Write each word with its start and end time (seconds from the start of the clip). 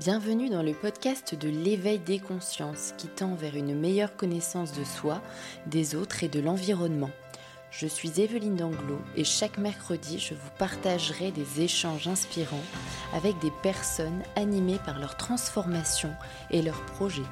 Bienvenue 0.00 0.48
dans 0.48 0.62
le 0.62 0.72
podcast 0.72 1.34
de 1.34 1.50
l'éveil 1.50 1.98
des 1.98 2.20
consciences 2.20 2.94
qui 2.96 3.06
tend 3.06 3.34
vers 3.34 3.54
une 3.54 3.78
meilleure 3.78 4.16
connaissance 4.16 4.72
de 4.72 4.82
soi, 4.82 5.20
des 5.66 5.94
autres 5.94 6.24
et 6.24 6.28
de 6.28 6.40
l'environnement. 6.40 7.10
Je 7.70 7.86
suis 7.86 8.18
Evelyne 8.18 8.56
Danglot 8.56 8.98
et 9.14 9.24
chaque 9.24 9.58
mercredi, 9.58 10.18
je 10.18 10.32
vous 10.32 10.50
partagerai 10.58 11.32
des 11.32 11.60
échanges 11.60 12.08
inspirants 12.08 12.64
avec 13.12 13.38
des 13.40 13.50
personnes 13.62 14.22
animées 14.36 14.80
par 14.86 14.98
leur 14.98 15.18
transformation 15.18 16.14
et 16.50 16.62
leurs 16.62 16.86
projets. 16.86 17.28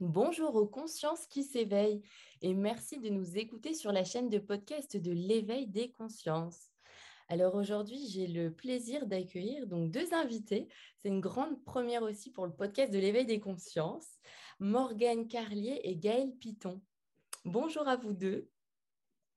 Bonjour 0.00 0.56
aux 0.56 0.66
consciences 0.66 1.28
qui 1.28 1.44
s'éveillent 1.44 2.02
et 2.40 2.54
merci 2.54 2.98
de 2.98 3.08
nous 3.08 3.38
écouter 3.38 3.74
sur 3.74 3.92
la 3.92 4.02
chaîne 4.02 4.28
de 4.28 4.40
podcast 4.40 4.96
de 4.96 5.12
l'éveil 5.12 5.68
des 5.68 5.92
consciences. 5.92 6.71
Alors 7.32 7.54
aujourd'hui, 7.54 8.06
j'ai 8.10 8.26
le 8.26 8.52
plaisir 8.52 9.06
d'accueillir 9.06 9.66
donc 9.66 9.90
deux 9.90 10.12
invités. 10.12 10.68
C'est 10.98 11.08
une 11.08 11.22
grande 11.22 11.64
première 11.64 12.02
aussi 12.02 12.30
pour 12.30 12.44
le 12.44 12.52
podcast 12.52 12.92
de 12.92 12.98
l'éveil 12.98 13.24
des 13.24 13.40
consciences, 13.40 14.06
Morgane 14.60 15.26
Carlier 15.26 15.80
et 15.82 15.96
Gaëlle 15.96 16.36
Piton. 16.38 16.82
Bonjour 17.46 17.88
à 17.88 17.96
vous 17.96 18.12
deux. 18.12 18.50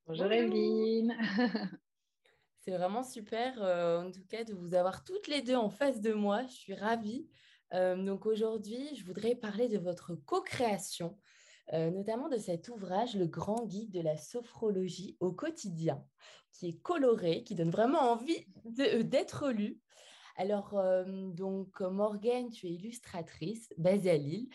Bonjour, 0.07 0.29
Evelyne. 0.29 1.15
C'est 2.59 2.71
vraiment 2.71 3.01
super 3.01 3.63
euh, 3.63 4.01
en 4.01 4.11
tout 4.11 4.25
cas 4.27 4.43
de 4.43 4.53
vous 4.53 4.73
avoir 4.73 5.05
toutes 5.05 5.29
les 5.29 5.41
deux 5.41 5.55
en 5.55 5.69
face 5.69 6.01
de 6.01 6.11
moi. 6.11 6.45
Je 6.47 6.53
suis 6.53 6.75
ravie. 6.75 7.29
Euh, 7.73 7.95
donc 7.95 8.25
aujourd'hui, 8.25 8.93
je 8.97 9.05
voudrais 9.05 9.35
parler 9.35 9.69
de 9.69 9.77
votre 9.77 10.15
co-création 10.15 11.17
euh, 11.73 11.89
notamment 11.89 12.29
de 12.29 12.37
cet 12.37 12.69
ouvrage, 12.69 13.15
Le 13.15 13.25
Grand 13.25 13.65
Guide 13.65 13.91
de 13.91 14.01
la 14.01 14.17
sophrologie 14.17 15.17
au 15.19 15.31
quotidien, 15.31 16.05
qui 16.51 16.69
est 16.69 16.81
coloré, 16.81 17.43
qui 17.43 17.55
donne 17.55 17.71
vraiment 17.71 18.11
envie 18.11 18.45
euh, 18.79 19.03
d'être 19.03 19.49
lu. 19.49 19.79
Alors, 20.37 20.77
euh, 20.77 21.03
donc, 21.31 21.79
Morgane, 21.81 22.49
tu 22.49 22.67
es 22.67 22.71
illustratrice 22.71 23.69
basée 23.77 24.11
à 24.11 24.17
Lille. 24.17 24.49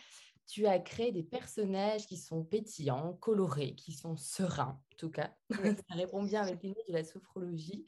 Tu 0.47 0.67
as 0.67 0.79
créé 0.79 1.13
des 1.13 1.23
personnages 1.23 2.07
qui 2.07 2.17
sont 2.17 2.45
pétillants, 2.45 3.15
colorés, 3.21 3.75
qui 3.75 3.93
sont 3.93 4.17
sereins, 4.17 4.81
en 4.93 4.97
tout 4.97 5.11
cas. 5.11 5.35
Ça 5.89 5.95
répond 5.95 6.23
bien 6.23 6.43
avec 6.43 6.63
l'idée 6.63 6.83
de 6.89 6.93
la 6.93 7.05
sophrologie. 7.05 7.87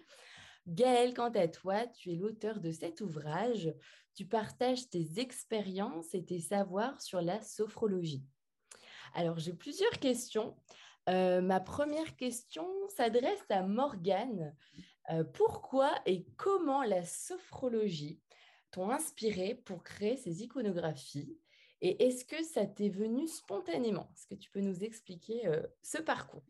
Gaëlle, 0.67 1.12
quant 1.12 1.31
à 1.31 1.48
toi, 1.48 1.86
tu 1.89 2.12
es 2.12 2.17
l'auteur 2.17 2.61
de 2.61 2.70
cet 2.70 3.01
ouvrage. 3.01 3.73
Tu 4.14 4.27
partages 4.27 4.89
tes 4.89 5.19
expériences 5.19 6.14
et 6.14 6.25
tes 6.25 6.39
savoirs 6.39 7.01
sur 7.01 7.20
la 7.20 7.41
sophrologie. 7.41 8.25
Alors, 9.15 9.39
j'ai 9.39 9.53
plusieurs 9.53 9.99
questions. 9.99 10.57
Euh, 11.09 11.41
ma 11.41 11.61
première 11.61 12.17
question 12.17 12.67
s'adresse 12.89 13.45
à 13.51 13.63
Morgane. 13.63 14.57
Euh, 15.11 15.25
pourquoi 15.25 15.95
et 16.07 16.27
comment 16.37 16.83
la 16.83 17.05
sophrologie 17.05 18.21
t'ont 18.71 18.91
inspiré 18.91 19.55
pour 19.55 19.83
créer 19.83 20.17
ces 20.17 20.43
iconographies? 20.43 21.39
Et 21.81 22.07
est-ce 22.07 22.25
que 22.25 22.43
ça 22.43 22.65
t'est 22.65 22.89
venu 22.89 23.27
spontanément? 23.27 24.09
Est-ce 24.15 24.27
que 24.29 24.35
tu 24.35 24.51
peux 24.51 24.61
nous 24.61 24.85
expliquer 24.85 25.47
euh, 25.47 25.63
ce 25.83 25.99
parcours? 25.99 26.47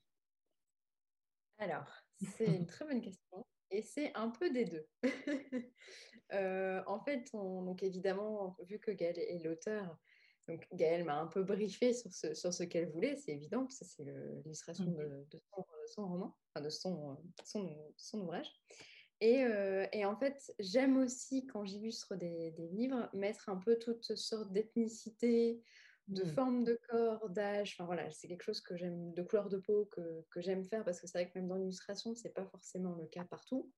Alors, 1.59 1.91
c'est 2.37 2.47
une 2.47 2.67
très 2.67 2.85
bonne 2.85 3.01
question. 3.01 3.47
Et 3.71 3.83
c'est 3.83 4.15
un 4.15 4.29
peu 4.29 4.51
des 4.51 4.67
deux. 4.67 4.87
en 6.87 7.01
fait, 7.01 7.33
donc 7.33 7.83
évidemment, 7.83 8.57
vu 8.69 8.79
que 8.79 8.91
Gaël 8.91 9.19
est 9.19 9.43
l'auteur, 9.43 9.99
donc 10.49 10.67
Gaëlle 10.73 11.05
m'a 11.05 11.21
un 11.21 11.27
peu 11.27 11.43
briefé 11.43 11.93
sur 11.93 12.13
ce, 12.13 12.35
sur 12.35 12.53
ce 12.53 12.65
qu'elle 12.65 12.91
voulait, 12.91 13.17
c'est 13.17 13.33
évident, 13.33 13.61
parce 13.61 13.79
que 13.79 13.85
c'est 13.85 14.05
l'illustration 14.45 14.87
de, 14.87 15.27
son, 15.87 16.07
roman, 16.09 16.37
enfin 16.55 16.65
de 16.65 16.71
son, 16.71 17.17
son, 17.45 18.21
ouvrage. 18.21 18.51
Et, 19.21 19.45
euh, 19.45 19.87
et, 19.93 20.05
en 20.05 20.17
fait, 20.17 20.53
j'aime 20.59 20.97
aussi, 20.97 21.47
quand 21.47 21.65
j'illustre 21.65 22.17
des, 22.17 22.51
des, 22.53 22.67
livres, 22.69 23.09
mettre 23.13 23.49
un 23.49 23.57
peu 23.57 23.79
toutes 23.79 24.17
sortes 24.17 24.53
d'ethnicité, 24.53 25.63
de 26.09 26.25
mm. 26.25 26.35
formes 26.35 26.65
de 26.65 26.79
corps, 26.89 27.29
d'âge. 27.31 27.77
Enfin 27.77 27.87
voilà, 27.87 28.11
c'est 28.11 28.27
quelque 28.27 28.43
chose 28.43 28.61
que 28.61 28.77
j'aime, 28.77 29.15
de 29.15 29.23
couleur 29.23 29.49
de 29.49 29.59
peau 29.59 29.87
que, 29.87 30.25
que 30.31 30.41
j'aime 30.41 30.65
faire, 30.65 30.85
parce 30.85 31.01
que 31.01 31.07
c'est 31.07 31.19
vrai 31.19 31.31
que 31.31 31.39
même 31.39 31.49
dans 31.49 31.57
l'illustration, 31.57 32.15
ce 32.17 32.25
n'est 32.25 32.33
pas 32.33 32.47
forcément 32.47 32.95
le 32.97 33.07
cas 33.07 33.25
partout. 33.25 33.71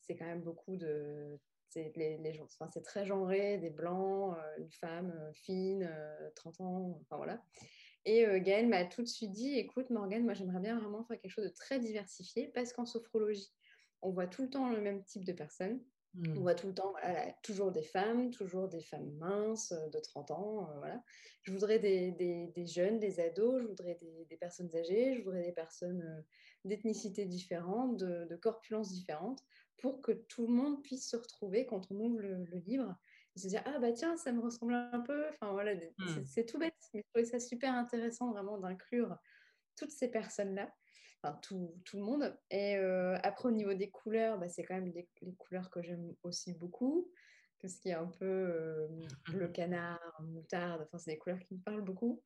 C'est 0.00 0.16
quand 0.16 0.26
même 0.26 0.42
beaucoup 0.42 0.76
de 0.76 1.38
c'est 1.72 1.92
les, 1.96 2.32
gens, 2.32 2.44
enfin, 2.44 2.68
c'est 2.72 2.82
très 2.82 3.06
genré, 3.06 3.58
des 3.58 3.70
blancs, 3.70 4.36
euh, 4.36 4.62
une 4.62 4.70
femme 4.70 5.12
euh, 5.16 5.32
fine, 5.32 5.90
30 6.36 6.60
euh, 6.60 6.64
ans, 6.64 7.00
enfin 7.00 7.16
voilà. 7.16 7.42
Et 8.04 8.24
Gaëlle 8.40 8.66
m'a 8.66 8.84
tout 8.84 9.02
de 9.02 9.06
suite 9.06 9.30
dit, 9.30 9.56
écoute 9.56 9.88
Morgane, 9.90 10.24
moi 10.24 10.34
j'aimerais 10.34 10.58
bien 10.58 10.76
vraiment 10.76 11.04
faire 11.04 11.20
quelque 11.20 11.30
chose 11.30 11.44
de 11.44 11.54
très 11.54 11.78
diversifié 11.78 12.48
parce 12.48 12.72
qu'en 12.72 12.84
sophrologie, 12.84 13.52
on 14.00 14.10
voit 14.10 14.26
tout 14.26 14.42
le 14.42 14.50
temps 14.50 14.70
le 14.70 14.80
même 14.80 15.04
type 15.04 15.24
de 15.24 15.32
personnes. 15.32 15.80
Hmm. 16.14 16.36
On 16.36 16.40
voit 16.40 16.56
tout 16.56 16.66
le 16.66 16.74
temps, 16.74 16.92
toujours 17.44 17.70
des 17.70 17.84
femmes, 17.84 18.32
toujours 18.32 18.68
des 18.68 18.82
femmes 18.82 19.08
minces 19.18 19.72
de 19.72 19.98
30 20.00 20.32
ans. 20.32 20.68
voilà. 20.78 21.00
Je 21.42 21.52
voudrais 21.52 21.78
des, 21.78 22.10
des, 22.10 22.66
jeunes, 22.66 22.98
des 22.98 23.20
ados, 23.20 23.62
je 23.62 23.68
voudrais 23.68 23.96
des, 24.28 24.36
personnes 24.36 24.74
âgées, 24.74 25.14
je 25.14 25.22
voudrais 25.22 25.44
des 25.44 25.52
personnes 25.52 26.24
d'ethnicité 26.64 27.24
différentes, 27.24 27.98
de, 27.98 28.26
de 28.28 28.36
corpulence 28.36 28.92
différentes 28.92 29.44
pour 29.78 30.00
que 30.00 30.12
tout 30.12 30.46
le 30.46 30.52
monde 30.52 30.82
puisse 30.82 31.08
se 31.08 31.16
retrouver 31.16 31.66
quand 31.66 31.90
on 31.90 32.00
ouvre 32.00 32.20
le, 32.20 32.44
livre 32.66 32.94
et 33.34 33.40
se 33.40 33.48
dire 33.48 33.62
ah 33.66 33.78
bah 33.78 33.92
tiens 33.92 34.16
ça 34.16 34.32
me 34.32 34.40
ressemble 34.40 34.74
un 34.74 35.00
peu. 35.00 35.26
Enfin 35.30 35.52
voilà 35.52 35.74
hmm. 35.74 36.24
c'est 36.24 36.46
tout 36.46 36.58
bête 36.58 36.74
mais 36.94 37.00
je 37.00 37.08
trouvais 37.08 37.24
ça 37.24 37.40
super 37.40 37.74
intéressant 37.74 38.32
vraiment 38.32 38.58
d'inclure 38.58 39.16
toutes 39.76 39.90
ces 39.90 40.08
personnes 40.08 40.54
là 40.54 40.72
enfin 41.22 41.38
tout, 41.42 41.74
tout 41.84 41.96
le 41.96 42.02
monde. 42.02 42.38
Et 42.50 42.76
euh, 42.76 43.16
après 43.22 43.48
au 43.48 43.52
niveau 43.52 43.74
des 43.74 43.90
couleurs 43.90 44.38
bah, 44.38 44.48
c'est 44.48 44.64
quand 44.64 44.74
même 44.74 44.92
des, 44.92 45.08
les 45.22 45.34
couleurs 45.34 45.70
que 45.70 45.82
j'aime 45.82 46.14
aussi 46.22 46.52
beaucoup 46.54 47.10
tout 47.60 47.68
ce 47.68 47.78
qui 47.78 47.90
est 47.90 47.94
un 47.94 48.06
peu 48.06 48.24
euh, 48.24 48.88
le 49.32 49.48
canard 49.52 50.20
moutarde 50.20 50.82
enfin 50.82 50.98
c'est 50.98 51.12
des 51.12 51.18
couleurs 51.18 51.40
qui 51.40 51.54
me 51.54 51.60
parlent 51.60 51.84
beaucoup. 51.84 52.22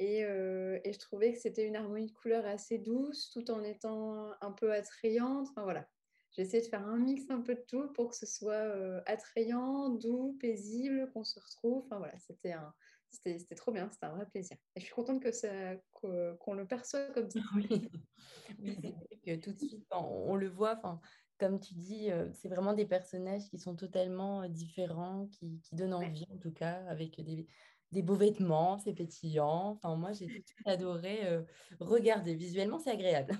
Et, 0.00 0.24
euh, 0.24 0.80
et 0.82 0.92
je 0.92 0.98
trouvais 0.98 1.32
que 1.32 1.38
c'était 1.38 1.64
une 1.64 1.76
harmonie 1.76 2.08
de 2.08 2.12
couleurs 2.12 2.44
assez 2.46 2.78
douce 2.78 3.30
tout 3.30 3.48
en 3.52 3.62
étant 3.62 4.32
un 4.40 4.50
peu 4.50 4.72
attrayante 4.72 5.48
enfin 5.50 5.62
voilà 5.62 5.88
j'ai 6.34 6.42
essayé 6.42 6.62
de 6.62 6.68
faire 6.68 6.86
un 6.86 6.98
mix 6.98 7.30
un 7.30 7.40
peu 7.40 7.54
de 7.54 7.64
tout 7.68 7.88
pour 7.92 8.10
que 8.10 8.16
ce 8.16 8.26
soit 8.26 8.52
euh, 8.54 9.00
attrayant, 9.06 9.90
doux, 9.90 10.36
paisible, 10.40 11.10
qu'on 11.12 11.22
se 11.22 11.38
retrouve. 11.38 11.84
Enfin 11.84 11.98
voilà, 11.98 12.18
c'était 12.18 12.52
un, 12.52 12.74
c'était, 13.10 13.38
trop 13.54 13.70
bien, 13.70 13.88
c'était 13.92 14.06
un 14.06 14.14
vrai 14.14 14.26
plaisir. 14.26 14.56
Et 14.74 14.80
je 14.80 14.86
suis 14.86 14.94
contente 14.94 15.22
que 15.22 15.30
ça, 15.30 15.48
qu'on 15.92 16.54
le 16.54 16.66
perçoive 16.66 17.12
comme 17.12 17.30
ça. 17.30 17.38
Oui, 17.54 17.68
oui 18.58 18.78
c'est 18.82 18.90
vrai 18.90 19.20
que 19.24 19.36
tout 19.36 19.52
de 19.52 19.58
suite, 19.58 19.86
on, 19.92 20.34
le 20.34 20.48
voit. 20.48 20.76
Enfin, 20.76 21.00
comme 21.38 21.60
tu 21.60 21.74
dis, 21.74 22.10
euh, 22.10 22.28
c'est 22.32 22.48
vraiment 22.48 22.74
des 22.74 22.86
personnages 22.86 23.48
qui 23.48 23.58
sont 23.60 23.76
totalement 23.76 24.42
euh, 24.42 24.48
différents, 24.48 25.28
qui, 25.28 25.60
qui 25.60 25.76
donnent 25.76 25.94
envie 25.94 26.26
en 26.30 26.38
tout 26.38 26.52
cas, 26.52 26.84
avec 26.88 27.22
des, 27.22 27.46
des 27.92 28.02
beaux 28.02 28.16
vêtements, 28.16 28.78
c'est 28.78 28.92
pétillant. 28.94 29.78
Enfin, 29.80 29.94
moi, 29.94 30.10
j'ai 30.12 30.26
tout 30.26 30.32
de 30.40 30.46
suite 30.48 30.66
adoré 30.66 31.20
regarder. 31.78 32.34
Visuellement, 32.34 32.80
c'est 32.80 32.90
agréable. 32.90 33.38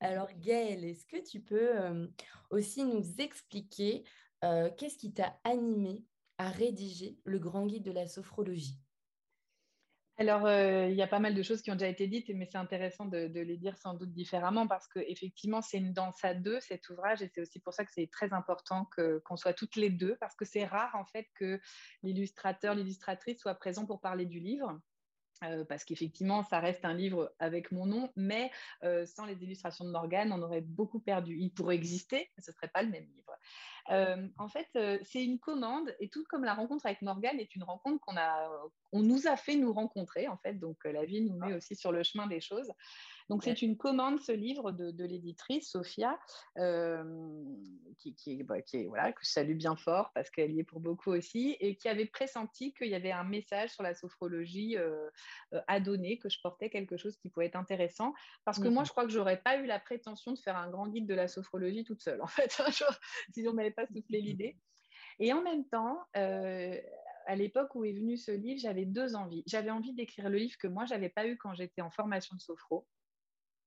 Alors 0.00 0.28
Gaëlle, 0.38 0.84
est-ce 0.84 1.06
que 1.06 1.24
tu 1.26 1.40
peux 1.40 2.08
aussi 2.50 2.84
nous 2.84 3.02
expliquer 3.18 4.04
qu'est-ce 4.40 4.98
qui 4.98 5.12
t'a 5.12 5.38
animé 5.44 6.04
à 6.38 6.50
rédiger 6.50 7.18
le 7.24 7.38
grand 7.38 7.66
guide 7.66 7.84
de 7.84 7.92
la 7.92 8.06
sophrologie? 8.06 8.78
Alors, 10.18 10.48
il 10.50 10.94
y 10.94 11.02
a 11.02 11.06
pas 11.06 11.18
mal 11.18 11.34
de 11.34 11.42
choses 11.42 11.60
qui 11.60 11.70
ont 11.70 11.74
déjà 11.74 11.88
été 11.88 12.06
dites, 12.08 12.30
mais 12.34 12.46
c'est 12.46 12.56
intéressant 12.56 13.04
de, 13.04 13.26
les 13.26 13.56
dire 13.58 13.76
sans 13.76 13.92
doute 13.92 14.12
différemment 14.12 14.66
parce 14.66 14.88
qu'effectivement, 14.88 15.60
c'est 15.60 15.76
une 15.76 15.92
danse 15.92 16.24
à 16.24 16.32
deux, 16.32 16.58
cet 16.60 16.88
ouvrage, 16.88 17.20
et 17.20 17.30
c'est 17.34 17.42
aussi 17.42 17.60
pour 17.60 17.74
ça 17.74 17.84
que 17.84 17.92
c'est 17.92 18.10
très 18.10 18.32
important 18.32 18.88
qu'on 18.96 19.36
soit 19.36 19.52
toutes 19.52 19.76
les 19.76 19.90
deux, 19.90 20.16
parce 20.18 20.34
que 20.34 20.46
c'est 20.46 20.64
rare 20.64 20.94
en 20.94 21.04
fait 21.04 21.26
que 21.34 21.60
l'illustrateur, 22.02 22.74
l'illustratrice 22.74 23.40
soit 23.40 23.54
présent 23.56 23.84
pour 23.84 24.00
parler 24.00 24.24
du 24.24 24.40
livre. 24.40 24.80
Euh, 25.44 25.64
parce 25.64 25.84
qu'effectivement, 25.84 26.42
ça 26.42 26.60
reste 26.60 26.84
un 26.84 26.94
livre 26.94 27.32
avec 27.38 27.70
mon 27.70 27.86
nom, 27.86 28.10
mais 28.16 28.50
euh, 28.84 29.04
sans 29.04 29.26
les 29.26 29.42
illustrations 29.42 29.84
de 29.84 29.90
Morgane, 29.90 30.32
on 30.32 30.42
aurait 30.42 30.62
beaucoup 30.62 31.00
perdu. 31.00 31.36
Il 31.38 31.50
pourrait 31.50 31.74
exister, 31.74 32.30
mais 32.36 32.42
ce 32.42 32.50
ne 32.50 32.54
serait 32.54 32.68
pas 32.68 32.82
le 32.82 32.90
même 32.90 33.04
livre. 33.04 33.32
Euh, 33.90 34.28
en 34.38 34.48
fait, 34.48 34.68
c'est 35.04 35.24
une 35.24 35.38
commande, 35.38 35.94
et 36.00 36.08
tout 36.08 36.24
comme 36.28 36.44
la 36.44 36.54
rencontre 36.54 36.86
avec 36.86 37.02
Morgane 37.02 37.38
est 37.38 37.54
une 37.54 37.62
rencontre 37.62 38.00
qu'on 38.04 38.16
a, 38.16 38.50
on 38.92 39.02
nous 39.02 39.26
a 39.26 39.36
fait 39.36 39.56
nous 39.56 39.72
rencontrer, 39.72 40.26
en 40.26 40.36
fait. 40.38 40.54
Donc, 40.54 40.84
la 40.84 41.04
vie 41.04 41.20
nous 41.20 41.36
met 41.36 41.54
aussi 41.54 41.76
sur 41.76 41.92
le 41.92 42.02
chemin 42.02 42.26
des 42.26 42.40
choses. 42.40 42.72
Donc, 43.28 43.42
c'est 43.42 43.62
une 43.62 43.76
commande, 43.76 44.20
ce 44.20 44.32
livre 44.32 44.70
de, 44.72 45.04
l'éditrice, 45.04 45.70
Sophia, 45.70 46.18
euh, 46.58 47.02
qui, 47.98 48.14
qui, 48.14 48.42
bah, 48.44 48.62
qui, 48.62 48.86
voilà, 48.86 49.12
que 49.12 49.20
je 49.24 49.30
salue 49.30 49.56
bien 49.56 49.74
fort 49.76 50.12
parce 50.14 50.30
qu'elle 50.30 50.52
y 50.52 50.60
est 50.60 50.64
pour 50.64 50.80
beaucoup 50.80 51.10
aussi, 51.10 51.56
et 51.60 51.76
qui 51.76 51.88
avait 51.88 52.06
pressenti 52.06 52.72
qu'il 52.72 52.88
y 52.88 52.94
avait 52.94 53.12
un 53.12 53.24
message 53.24 53.70
sur 53.70 53.82
la 53.82 53.94
sophrologie 53.94 54.76
euh, 54.76 55.08
euh, 55.54 55.60
à 55.66 55.80
donner, 55.80 56.18
que 56.18 56.28
je 56.28 56.40
portais 56.40 56.70
quelque 56.70 56.96
chose 56.96 57.16
qui 57.16 57.28
pouvait 57.28 57.46
être 57.46 57.56
intéressant. 57.56 58.14
Parce 58.44 58.58
que 58.58 58.68
moi, 58.68 58.84
je 58.84 58.90
crois 58.90 59.04
que 59.04 59.12
j'aurais 59.12 59.40
pas 59.40 59.56
eu 59.58 59.66
la 59.66 59.80
prétention 59.80 60.32
de 60.32 60.38
faire 60.38 60.56
un 60.56 60.70
grand 60.70 60.88
guide 60.88 61.06
de 61.06 61.14
la 61.14 61.28
sophrologie 61.28 61.84
toute 61.84 62.02
seule, 62.02 62.22
en 62.22 62.26
fait, 62.28 62.50
si 63.32 63.48
on 63.48 63.52
m'avait 63.52 63.70
pas 63.70 63.86
soufflé 63.86 64.20
l'idée. 64.20 64.56
Et 65.18 65.32
en 65.32 65.42
même 65.42 65.64
temps, 65.66 65.98
à 66.14 67.34
l'époque 67.34 67.74
où 67.74 67.84
est 67.84 67.92
venu 67.92 68.16
ce 68.16 68.30
livre, 68.30 68.60
j'avais 68.60 68.84
deux 68.84 69.16
envies. 69.16 69.42
J'avais 69.46 69.70
envie 69.70 69.92
d'écrire 69.92 70.30
le 70.30 70.38
livre 70.38 70.56
que 70.58 70.68
moi, 70.68 70.84
j'avais 70.84 71.08
pas 71.08 71.26
eu 71.26 71.36
quand 71.36 71.54
j'étais 71.54 71.82
en 71.82 71.90
formation 71.90 72.36
de 72.36 72.40
sophro. 72.40 72.86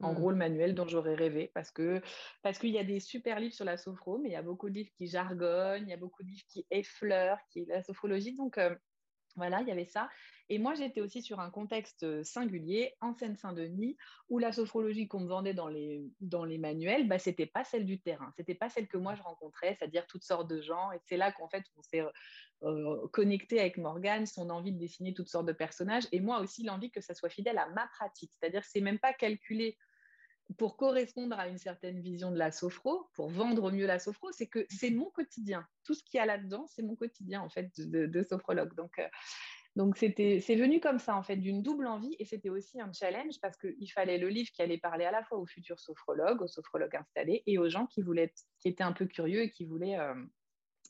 En 0.02 0.14
gros, 0.14 0.32
le 0.32 0.38
manuel 0.38 0.76
dont 0.76 0.88
j'aurais 0.88 1.16
rêvé 1.16 1.52
parce 1.54 1.72
que 1.72 2.02
parce 2.42 2.58
qu'il 2.58 2.70
y 2.70 2.80
a 2.80 2.84
des 2.84 3.00
super 3.00 3.40
livres 3.40 3.54
sur 3.54 3.66
la 3.66 3.78
sophro, 3.78 4.18
mais 4.18 4.30
il 4.30 4.32
y 4.32 4.38
a 4.38 4.42
beaucoup 4.42 4.70
de 4.70 4.76
livres 4.76 4.92
qui 4.98 5.08
jargonnent, 5.08 5.84
il 5.84 5.90
y 5.90 5.94
a 5.94 5.98
beaucoup 5.98 6.24
de 6.24 6.30
livres 6.30 6.46
qui 6.48 6.66
effleurent, 6.72 7.40
qui 7.50 7.66
la 7.66 7.84
sophrologie. 7.84 8.34
Donc 8.36 8.58
euh, 8.58 8.74
voilà, 9.36 9.62
il 9.62 9.68
y 9.68 9.72
avait 9.72 9.86
ça. 9.86 10.10
Et 10.50 10.58
moi, 10.58 10.74
j'étais 10.74 11.00
aussi 11.02 11.22
sur 11.22 11.40
un 11.40 11.52
contexte 11.52 12.24
singulier, 12.24 12.96
en 13.02 13.14
Seine-Saint-Denis, 13.14 13.96
où 14.30 14.40
la 14.40 14.52
sophrologie 14.52 15.08
qu'on 15.08 15.20
me 15.20 15.28
vendait 15.28 15.54
dans 15.54 15.68
les, 15.68 16.04
dans 16.22 16.44
les 16.44 16.58
manuels, 16.58 17.08
bah, 17.08 17.20
ce 17.20 17.30
n'était 17.30 17.46
pas 17.46 17.64
celle 17.64 17.86
du 17.86 18.02
terrain. 18.02 18.32
Ce 18.36 18.42
n'était 18.42 18.56
pas 18.56 18.68
celle 18.70 18.88
que 18.88 18.98
moi, 18.98 19.14
je 19.14 19.22
rencontrais, 19.22 19.76
c'est-à-dire 19.78 20.08
toutes 20.08 20.24
sortes 20.24 20.50
de 20.50 20.60
gens. 20.60 20.92
Et 20.92 21.00
c'est 21.06 21.18
là 21.18 21.32
qu'en 21.32 21.48
fait, 21.48 21.64
on 21.78 21.84
s'est 21.84 22.04
euh, 22.64 23.08
connecté 23.14 23.60
avec 23.60 23.78
Morgane, 23.78 24.26
son 24.26 24.50
envie 24.50 24.72
de 24.72 24.80
dessiner 24.80 25.14
toutes 25.14 25.30
sortes 25.30 25.46
de 25.46 25.54
personnages, 25.54 26.08
et 26.12 26.20
moi 26.20 26.40
aussi 26.40 26.64
l'envie 26.64 26.92
que 26.92 27.02
ça 27.02 27.14
soit 27.14 27.30
fidèle 27.30 27.58
à 27.58 27.70
ma 27.70 27.88
pratique. 27.88 28.32
C'est-à-dire 28.34 28.62
que 28.62 28.68
ce 28.68 28.80
n'est 28.80 28.84
même 28.84 29.00
pas 29.00 29.14
calculé 29.14 29.78
pour 30.58 30.78
correspondre 30.78 31.38
à 31.38 31.48
une 31.48 31.58
certaine 31.58 32.02
vision 32.02 32.32
de 32.32 32.38
la 32.38 32.52
sophro, 32.52 33.08
pour 33.14 33.30
vendre 33.30 33.72
mieux 33.72 33.86
la 33.86 34.00
sophro, 34.00 34.32
c'est 34.32 34.48
que 34.48 34.66
c'est 34.70 34.90
mon 34.90 35.10
quotidien. 35.12 35.66
Tout 35.84 35.94
ce 35.94 36.04
qu'il 36.04 36.18
y 36.18 36.22
a 36.22 36.26
là-dedans, 36.26 36.66
c'est 36.68 36.82
mon 36.82 36.96
quotidien 36.96 37.42
en 37.42 37.50
fait 37.50 37.72
de, 37.78 38.24
sophrologue. 38.24 38.74
Donc, 38.76 38.98
euh, 39.00 39.08
donc 39.76 39.98
c'était, 39.98 40.40
c'est 40.42 40.56
venu 40.56 40.80
comme 40.80 41.00
ça 41.00 41.16
en 41.16 41.22
fait, 41.22 41.38
d'une 41.38 41.62
double 41.62 41.86
envie 41.88 42.16
et 42.18 42.26
c'était 42.26 42.50
aussi 42.50 42.82
un 42.82 42.92
challenge 42.92 43.36
parce 43.42 43.58
qu'il 43.58 43.92
fallait 43.92 44.18
le 44.18 44.30
livre 44.30 44.50
qui 44.52 44.62
allait 44.62 44.80
parler 44.80 45.06
à 45.06 45.12
la 45.12 45.24
fois 45.24 45.38
aux 45.38 45.46
futurs 45.46 45.80
sophrologues, 45.80 46.42
aux 46.42 46.48
sophrologues 46.48 46.96
installés 46.96 47.44
et 47.46 47.58
aux 47.60 47.70
gens 47.70 47.86
qui 47.86 48.02
voulaient, 48.02 48.34
qui 48.60 48.70
étaient 48.70 48.84
un 48.84 48.94
peu 48.94 49.06
curieux 49.06 49.42
et 49.42 49.52
qui 49.52 49.66
voulaient 49.66 50.00
euh, 50.00 50.16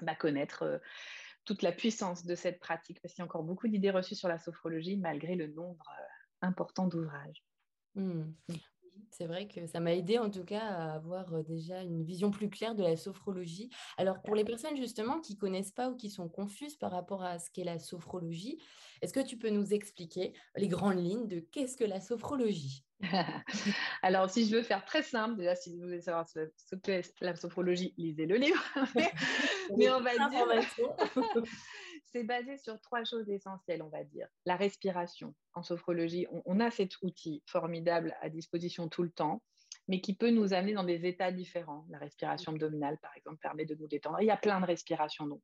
bah, 0.02 0.16
connaître 0.16 0.64
euh, 0.64 0.78
toute 1.44 1.64
la 1.64 1.74
puissance 1.74 2.26
de 2.26 2.36
cette 2.36 2.60
pratique 2.60 3.02
parce 3.02 3.14
qu'il 3.14 3.22
y 3.22 3.24
a 3.24 3.26
encore 3.26 3.44
beaucoup 3.44 3.68
d'idées 3.68 3.92
reçues 3.92 4.16
sur 4.16 4.30
la 4.30 4.40
sophrologie 4.40 4.96
malgré 4.96 5.36
le 5.36 5.48
nombre 5.48 5.86
important 6.42 6.88
d'ouvrages. 6.88 7.44
Mmh. 7.96 8.32
C'est 9.12 9.26
vrai 9.26 9.48
que 9.48 9.66
ça 9.68 9.80
m'a 9.80 9.94
aidé 9.94 10.18
en 10.18 10.30
tout 10.30 10.44
cas 10.44 10.62
à 10.62 10.94
avoir 10.94 11.44
déjà 11.44 11.82
une 11.82 12.04
vision 12.04 12.32
plus 12.32 12.50
claire 12.50 12.76
de 12.76 12.84
la 12.84 12.96
sophrologie. 12.96 13.70
Alors 13.98 14.22
pour 14.22 14.36
les 14.36 14.44
personnes 14.44 14.78
justement 14.78 15.20
qui 15.20 15.38
connaissent 15.38 15.72
pas 15.72 15.90
ou 15.90 15.96
qui 15.96 16.10
sont 16.10 16.30
confuses 16.30 16.76
par 16.76 16.92
rapport 16.92 17.24
à 17.24 17.40
ce 17.40 17.50
qu'est 17.52 17.64
la 17.64 17.80
sophrologie, 17.80 18.60
est-ce 19.02 19.14
que 19.14 19.20
tu 19.20 19.38
peux 19.38 19.50
nous 19.50 19.74
expliquer 19.74 20.34
les 20.56 20.68
grandes 20.68 21.04
lignes 21.04 21.28
de 21.28 21.40
qu'est-ce 21.40 21.78
que 21.78 21.86
la 21.86 22.02
sophrologie? 22.02 22.86
Alors, 24.02 24.30
si 24.30 24.46
je 24.46 24.56
veux 24.56 24.62
faire 24.62 24.84
très 24.84 25.04
simple, 25.04 25.38
déjà, 25.38 25.56
si 25.56 25.74
vous 25.74 25.84
voulez 25.84 26.02
savoir 26.02 26.28
ce 26.28 26.76
qu'est 26.76 27.04
la 27.22 27.36
sophrologie, 27.36 27.94
lisez 27.98 28.26
le 28.26 28.36
livre. 28.36 28.62
mais, 29.78 29.90
on 29.90 30.02
va 30.02 30.12
dire, 30.30 30.46
c'est 32.12 32.24
basé 32.24 32.58
sur 32.58 32.80
trois 32.82 33.04
choses 33.04 33.30
essentielles, 33.30 33.84
on 33.84 33.90
va 33.90 34.04
dire. 34.04 34.28
La 34.46 34.56
respiration. 34.56 35.36
En 35.54 35.64
sophrologie, 35.64 36.28
on, 36.46 36.60
a 36.60 36.72
cet 36.72 37.02
outil 37.02 37.44
formidable 37.46 38.16
à 38.22 38.30
disposition 38.30 38.88
tout 38.88 39.04
le 39.04 39.12
temps, 39.12 39.42
mais 39.88 40.02
qui 40.02 40.16
peut 40.16 40.32
nous 40.32 40.54
amener 40.54 40.74
dans 40.74 40.84
des 40.84 41.06
états 41.06 41.32
différents. 41.32 41.86
La 41.90 41.98
respiration 41.98 42.52
abdominale, 42.52 42.98
par 43.00 43.12
exemple, 43.16 43.38
permet 43.38 43.66
de 43.66 43.76
nous 43.76 43.88
détendre. 43.88 44.22
Il 44.22 44.26
y 44.26 44.32
a 44.32 44.38
plein 44.38 44.60
de 44.60 44.66
respirations. 44.66 45.28
Donc, 45.28 45.42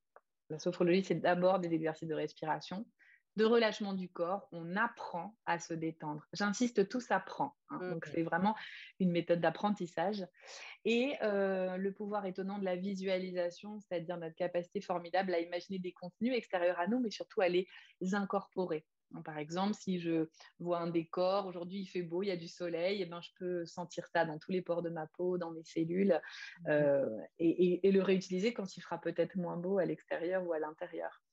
la 0.49 0.59
sophrologie, 0.59 1.03
c'est 1.03 1.15
d'abord 1.15 1.59
des 1.59 1.73
exercices 1.73 2.07
de 2.07 2.13
respiration 2.13 2.85
de 3.35 3.45
relâchement 3.45 3.93
du 3.93 4.09
corps, 4.09 4.47
on 4.51 4.75
apprend 4.75 5.35
à 5.45 5.59
se 5.59 5.73
détendre. 5.73 6.25
J'insiste, 6.33 6.87
tout 6.87 7.01
s'apprend. 7.01 7.55
Hein. 7.69 7.79
Donc, 7.89 8.05
c'est 8.05 8.23
vraiment 8.23 8.55
une 8.99 9.11
méthode 9.11 9.41
d'apprentissage. 9.41 10.25
Et 10.85 11.15
euh, 11.21 11.77
le 11.77 11.91
pouvoir 11.91 12.25
étonnant 12.25 12.59
de 12.59 12.65
la 12.65 12.75
visualisation, 12.75 13.79
c'est-à-dire 13.79 14.17
notre 14.17 14.35
capacité 14.35 14.79
formidable 14.79 15.33
à 15.33 15.39
imaginer 15.39 15.79
des 15.79 15.91
contenus 15.91 16.35
extérieurs 16.35 16.79
à 16.79 16.87
nous, 16.87 16.99
mais 16.99 17.11
surtout 17.11 17.41
à 17.41 17.49
les 17.49 17.67
incorporer. 18.13 18.85
par 19.25 19.37
exemple, 19.37 19.73
si 19.73 19.99
je 19.99 20.29
vois 20.59 20.79
un 20.79 20.87
décor, 20.87 21.47
aujourd'hui 21.47 21.79
il 21.79 21.87
fait 21.87 22.03
beau, 22.03 22.23
il 22.23 22.27
y 22.27 22.31
a 22.31 22.37
du 22.37 22.47
soleil, 22.47 22.99
et 22.99 23.03
eh 23.03 23.05
ben, 23.05 23.21
je 23.21 23.31
peux 23.37 23.65
sentir 23.65 24.07
ça 24.07 24.25
dans 24.25 24.37
tous 24.37 24.51
les 24.51 24.61
pores 24.61 24.81
de 24.81 24.89
ma 24.89 25.07
peau, 25.07 25.37
dans 25.37 25.51
mes 25.51 25.63
cellules, 25.63 26.21
mmh 26.61 26.69
euh, 26.69 27.17
et, 27.39 27.91
le 27.91 28.01
réutiliser 28.01 28.53
quand 28.53 28.77
il 28.77 28.81
fera 28.81 28.99
peut-être 28.99 29.35
moins 29.35 29.57
beau 29.57 29.77
à 29.77 29.85
l'extérieur 29.85 30.45
ou 30.45 30.53
à 30.53 30.59
l'intérieur. 30.59 31.24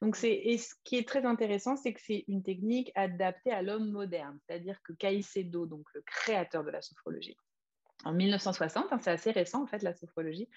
Donc, 0.00 0.16
et 0.22 0.58
ce 0.58 0.74
qui 0.84 0.96
est 0.96 1.08
très 1.08 1.24
intéressant, 1.24 1.76
c'est 1.76 1.92
que 1.92 2.00
c'est 2.00 2.24
une 2.28 2.42
technique 2.42 2.90
adaptée 2.94 3.52
à 3.52 3.62
l'homme 3.62 3.90
moderne, 3.90 4.38
c'est-à-dire 4.46 4.80
que 4.82 4.92
Caicedo, 4.92 5.66
donc 5.66 5.86
le 5.94 6.02
créateur 6.02 6.64
de 6.64 6.70
la 6.70 6.82
sophrologie, 6.82 7.36
en 8.04 8.12
1960, 8.12 8.92
hein, 8.92 8.98
c'est 9.00 9.10
assez 9.10 9.30
récent 9.30 9.62
en 9.62 9.66
fait 9.66 9.82
la 9.82 9.94
sophrologie, 9.94 10.48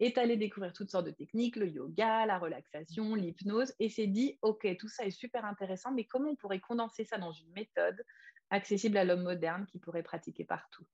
est 0.00 0.18
allé 0.18 0.36
découvrir 0.36 0.72
toutes 0.72 0.90
sortes 0.90 1.06
de 1.06 1.10
techniques, 1.10 1.56
le 1.56 1.68
yoga, 1.68 2.26
la 2.26 2.38
relaxation, 2.38 3.14
l'hypnose, 3.14 3.74
et 3.78 3.88
s'est 3.88 4.06
dit, 4.06 4.38
OK, 4.42 4.66
tout 4.78 4.88
ça 4.88 5.04
est 5.04 5.10
super 5.10 5.44
intéressant, 5.44 5.92
mais 5.92 6.04
comment 6.04 6.30
on 6.30 6.36
pourrait 6.36 6.60
condenser 6.60 7.04
ça 7.04 7.18
dans 7.18 7.32
une 7.32 7.50
méthode 7.52 8.02
accessible 8.50 8.96
à 8.96 9.04
l'homme 9.04 9.22
moderne 9.22 9.66
qui 9.66 9.78
pourrait 9.78 10.02
pratiquer 10.02 10.44
partout? 10.44 10.84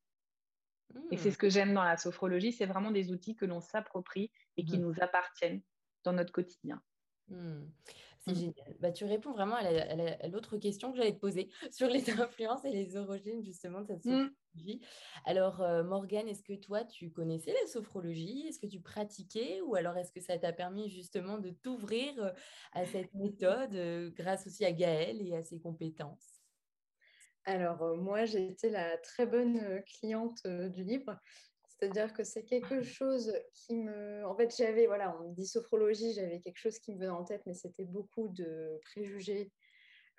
Et 1.11 1.17
c'est 1.17 1.31
hmm. 1.31 1.33
ce 1.33 1.39
que 1.39 1.49
j'aime 1.49 1.75
dans 1.75 1.85
la 1.85 1.97
sophrologie, 1.97 2.53
c'est 2.53 2.67
vraiment 2.67 2.91
des 2.91 3.13
outils 3.13 3.35
que 3.35 3.47
l'on 3.47 3.61
s'approprie 3.61 4.31
et 4.57 4.65
qui 4.65 4.79
hmm. 4.79 4.83
nous 4.83 4.95
appartiennent 5.01 5.63
dans 6.05 6.13
notre 6.13 6.33
quotidien. 6.33 6.83
Mmh. 7.29 7.65
C'est 8.25 8.33
mmh. 8.33 8.35
génial. 8.35 8.77
Bah, 8.81 8.93
tu 8.93 9.05
réponds 9.05 9.33
vraiment 9.33 9.57
à 9.57 10.29
l'autre 10.29 10.57
question 10.57 10.93
que 10.93 10.99
j'allais 10.99 11.15
te 11.15 11.21
poser 11.21 11.51
sur 11.73 11.89
les 11.89 12.09
influences 12.11 12.65
et 12.65 12.71
les 12.71 12.97
origines 12.97 13.43
justement 13.45 13.81
de 13.81 13.87
cette 13.87 14.05
mmh. 14.05 14.29
sophrologie. 14.29 14.81
Alors, 15.25 15.61
euh, 15.61 15.83
Morgane, 15.83 16.29
est-ce 16.29 16.43
que 16.43 16.55
toi, 16.55 16.85
tu 16.85 17.11
connaissais 17.11 17.53
la 17.53 17.67
sophrologie? 17.67 18.47
Est-ce 18.47 18.61
que 18.61 18.67
tu 18.67 18.81
pratiquais? 18.81 19.61
Ou 19.63 19.75
alors, 19.75 19.97
est-ce 19.97 20.13
que 20.13 20.21
ça 20.21 20.39
t'a 20.39 20.53
permis 20.53 20.89
justement 20.89 21.39
de 21.39 21.51
t'ouvrir 21.51 22.13
euh, 22.23 22.31
à 22.73 22.85
cette 22.87 23.13
méthode 23.15 23.75
euh, 23.75 24.11
grâce 24.11 24.47
aussi 24.47 24.65
à 24.65 24.73
Gaëlle 24.73 25.27
et 25.27 25.35
à 25.35 25.43
ses 25.43 25.59
compétences? 25.59 26.41
Alors, 27.45 27.97
moi, 27.97 28.25
j'ai 28.25 28.47
été 28.47 28.71
la 28.71 28.97
très 28.99 29.27
bonne 29.27 29.83
cliente 29.85 30.47
du 30.47 30.85
livre. 30.85 31.19
C'est-à-dire 31.83 32.13
que 32.13 32.23
c'est 32.23 32.45
quelque 32.45 32.81
chose 32.83 33.37
qui 33.55 33.75
me... 33.75 34.25
En 34.25 34.37
fait, 34.37 34.55
j'avais, 34.57 34.87
voilà, 34.87 35.19
on 35.19 35.31
me 35.31 35.35
dit 35.35 35.49
sophrologie, 35.49 36.13
j'avais 36.13 36.39
quelque 36.39 36.59
chose 36.59 36.79
qui 36.79 36.93
me 36.93 36.99
venait 37.01 37.09
en 37.09 37.25
tête, 37.25 37.43
mais 37.45 37.55
c'était 37.55 37.87
beaucoup 37.87 38.29
de 38.29 38.79
préjugés, 38.83 39.51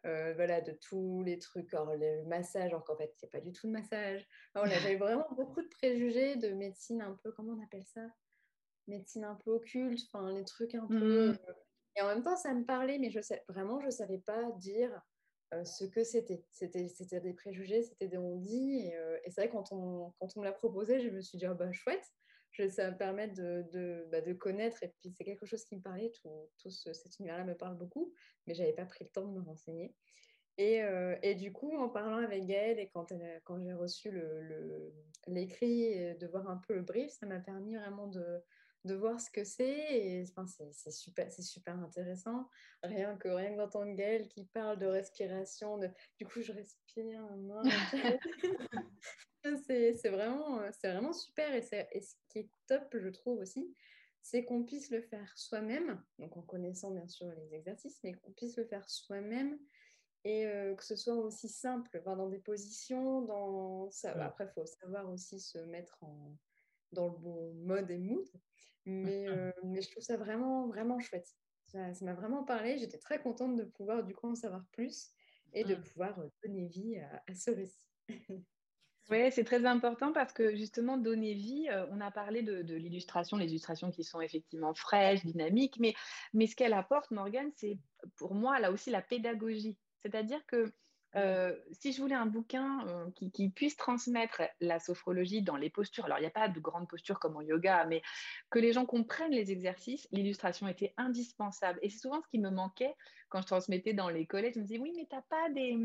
euh, 0.05 0.33
voilà, 0.33 0.59
de 0.59 0.73
tous 0.73 1.23
les 1.23 1.39
trucs, 1.39 1.73
alors, 1.73 1.95
le 1.95 2.25
massage, 2.25 2.71
alors 2.71 2.83
qu'en 2.83 2.97
fait, 2.97 3.13
c'est 3.15 3.31
pas 3.31 3.39
du 3.39 3.53
tout 3.53 3.67
de 3.67 3.71
massage. 3.71 4.27
voilà, 4.53 4.77
j'avais 4.77 4.95
vraiment 4.97 5.25
beaucoup 5.37 5.61
de 5.61 5.69
préjugés 5.69 6.35
de 6.35 6.49
médecine 6.49 7.01
un 7.01 7.17
peu, 7.23 7.31
comment 7.31 7.53
on 7.53 7.63
appelle 7.63 7.85
ça? 7.85 8.09
Médecine 8.87 9.23
un 9.23 9.35
peu 9.35 9.51
occulte, 9.51 10.01
enfin, 10.11 10.33
les 10.33 10.43
trucs 10.43 10.75
un 10.75 10.85
peu... 10.87 11.29
Mmh. 11.29 11.37
Euh, 11.47 11.53
et 11.95 12.01
en 12.01 12.07
même 12.07 12.23
temps, 12.23 12.35
ça 12.35 12.53
me 12.53 12.65
parlait, 12.65 12.99
mais 12.99 13.09
je 13.09 13.21
sais, 13.21 13.41
vraiment, 13.47 13.79
je 13.79 13.89
savais 13.89 14.19
pas 14.19 14.51
dire 14.57 15.01
ce 15.63 15.85
que 15.85 16.03
c'était. 16.03 16.43
C'était 16.51 17.19
des 17.19 17.33
préjugés, 17.33 17.83
c'était 17.83 18.07
des 18.07 18.17
on-dit. 18.17 18.91
Euh, 18.93 19.17
et, 19.23 19.31
c'est 19.31 19.41
vrai, 19.41 19.49
quand 19.49 19.71
on, 19.71 20.11
quand 20.19 20.35
on 20.35 20.41
me 20.41 20.45
l'a 20.45 20.51
proposé, 20.51 20.99
je 20.99 21.09
me 21.09 21.21
suis 21.21 21.37
dit, 21.37 21.47
oh, 21.47 21.55
bah, 21.55 21.71
chouette, 21.71 22.05
ça 22.69 22.91
me 22.91 22.97
permet 22.97 23.27
de, 23.29 24.07
bah, 24.11 24.21
de, 24.21 24.33
connaître. 24.33 24.83
Et 24.83 24.89
puis, 24.89 25.13
c'est 25.17 25.23
quelque 25.23 25.45
chose 25.45 25.63
qui 25.65 25.75
me 25.75 25.81
parlait. 25.81 26.11
Tout, 26.21 26.49
tout 26.61 26.69
cet 26.69 27.19
univers-là 27.19 27.43
me 27.45 27.55
parle 27.55 27.77
beaucoup, 27.77 28.13
mais 28.47 28.53
je 28.53 28.61
n'avais 28.61 28.73
pas 28.73 28.85
pris 28.85 29.03
le 29.03 29.09
temps 29.09 29.27
de 29.27 29.33
me 29.33 29.41
renseigner. 29.41 29.95
Et, 30.57 30.83
euh, 30.83 31.15
et, 31.23 31.33
du 31.33 31.51
coup, 31.51 31.75
en 31.77 31.89
parlant 31.89 32.17
avec 32.17 32.45
Gaëlle 32.45 32.79
et 32.79 32.89
quand, 32.93 33.11
quand 33.43 33.59
j'ai 33.59 33.73
reçu 33.73 34.11
l'écrit, 35.27 35.95
le, 35.95 36.15
de 36.15 36.27
voir 36.27 36.47
un 36.47 36.57
peu 36.57 36.75
le 36.75 36.83
brief, 36.83 37.11
ça 37.11 37.25
m'a 37.25 37.39
permis 37.39 37.75
vraiment 37.75 38.07
de, 38.07 38.43
de 38.85 38.95
voir 38.95 39.19
ce 39.19 39.29
que 39.29 39.43
c'est. 39.43 39.77
Et 39.91 40.23
enfin, 40.35 40.45
c'est 40.71 40.91
super, 40.91 41.31
super 41.31 41.79
intéressant. 41.79 42.49
Rien 42.83 43.15
que, 43.17 43.29
rien 43.29 43.53
que 43.53 43.57
d'entendre 43.57 43.95
Gaëlle 43.95 44.27
qui 44.27 44.45
parle 44.45 44.79
de 44.79 44.85
respiration, 44.85 45.77
de... 45.77 45.89
du 46.19 46.25
coup, 46.25 46.41
je 46.41 46.51
respire. 46.51 47.27
c'est 49.67 50.09
vraiment, 50.09 50.61
vraiment 50.83 51.13
super. 51.13 51.53
Et, 51.53 51.65
et, 51.91 52.01
ce 52.01 52.15
qui 52.29 52.39
est 52.39 52.49
top, 52.67 52.97
je 52.97 53.09
trouve 53.09 53.39
aussi, 53.39 53.73
c'est 54.21 54.45
qu'on 54.45 54.63
puisse 54.63 54.89
le 54.89 55.01
faire 55.01 55.37
soi-même, 55.37 56.01
donc 56.17 56.37
en 56.37 56.41
connaissant 56.41 56.91
bien 56.91 57.07
sûr 57.07 57.27
les 57.27 57.55
exercices, 57.55 57.99
mais 58.03 58.13
qu'on 58.13 58.31
puisse 58.31 58.57
le 58.57 58.65
faire 58.65 58.89
soi-même 58.89 59.59
et 60.23 60.45
euh, 60.45 60.75
que 60.75 60.83
ce 60.83 60.95
soit 60.95 61.15
aussi 61.15 61.49
simple, 61.49 62.01
dans 62.05 62.29
des 62.29 62.39
positions, 62.39 63.23
dans 63.23 63.91
ça. 63.91 64.11
Après, 64.23 64.45
il 64.45 64.53
faut 64.53 64.65
savoir 64.65 65.09
aussi 65.09 65.39
se 65.39 65.57
mettre 65.57 65.97
en, 66.01 66.37
dans 66.93 67.07
le 67.07 67.17
bon 67.17 67.53
mode 67.55 67.89
et 67.91 67.97
mood. 67.97 68.25
Mais, 68.85 69.25
euh, 69.27 69.51
mais 69.63 69.81
je 69.81 69.89
trouve 69.91 70.03
ça 70.03 70.17
vraiment, 70.17 70.67
vraiment 70.67 70.99
chouette. 70.99 71.27
Ça 71.65 71.91
m'a 72.01 72.13
vraiment 72.13 72.43
parlé. 72.43 72.77
J'étais 72.77 72.99
très 72.99 73.21
contente 73.21 73.55
de 73.55 73.63
pouvoir 73.63 74.03
du 74.03 74.13
coup 74.13 74.27
en 74.27 74.35
savoir 74.35 74.63
plus 74.71 75.11
et 75.53 75.63
de 75.63 75.75
pouvoir 75.75 76.19
euh, 76.19 76.27
donner 76.43 76.67
vie 76.67 76.97
à, 76.97 77.33
ce 77.33 77.51
récit. 77.51 77.87
Oui, 79.09 79.29
c'est 79.33 79.43
très 79.43 79.65
important 79.65 80.13
parce 80.13 80.31
que 80.31 80.55
justement, 80.55 80.97
donner 80.97 81.33
vie, 81.33 81.67
euh, 81.69 81.85
on 81.91 81.99
a 81.99 82.09
parlé 82.09 82.41
de, 82.41 82.61
de 82.61 82.73
l'illustration, 82.73 83.35
les 83.35 83.49
illustrations 83.49 83.91
qui 83.91 84.05
sont 84.05 84.21
effectivement 84.21 84.73
fraîches, 84.73 85.25
dynamiques, 85.25 85.77
mais, 85.77 85.93
mais 86.31 86.47
ce 86.47 86.55
qu'elle 86.55 86.71
apporte, 86.71 87.11
Morgane, 87.11 87.51
c'est 87.57 87.77
pour 88.15 88.33
moi 88.33 88.61
là 88.61 88.71
aussi 88.71 88.91
la 88.91 89.01
pédagogie. 89.01 89.77
C'est-à-dire 90.03 90.45
que 90.45 90.71
euh, 91.15 91.55
si 91.71 91.93
je 91.93 92.01
voulais 92.01 92.15
un 92.15 92.25
bouquin 92.25 92.85
euh, 92.87 93.09
qui, 93.11 93.49
puisse 93.49 93.75
transmettre 93.75 94.41
la 94.61 94.79
sophrologie 94.79 95.41
dans 95.41 95.57
les 95.57 95.69
postures, 95.69 96.05
alors 96.05 96.17
il 96.17 96.21
n'y 96.21 96.27
a 96.27 96.31
pas 96.31 96.47
de 96.47 96.59
grandes 96.59 96.87
postures 96.87 97.19
comme 97.19 97.37
en 97.37 97.41
yoga, 97.41 97.85
mais 97.85 98.01
que 98.49 98.59
les 98.59 98.73
gens 98.73 98.85
comprennent 98.85 99.31
les 99.31 99.51
exercices, 99.51 100.07
l'illustration 100.11 100.67
était 100.67 100.93
indispensable. 100.97 101.79
Et 101.81 101.89
c'est 101.89 101.99
souvent 101.99 102.21
ce 102.21 102.27
qui 102.29 102.39
me 102.39 102.49
manquait 102.49 102.95
quand 103.29 103.41
je 103.41 103.47
transmettais 103.47 103.93
dans 103.93 104.09
les 104.09 104.25
collèges. 104.25 104.55
Je 104.55 104.59
me 104.59 104.65
disais, 104.65 104.79
oui, 104.79 104.93
mais 104.95 105.07
tu 105.09 105.15
pas 105.29 105.49
des, 105.49 105.77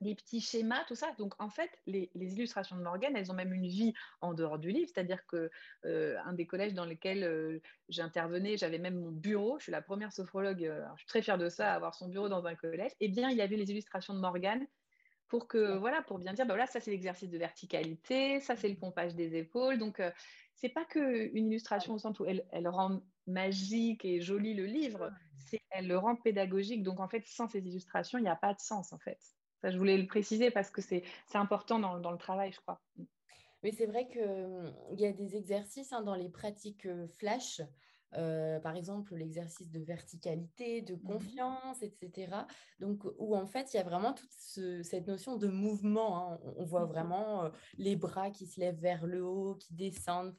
des 0.00 0.14
petits 0.14 0.40
schémas, 0.40 0.84
tout 0.84 0.94
ça. 0.94 1.12
Donc, 1.18 1.34
en 1.40 1.50
fait, 1.50 1.70
les, 1.86 2.10
illustrations 2.14 2.76
de 2.76 2.82
Morgane, 2.82 3.16
elles 3.16 3.30
ont 3.30 3.34
même 3.34 3.52
une 3.52 3.66
vie 3.66 3.92
en 4.20 4.34
dehors 4.34 4.58
du 4.58 4.70
livre. 4.70 4.90
C'est-à-dire 4.92 5.26
que 5.26 5.50
euh, 5.84 6.16
un 6.24 6.32
des 6.32 6.46
collèges 6.46 6.74
dans 6.74 6.86
lesquels 6.86 7.24
euh, 7.24 7.60
j'intervenais, 7.88 8.56
j'avais 8.56 8.78
même 8.78 8.98
mon 8.98 9.10
bureau. 9.10 9.58
Je 9.58 9.64
suis 9.64 9.72
la 9.72 9.82
première 9.82 10.12
sophrologue, 10.12 10.64
euh, 10.64 10.84
je 10.96 11.00
suis 11.00 11.08
très 11.08 11.22
fière 11.22 11.38
de 11.38 11.48
ça, 11.48 11.74
avoir 11.74 11.94
son 11.94 12.08
bureau 12.08 12.28
dans 12.28 12.46
un 12.46 12.54
collège. 12.54 12.92
Eh 13.00 13.08
bien, 13.08 13.30
il 13.30 13.36
y 13.36 13.42
avait 13.42 13.56
les 13.56 13.70
illustrations 13.70 14.14
de 14.14 14.20
Morgane 14.20 14.66
pour 15.28 15.46
que, 15.46 15.76
voilà, 15.76 16.02
pour 16.02 16.18
bien 16.18 16.32
dire, 16.32 16.44
ben 16.46 16.54
voilà, 16.54 16.66
ça 16.66 16.80
c'est 16.80 16.90
l'exercice 16.90 17.30
de 17.30 17.38
verticalité, 17.38 18.40
ça 18.40 18.56
c'est 18.56 18.68
le 18.68 18.74
pompage 18.74 19.14
des 19.14 19.36
épaules. 19.36 19.78
Donc, 19.78 20.02
c'est 20.56 20.70
pas 20.70 20.84
qu'une 20.84 21.46
illustration 21.46 21.94
au 21.94 21.98
sens 21.98 22.18
où 22.18 22.24
elle, 22.24 22.44
elle, 22.50 22.66
rend 22.66 23.00
magique 23.28 24.04
et 24.04 24.20
joli 24.20 24.54
le 24.54 24.64
livre, 24.64 25.12
c'est 25.38 25.60
elle 25.70 25.86
le 25.86 25.98
rend 25.98 26.16
pédagogique. 26.16 26.82
Donc, 26.82 26.98
en 26.98 27.08
fait, 27.08 27.24
sans 27.26 27.46
ces 27.46 27.60
illustrations, 27.60 28.18
il 28.18 28.22
n'y 28.22 28.28
a 28.28 28.34
pas 28.34 28.54
de 28.54 28.60
sens, 28.60 28.92
en 28.92 28.98
fait 28.98 29.20
je 29.64 29.76
voulais 29.76 29.98
le 29.98 30.06
préciser 30.06 30.50
parce 30.50 30.70
que 30.70 30.80
c'est 30.80 31.04
important 31.34 31.78
dans, 31.78 31.98
dans, 31.98 32.12
le 32.12 32.18
travail, 32.18 32.52
je 32.52 32.60
crois. 32.60 32.80
Mais 33.62 33.72
c'est 33.72 33.86
vrai 33.86 34.08
qu'il 34.08 34.22
hum, 34.22 34.72
y 34.96 35.06
a 35.06 35.12
des 35.12 35.36
exercices 35.36 35.92
hein, 35.92 36.02
dans 36.02 36.14
les 36.14 36.28
pratiques 36.28 36.86
euh, 36.86 37.06
flash, 37.18 37.60
euh, 38.16 38.58
par 38.58 38.74
exemple 38.74 39.14
l'exercice 39.14 39.70
de 39.70 39.78
verticalité, 39.80 40.82
de 40.82 40.94
mmh 40.94 41.02
confiance, 41.02 41.82
etc. 41.82 42.32
Donc, 42.80 43.04
où 43.18 43.36
en 43.36 43.46
fait, 43.46 43.72
il 43.72 43.76
y 43.76 43.80
a 43.80 43.84
vraiment 43.84 44.14
toute 44.14 44.32
cette 44.82 45.06
notion 45.06 45.36
de 45.36 45.46
mouvement. 45.46 46.32
Hein. 46.32 46.40
On, 46.56 46.64
voit 46.64 46.86
mmh 46.86 46.88
vraiment 46.88 47.44
euh, 47.44 47.50
les 47.76 47.96
bras 47.96 48.30
qui 48.30 48.46
se 48.46 48.58
lèvent 48.58 48.80
vers 48.80 49.06
le 49.06 49.22
haut, 49.22 49.54
qui 49.56 49.74
descendent. 49.74 50.34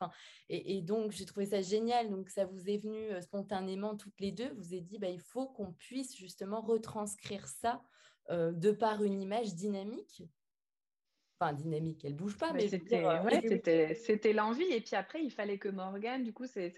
Et, 0.50 0.78
et 0.78 0.82
donc, 0.82 1.12
j'ai 1.12 1.26
trouvé 1.26 1.46
ça 1.46 1.62
génial. 1.62 2.10
Donc, 2.10 2.30
ça 2.30 2.46
vous 2.46 2.68
est 2.68 2.80
venu 2.80 3.22
spontanément 3.22 3.96
toutes 3.96 4.20
les 4.20 4.32
deux. 4.32 4.52
Vous 4.58 4.74
avez 4.74 4.82
dit, 4.82 4.98
bah, 4.98 5.10
il 5.10 5.22
faut 5.22 5.46
qu'on 5.46 5.72
puisse 5.74 6.18
justement 6.18 6.60
retranscrire 6.62 7.48
ça 7.48 7.84
euh, 8.30 8.52
de 8.52 8.72
par 8.72 9.04
une 9.04 9.22
image 9.22 9.56
dynamique 9.56 10.24
enfin 11.42 11.54
dynamique, 11.54 12.06
elle 12.06 12.14
bouge 12.14 12.38
pas, 12.38 12.54
mais, 12.54 12.66
euh, 12.66 13.94
c'était 13.96 14.34
l'envie. 14.34 14.72
Et 14.72 14.82
puis 14.82 14.96
après, 14.96 15.24
il 15.24 15.32
fallait 15.32 15.58
que 15.58 15.70
Morgane, 15.70 16.24
du 16.24 16.34
coup, 16.34 16.46
c'est 16.46 16.74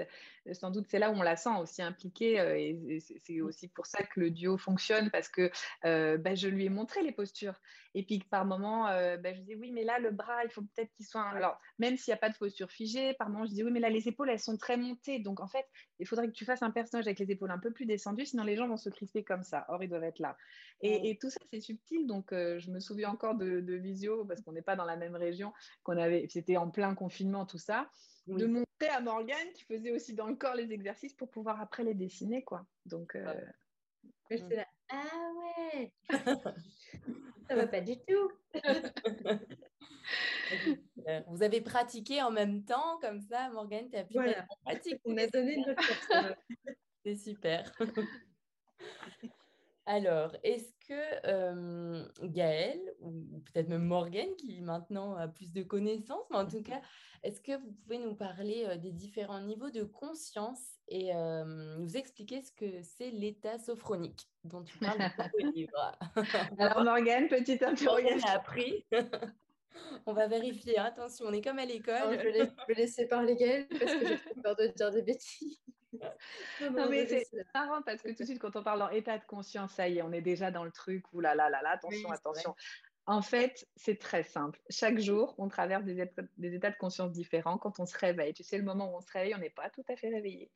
sans 0.54 0.72
doute 0.72 0.86
c'est 0.90 1.00
là 1.00 1.12
où 1.12 1.16
on 1.16 1.22
la 1.22 1.36
sent 1.36 1.56
aussi 1.62 1.82
impliquée. 1.82 2.40
Euh, 2.40 2.56
et 2.58 3.00
c'est 3.00 3.34
mmh. 3.34 3.42
aussi 3.42 3.68
pour 3.68 3.86
ça 3.86 4.04
que 4.04 4.20
le 4.20 4.32
duo 4.32 4.58
fonctionne 4.58 5.10
parce 5.12 5.28
que 5.28 5.52
euh, 5.86 6.18
bah, 6.18 6.36
je 6.36 6.48
lui 6.48 6.66
ai 6.66 6.70
montré 6.70 7.04
les 7.04 7.12
postures. 7.12 7.60
Et 7.96 8.04
puis 8.04 8.20
par 8.30 8.46
moment, 8.46 8.86
bah, 8.86 9.34
je 9.34 9.42
dis 9.42 9.56
oui, 9.56 9.72
mais 9.72 9.84
là 9.84 10.00
le 10.00 10.12
bras, 10.12 10.44
il 10.44 10.50
faut 10.50 10.62
peut-être 10.62 10.92
qu'il 10.94 11.06
soit. 11.06 11.24
Alors 11.24 11.60
même 11.80 11.98
s'il 11.98 12.12
n'y 12.12 12.16
a 12.16 12.20
pas 12.20 12.30
de 12.30 12.38
posture 12.38 12.72
figée, 12.72 13.14
par 13.14 13.30
moment 13.30 13.46
je 13.46 13.52
dis 13.52 13.64
oui, 13.64 13.72
mais 13.72 13.80
là 13.80 13.90
les 13.90 14.08
épaules 14.08 14.30
elles 14.30 14.40
sont 14.40 14.58
très 14.58 14.78
montées. 14.78 15.20
Donc 15.20 15.40
en 15.40 15.48
fait, 15.48 15.66
il 16.00 16.08
faudrait 16.08 16.28
que 16.28 16.34
tu 16.34 16.46
fasses 16.46 16.64
un 16.64 16.72
personnage 16.72 17.08
avec 17.08 17.20
les 17.20 17.32
épaules 17.32 17.52
un 17.52 17.60
peu 17.60 17.72
plus 17.72 17.86
descendues, 17.86 18.26
sinon 18.26 18.44
les 18.44 18.56
gens 18.56 18.68
vont 18.68 18.78
se 18.78 18.90
crisper 18.90 19.24
comme 19.24 19.44
ça. 19.44 19.66
Or 19.70 19.84
ils 19.84 19.90
doivent 19.90 20.04
être 20.04 20.20
là. 20.20 20.38
Et, 20.82 21.18
tout 21.22 21.30
ça 21.30 21.40
c'est 21.52 21.62
subtil. 21.62 22.08
Donc 22.08 22.28
je 22.32 22.72
me 22.72 22.80
souviens 22.80 23.10
encore 23.10 23.36
de, 23.36 23.60
de 23.60 23.74
visio 23.76 24.26
parce 24.26 24.42
qu'on 24.42 24.52
n'est 24.52 24.62
pas 24.62 24.76
dans 24.76 24.86
la 24.86 24.98
même 24.98 25.16
région, 25.16 25.54
qu'on 25.84 25.98
avait, 25.98 26.28
c'était 26.30 26.58
en 26.58 26.70
plein 26.70 26.96
confinement, 26.96 27.46
tout 27.46 27.58
ça, 27.58 27.90
de 28.28 28.46
montrer 28.46 28.90
à 28.90 29.02
Morgane 29.02 29.52
qui 29.54 29.64
faisait 29.64 29.92
aussi 29.92 30.14
dans 30.14 30.28
le 30.28 30.36
corps 30.36 30.56
les 30.56 30.72
exercices 30.72 31.14
pour 31.14 31.30
pouvoir 31.30 31.62
après 31.62 31.84
les 31.84 31.94
dessiner, 31.94 32.44
quoi. 32.44 32.66
Donc, 32.86 33.16
euh... 33.16 33.34
là, 34.30 34.66
ah 34.90 35.32
ouais, 35.74 35.94
ça 37.48 37.56
va 37.56 37.68
pas 37.68 37.82
du 37.82 37.98
tout. 37.98 38.32
Vous 41.28 41.44
avez 41.44 41.62
pratiqué 41.62 42.22
en 42.22 42.32
même 42.32 42.64
temps, 42.64 43.00
comme 43.02 43.22
ça, 43.22 43.50
Morgane, 43.50 43.90
tu 43.90 43.98
as 43.98 44.04
pu 44.04 44.14
voilà. 44.14 44.46
pratiquer. 44.66 45.00
On 45.06 45.18
a 45.18 45.28
donné 45.28 45.58
notre 45.58 45.82
C'est 47.06 47.16
super. 47.16 47.72
Alors, 49.86 50.36
est-ce 50.44 50.72
que 50.94 51.28
euh, 51.28 52.06
Gaëlle, 52.22 52.94
ou 53.00 53.42
peut-être 53.46 53.70
même 53.70 53.86
Morgane, 53.86 54.36
qui 54.38 54.62
maintenant 54.62 55.16
a 55.16 55.28
plus 55.28 55.52
de 55.52 55.64
connaissances, 55.64 56.26
mais 56.30 56.38
en 56.38 56.48
tout 56.48 56.62
cas, 56.62 56.82
est-ce 57.24 57.40
que 57.42 57.54
vous 57.58 57.72
pouvez 57.72 58.00
nous 58.00 58.16
parler 58.16 58.66
euh, 58.68 58.78
des 58.78 58.92
différents 58.92 59.42
niveaux 59.42 59.70
de 59.70 59.84
conscience 59.84 60.62
et 60.90 61.16
euh, 61.16 61.78
nous 61.78 61.98
expliquer 61.98 62.42
ce 62.42 62.52
que 62.52 62.82
c'est 62.82 63.12
l'état 63.12 63.58
sophronique 63.58 64.28
dont 64.44 64.64
tu 64.64 64.78
parles 64.78 65.00
dans 65.18 65.30
le 65.40 65.52
livre? 65.56 65.98
Alors, 66.60 66.84
Morgane, 66.84 67.28
petite 67.28 67.64
interrogation. 67.64 68.28
a 68.28 68.32
appris. 68.34 68.86
On 70.06 70.14
va 70.14 70.28
vérifier, 70.28 70.78
hein. 70.78 70.86
attention, 70.86 71.26
on 71.28 71.34
est 71.34 71.42
comme 71.42 71.58
à 71.58 71.66
l'école. 71.66 72.20
Je, 72.20 72.28
vais 72.68 72.74
laisser 72.76 73.08
parler 73.08 73.36
Gaëlle 73.36 73.68
parce 73.68 73.92
que 73.96 74.08
j'ai 74.08 74.42
peur 74.42 74.56
de 74.56 74.68
dire 74.68 74.92
des 74.92 75.02
bêtises. 75.02 75.63
Non, 76.62 76.90
mais 76.90 77.06
c'est 77.08 77.26
marrant 77.54 77.82
parce 77.82 78.02
que 78.02 78.10
tout 78.10 78.24
de 78.24 78.26
suite, 78.26 78.40
quand 78.40 78.56
on 78.56 78.64
parle 78.64 78.82
en 78.82 78.90
état 78.90 79.18
de 79.18 79.26
conscience, 79.26 79.74
ça 79.74 79.88
y 79.88 79.98
est, 79.98 80.02
on 80.02 80.12
est 80.12 80.22
déjà 80.22 80.52
dans 80.52 80.64
le 80.64 80.72
truc. 80.72 81.06
Ouh 81.14 81.20
là 81.20 81.36
là 81.36 81.50
là 81.50 81.62
là, 81.62 81.72
attention, 81.72 82.12
attention. 82.12 82.56
En 83.06 83.22
fait, 83.22 83.68
c'est 83.76 84.00
très 84.00 84.24
simple. 84.24 84.62
Chaque 84.70 84.98
jour, 84.98 85.36
on 85.38 85.50
traverse 85.50 85.84
des, 85.84 86.10
des, 86.38 86.56
états 86.56 86.72
de 86.72 86.78
conscience 86.78 87.12
différents 87.12 87.58
quand 87.58 87.80
on 87.80 87.86
se 87.86 87.98
réveille. 87.98 88.34
Tu 88.34 88.44
sais, 88.44 88.58
le 88.58 88.64
moment 88.64 88.94
où 88.94 88.96
on 88.96 89.02
se 89.02 89.12
réveille, 89.12 89.36
on 89.36 89.40
n'est 89.40 89.50
pas 89.50 89.70
tout 89.70 89.84
à 89.90 89.98
fait 89.98 90.08
réveillé. 90.08 90.50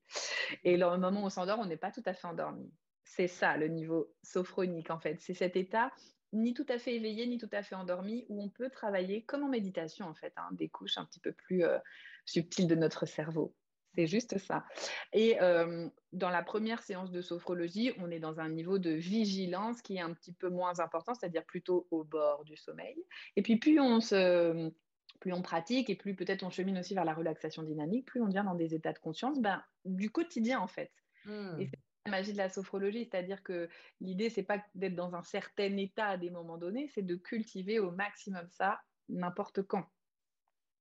Et 0.63 0.77
le 0.77 0.97
moment 0.97 1.23
où 1.23 1.25
on 1.25 1.29
s'endort, 1.29 1.59
on 1.59 1.65
n'est 1.65 1.75
pas 1.77 1.91
tout 1.91 2.03
à 2.05 2.13
fait 2.13 2.25
endormi. 2.25 2.71
C'est 3.03 3.27
ça 3.27 3.57
le 3.57 3.67
niveau 3.67 4.13
sophronique, 4.23 4.91
en 4.91 4.99
fait. 4.99 5.17
C'est 5.19 5.33
cet 5.33 5.57
état 5.57 5.91
ni 6.33 6.53
tout 6.53 6.65
à 6.69 6.77
fait 6.77 6.95
éveillé, 6.95 7.27
ni 7.27 7.37
tout 7.37 7.49
à 7.51 7.63
fait 7.63 7.75
endormi, 7.75 8.25
où 8.29 8.41
on 8.41 8.49
peut 8.49 8.69
travailler 8.69 9.23
comme 9.23 9.43
en 9.43 9.49
méditation, 9.49 10.05
en 10.05 10.13
fait, 10.13 10.33
hein, 10.37 10.47
des 10.51 10.69
couches 10.69 10.97
un 10.97 11.05
petit 11.05 11.19
peu 11.19 11.31
plus 11.31 11.63
euh, 11.63 11.79
subtiles 12.25 12.67
de 12.67 12.75
notre 12.75 13.05
cerveau. 13.05 13.55
C'est 13.95 14.07
juste 14.07 14.37
ça. 14.37 14.65
Et 15.11 15.41
euh, 15.41 15.89
dans 16.13 16.29
la 16.29 16.43
première 16.43 16.83
séance 16.83 17.11
de 17.11 17.21
sophrologie, 17.21 17.93
on 17.97 18.11
est 18.11 18.19
dans 18.19 18.39
un 18.39 18.49
niveau 18.49 18.77
de 18.77 18.91
vigilance 18.91 19.81
qui 19.81 19.97
est 19.97 20.01
un 20.01 20.13
petit 20.13 20.33
peu 20.33 20.49
moins 20.49 20.79
important, 20.79 21.15
c'est-à-dire 21.15 21.45
plutôt 21.45 21.87
au 21.89 22.03
bord 22.03 22.45
du 22.45 22.55
sommeil. 22.57 22.95
Et 23.35 23.41
puis 23.41 23.57
plus 23.57 23.79
on 23.79 23.99
se 23.99 24.71
plus 25.19 25.33
on 25.33 25.41
pratique 25.41 25.89
et 25.89 25.95
plus 25.95 26.15
peut-être 26.15 26.43
on 26.43 26.51
chemine 26.51 26.77
aussi 26.77 26.93
vers 26.93 27.05
la 27.05 27.13
relaxation 27.13 27.63
dynamique, 27.63 28.05
plus 28.05 28.21
on 28.21 28.27
vient 28.27 28.43
dans 28.43 28.53
des 28.53 28.75
états 28.75 28.93
de 28.93 28.99
conscience 28.99 29.39
ben, 29.39 29.63
du 29.83 30.11
quotidien 30.11 30.59
en 30.59 30.67
fait. 30.67 30.91
Et 31.25 31.29
mmh. 31.31 31.57
c'est 31.71 31.79
la 32.05 32.11
magie 32.11 32.33
de 32.33 32.37
la 32.37 32.49
sophrologie, 32.49 33.05
c'est-à-dire 33.05 33.41
que 33.41 33.67
l'idée 33.99 34.29
c'est 34.29 34.43
pas 34.43 34.63
d'être 34.75 34.95
dans 34.95 35.15
un 35.15 35.23
certain 35.23 35.75
état 35.77 36.07
à 36.07 36.17
des 36.17 36.29
moments 36.29 36.57
donnés, 36.57 36.87
c'est 36.93 37.01
de 37.01 37.15
cultiver 37.15 37.79
au 37.79 37.89
maximum 37.89 38.47
ça 38.51 38.79
n'importe 39.09 39.63
quand. 39.63 39.85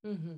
Mmh 0.05 0.37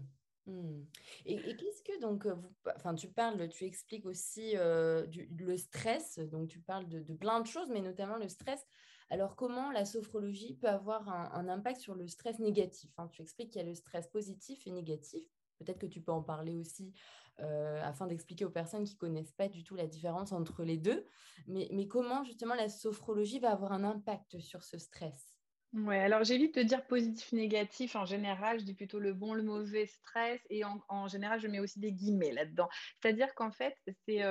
Mmh. 0.49 0.83
Et, 1.27 1.37
qu'est-ce 1.37 1.83
que 1.83 2.01
donc, 2.01 2.27
vous, 2.27 2.51
enfin, 2.75 2.95
tu 2.95 3.09
parles, 3.09 3.49
tu 3.51 3.65
expliques 3.65 4.07
aussi 4.07 4.55
le 4.55 5.57
stress, 5.57 6.19
donc 6.19 6.49
tu 6.49 6.61
parles 6.61 6.89
de, 6.89 7.01
plein 7.15 7.41
de 7.41 7.47
choses, 7.47 7.69
mais 7.71 7.83
notamment 7.83 8.17
le 8.17 8.29
stress. 8.29 8.67
Alors, 9.11 9.37
comment 9.37 9.71
la 9.71 9.85
sophrologie 9.85 10.55
peut 10.55 10.69
avoir 10.69 11.09
un, 11.09 11.49
impact 11.49 11.81
sur 11.81 11.95
le 11.95 12.07
stress 12.07 12.39
négatif 12.39 12.91
hein? 12.99 13.09
Tu 13.09 13.23
expliques 13.23 13.51
qu'il 13.51 13.61
y 13.61 13.65
a 13.65 13.69
le 13.69 13.75
stress 13.75 14.09
positif 14.09 14.67
et 14.67 14.71
négatif. 14.71 15.25
Peut-être 15.59 15.79
que 15.79 15.87
tu 15.87 16.01
peux 16.01 16.13
en 16.13 16.23
parler 16.23 16.55
aussi 16.55 16.95
afin 17.39 18.07
d'expliquer 18.07 18.45
aux 18.45 18.51
personnes 18.51 18.85
qui 18.85 18.97
connaissent 18.97 19.33
pas 19.33 19.49
du 19.49 19.63
tout 19.63 19.77
la 19.77 19.87
différence 19.87 20.33
entre 20.33 20.65
les 20.65 20.79
deux. 20.79 21.05
Mais 21.47 21.87
comment 21.89 22.25
justement 22.25 22.55
la 22.55 22.69
sophrologie 22.69 23.39
va 23.39 23.53
avoir 23.53 23.73
un 23.73 23.85
impact 23.85 24.39
sur 24.41 24.65
ce 24.65 24.79
stress? 24.79 25.38
Ouais, 25.75 25.99
alors 25.99 26.25
j'évite 26.25 26.55
de 26.57 26.63
dire 26.63 26.87
positif, 26.87 27.31
négatif. 27.33 27.95
En 27.95 28.07
général, 28.07 28.59
je 28.59 28.65
dis 28.65 28.75
plutôt 28.75 28.99
le 28.99 29.13
bon, 29.13 29.35
le 29.35 29.43
mauvais, 29.43 29.87
stress. 29.87 30.41
Et 30.49 30.63
en, 30.65 31.09
général, 31.09 31.41
je 31.41 31.47
mets 31.47 31.61
aussi 31.61 31.79
des 31.79 31.93
guillemets 31.93 32.33
là-dedans. 32.33 32.69
C'est-à-dire 33.01 33.35
qu'en 33.35 33.51
fait, 33.51 33.77
c'est 34.07 34.23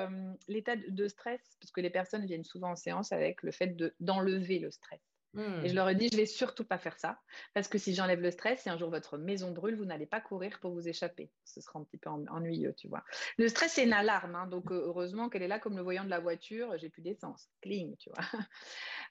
l'état 0.47 0.75
de 0.75 1.07
stress, 1.07 1.57
parce 1.61 1.71
que 1.71 1.81
les 1.81 1.91
personnes 1.91 2.25
viennent 2.25 2.43
souvent 2.43 2.71
en 2.71 2.75
séance 2.75 3.11
avec 3.11 3.43
le 3.43 3.51
fait 3.51 3.77
d'enlever 3.99 4.59
le 4.59 4.71
stress. 4.71 5.16
Et 5.37 5.67
je 5.67 5.73
hmm. 5.73 5.75
leur 5.75 5.89
ai 5.89 5.95
dit, 5.95 6.09
je 6.11 6.17
vais 6.17 6.25
surtout 6.25 6.63
pas 6.63 6.79
faire 6.79 6.97
ça, 6.97 7.19
parce 7.53 7.67
que 7.67 7.77
si 7.77 7.93
j'enlève 7.93 8.21
le 8.21 8.31
stress, 8.31 8.61
si 8.61 8.69
un 8.69 8.77
jour 8.77 8.89
votre 8.89 9.17
maison 9.17 9.51
brûle, 9.51 9.75
vous 9.75 9.85
n'allez 9.85 10.07
pas 10.07 10.19
courir 10.19 10.59
pour 10.59 10.71
vous 10.71 10.87
échapper. 10.87 11.31
Ce 11.45 11.61
sera 11.61 11.79
un 11.79 11.83
petit 11.83 11.97
peu 11.97 12.09
ennuyeux, 12.09 12.73
tu 12.75 12.87
vois. 12.87 13.03
Le 13.37 13.47
stress, 13.47 13.73
c'est 13.73 13.83
une 13.83 13.93
alarme, 13.93 14.35
hein, 14.35 14.47
donc 14.47 14.71
euh, 14.71 14.85
heureusement 14.85 15.29
qu'elle 15.29 15.43
est 15.43 15.47
là 15.47 15.59
comme 15.59 15.77
le 15.77 15.83
voyant 15.83 16.03
de 16.03 16.09
la 16.09 16.19
voiture, 16.19 16.75
j'ai 16.77 16.89
plus 16.89 17.03
d'essence, 17.03 17.49
cling, 17.61 17.95
tu 17.97 18.09
vois. 18.09 18.23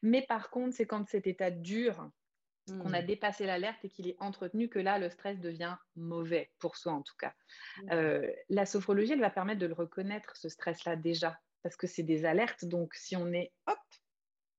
Mais 0.03 0.23
par 0.23 0.51
contre, 0.51 0.75
c'est 0.75 0.87
quand 0.87 1.07
cet 1.09 1.27
état 1.27 1.51
dure, 1.51 2.11
qu'on 2.67 2.93
a 2.93 3.03
hmm. 3.03 3.07
dépassé 3.07 3.47
l'alerte 3.47 3.85
et 3.85 3.89
qu'il 3.89 4.09
est 4.09 4.17
entretenu, 4.19 4.69
que 4.69 4.81
là, 4.81 4.99
le 4.99 5.09
stress 5.09 5.39
devient 5.39 5.77
mauvais, 5.95 6.51
pour 6.59 6.77
soi 6.77 6.93
en 6.93 7.03
tout 7.03 7.15
cas. 7.17 7.33
Hmm. 7.83 7.93
Euh, 7.93 8.33
la 8.49 8.67
sophrologie, 8.67 9.13
elle 9.13 9.21
va 9.21 9.31
permettre 9.31 9.61
de 9.61 9.67
le 9.67 9.75
reconnaître, 9.75 10.37
ce 10.37 10.49
stress-là 10.49 10.97
déjà, 10.97 11.39
parce 11.63 11.77
que 11.77 11.87
c'est 11.87 12.03
des 12.03 12.25
alertes, 12.25 12.65
donc 12.65 12.95
si 12.95 13.17
on 13.17 13.33
est, 13.33 13.53
hop, 13.69 13.79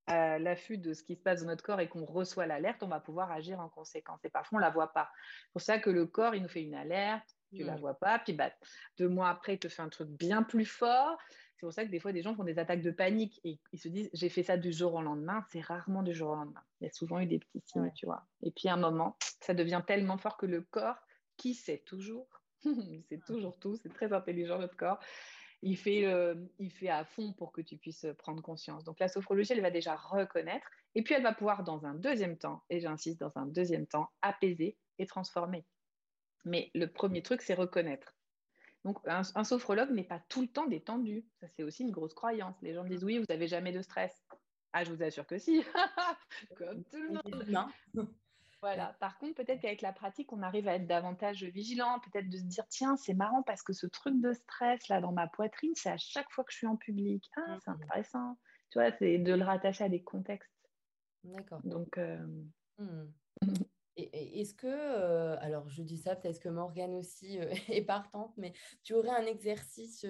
à 0.07 0.39
l'affût 0.39 0.77
de 0.77 0.93
ce 0.93 1.03
qui 1.03 1.15
se 1.15 1.21
passe 1.21 1.41
dans 1.41 1.47
notre 1.47 1.63
corps 1.63 1.79
et 1.79 1.89
qu'on 1.89 2.05
reçoit 2.05 2.45
l'alerte, 2.45 2.81
on 2.81 2.87
va 2.87 2.99
pouvoir 2.99 3.31
agir 3.31 3.59
en 3.59 3.69
conséquence. 3.69 4.23
Et 4.23 4.29
parfois, 4.29 4.57
on 4.57 4.59
ne 4.59 4.65
la 4.65 4.71
voit 4.71 4.93
pas. 4.93 5.09
C'est 5.43 5.51
pour 5.53 5.61
ça 5.61 5.79
que 5.79 5.89
le 5.89 6.05
corps, 6.05 6.33
il 6.33 6.41
nous 6.41 6.49
fait 6.49 6.63
une 6.63 6.75
alerte, 6.75 7.27
tu 7.53 7.61
ne 7.61 7.67
la 7.67 7.75
mm. 7.75 7.79
vois 7.79 7.93
pas, 7.93 8.19
puis 8.19 8.33
bah, 8.33 8.51
deux 8.97 9.09
mois 9.09 9.29
après, 9.29 9.55
il 9.55 9.59
te 9.59 9.67
fait 9.67 9.81
un 9.81 9.89
truc 9.89 10.09
bien 10.09 10.43
plus 10.43 10.65
fort. 10.65 11.17
C'est 11.55 11.65
pour 11.65 11.73
ça 11.73 11.85
que 11.85 11.89
des 11.89 11.99
fois, 11.99 12.11
des 12.11 12.21
gens 12.21 12.35
font 12.35 12.43
des 12.43 12.59
attaques 12.59 12.83
de 12.83 12.91
panique 12.91 13.39
et 13.43 13.59
ils 13.73 13.79
se 13.79 13.87
disent, 13.87 14.09
j'ai 14.13 14.29
fait 14.29 14.43
ça 14.43 14.57
du 14.57 14.71
jour 14.71 14.93
au 14.93 15.01
lendemain. 15.01 15.43
C'est 15.49 15.61
rarement 15.61 16.03
du 16.03 16.13
jour 16.13 16.29
au 16.29 16.35
lendemain. 16.35 16.61
Il 16.79 16.85
y 16.85 16.87
a 16.87 16.91
souvent 16.91 17.19
eu 17.19 17.25
des 17.25 17.39
petits 17.39 17.61
signes, 17.65 17.91
tu 17.95 18.05
vois. 18.05 18.25
Et 18.43 18.51
puis, 18.51 18.69
à 18.69 18.73
un 18.73 18.77
moment, 18.77 19.17
ça 19.41 19.53
devient 19.53 19.81
tellement 19.85 20.17
fort 20.17 20.37
que 20.37 20.45
le 20.45 20.61
corps, 20.61 20.97
qui 21.35 21.53
sait 21.53 21.83
toujours, 21.85 22.27
c'est 23.09 23.23
toujours 23.25 23.57
tout, 23.59 23.75
c'est 23.75 23.93
très 23.93 24.13
intelligent, 24.13 24.59
notre 24.59 24.75
corps, 24.75 24.99
il 25.61 25.77
fait, 25.77 26.05
il 26.59 26.71
fait 26.71 26.89
à 26.89 27.03
fond 27.03 27.33
pour 27.33 27.51
que 27.51 27.61
tu 27.61 27.77
puisses 27.77 28.05
prendre 28.19 28.41
conscience. 28.41 28.83
Donc 28.83 28.99
la 28.99 29.07
sophrologie, 29.07 29.53
elle 29.53 29.61
va 29.61 29.71
déjà 29.71 29.95
reconnaître 29.95 30.67
et 30.97 31.03
puis 31.03 31.13
elle 31.13 31.21
va 31.21 31.31
pouvoir 31.31 31.63
dans 31.63 31.85
un 31.85 31.93
deuxième 31.93 32.39
temps, 32.39 32.63
et 32.71 32.79
j'insiste 32.79 33.19
dans 33.19 33.37
un 33.37 33.45
deuxième 33.45 33.85
temps, 33.85 34.09
apaiser 34.23 34.77
et 34.97 35.05
transformer. 35.05 35.63
Mais 36.43 36.71
le 36.73 36.87
premier 36.87 37.21
truc, 37.21 37.43
c'est 37.43 37.53
reconnaître. 37.53 38.15
Donc 38.83 38.97
un, 39.05 39.43
sophrologue 39.43 39.91
n'est 39.91 40.03
pas 40.03 40.19
tout 40.27 40.41
le 40.41 40.47
temps 40.47 40.65
détendu. 40.65 41.23
Ça, 41.39 41.47
c'est 41.49 41.61
aussi 41.61 41.83
une 41.83 41.91
grosse 41.91 42.15
croyance. 42.15 42.55
Les 42.63 42.73
gens 42.73 42.83
disent 42.83 43.03
oui, 43.03 43.19
vous 43.19 43.25
n'avez 43.29 43.47
jamais 43.47 43.71
de 43.71 43.83
stress. 43.83 44.25
Ah, 44.73 44.83
je 44.83 44.91
vous 44.91 45.03
assure 45.03 45.27
que 45.27 45.37
si, 45.37 45.63
comme 46.57 46.83
tout 46.85 46.97
le 46.97 47.09
monde. 47.09 48.09
Voilà. 48.67 48.97
Par 48.99 49.17
contre, 49.17 49.35
peut-être 49.35 49.61
qu'avec 49.61 49.81
la 49.81 49.93
pratique, 49.93 50.33
on 50.33 50.41
arrive 50.41 50.67
à 50.67 50.75
être 50.75 50.87
davantage 50.87 51.41
vigilant, 51.41 51.99
peut-être 51.99 52.29
de 52.29 52.37
se 52.37 52.43
dire 52.43 52.65
tiens, 52.67 52.97
c'est 52.97 53.13
marrant 53.13 53.41
parce 53.41 53.63
que 53.63 53.71
ce 53.71 53.87
truc 53.87 54.19
de 54.19 54.33
stress 54.33 54.89
là 54.89 54.99
dans 54.99 55.13
ma 55.13 55.27
poitrine, 55.27 55.71
c'est 55.75 55.89
à 55.89 55.97
chaque 55.97 56.29
fois 56.31 56.43
que 56.43 56.51
je 56.51 56.57
suis 56.57 56.67
en 56.67 56.75
public. 56.75 57.23
Ah, 57.37 57.57
c'est 57.63 57.71
mmh. 57.71 57.73
intéressant. 57.75 58.37
Tu 58.69 58.79
vois, 58.79 58.91
c'est 58.99 59.19
de 59.19 59.33
le 59.33 59.45
rattacher 59.45 59.85
à 59.85 59.89
des 59.89 60.03
contextes. 60.03 60.51
D'accord. 61.23 61.61
Donc, 61.63 61.97
euh, 61.97 62.25
mmh. 62.79 63.05
Est-ce 63.97 64.53
que, 64.53 64.67
euh, 64.67 65.35
alors 65.41 65.67
je 65.69 65.81
dis 65.81 65.97
ça, 65.97 66.15
peut-être 66.15 66.39
que 66.39 66.49
Morgane 66.49 66.93
aussi 66.95 67.39
euh, 67.39 67.51
est 67.69 67.81
partante, 67.81 68.31
mais 68.37 68.53
tu 68.83 68.93
aurais 68.93 69.09
un 69.09 69.25
exercice 69.25 70.05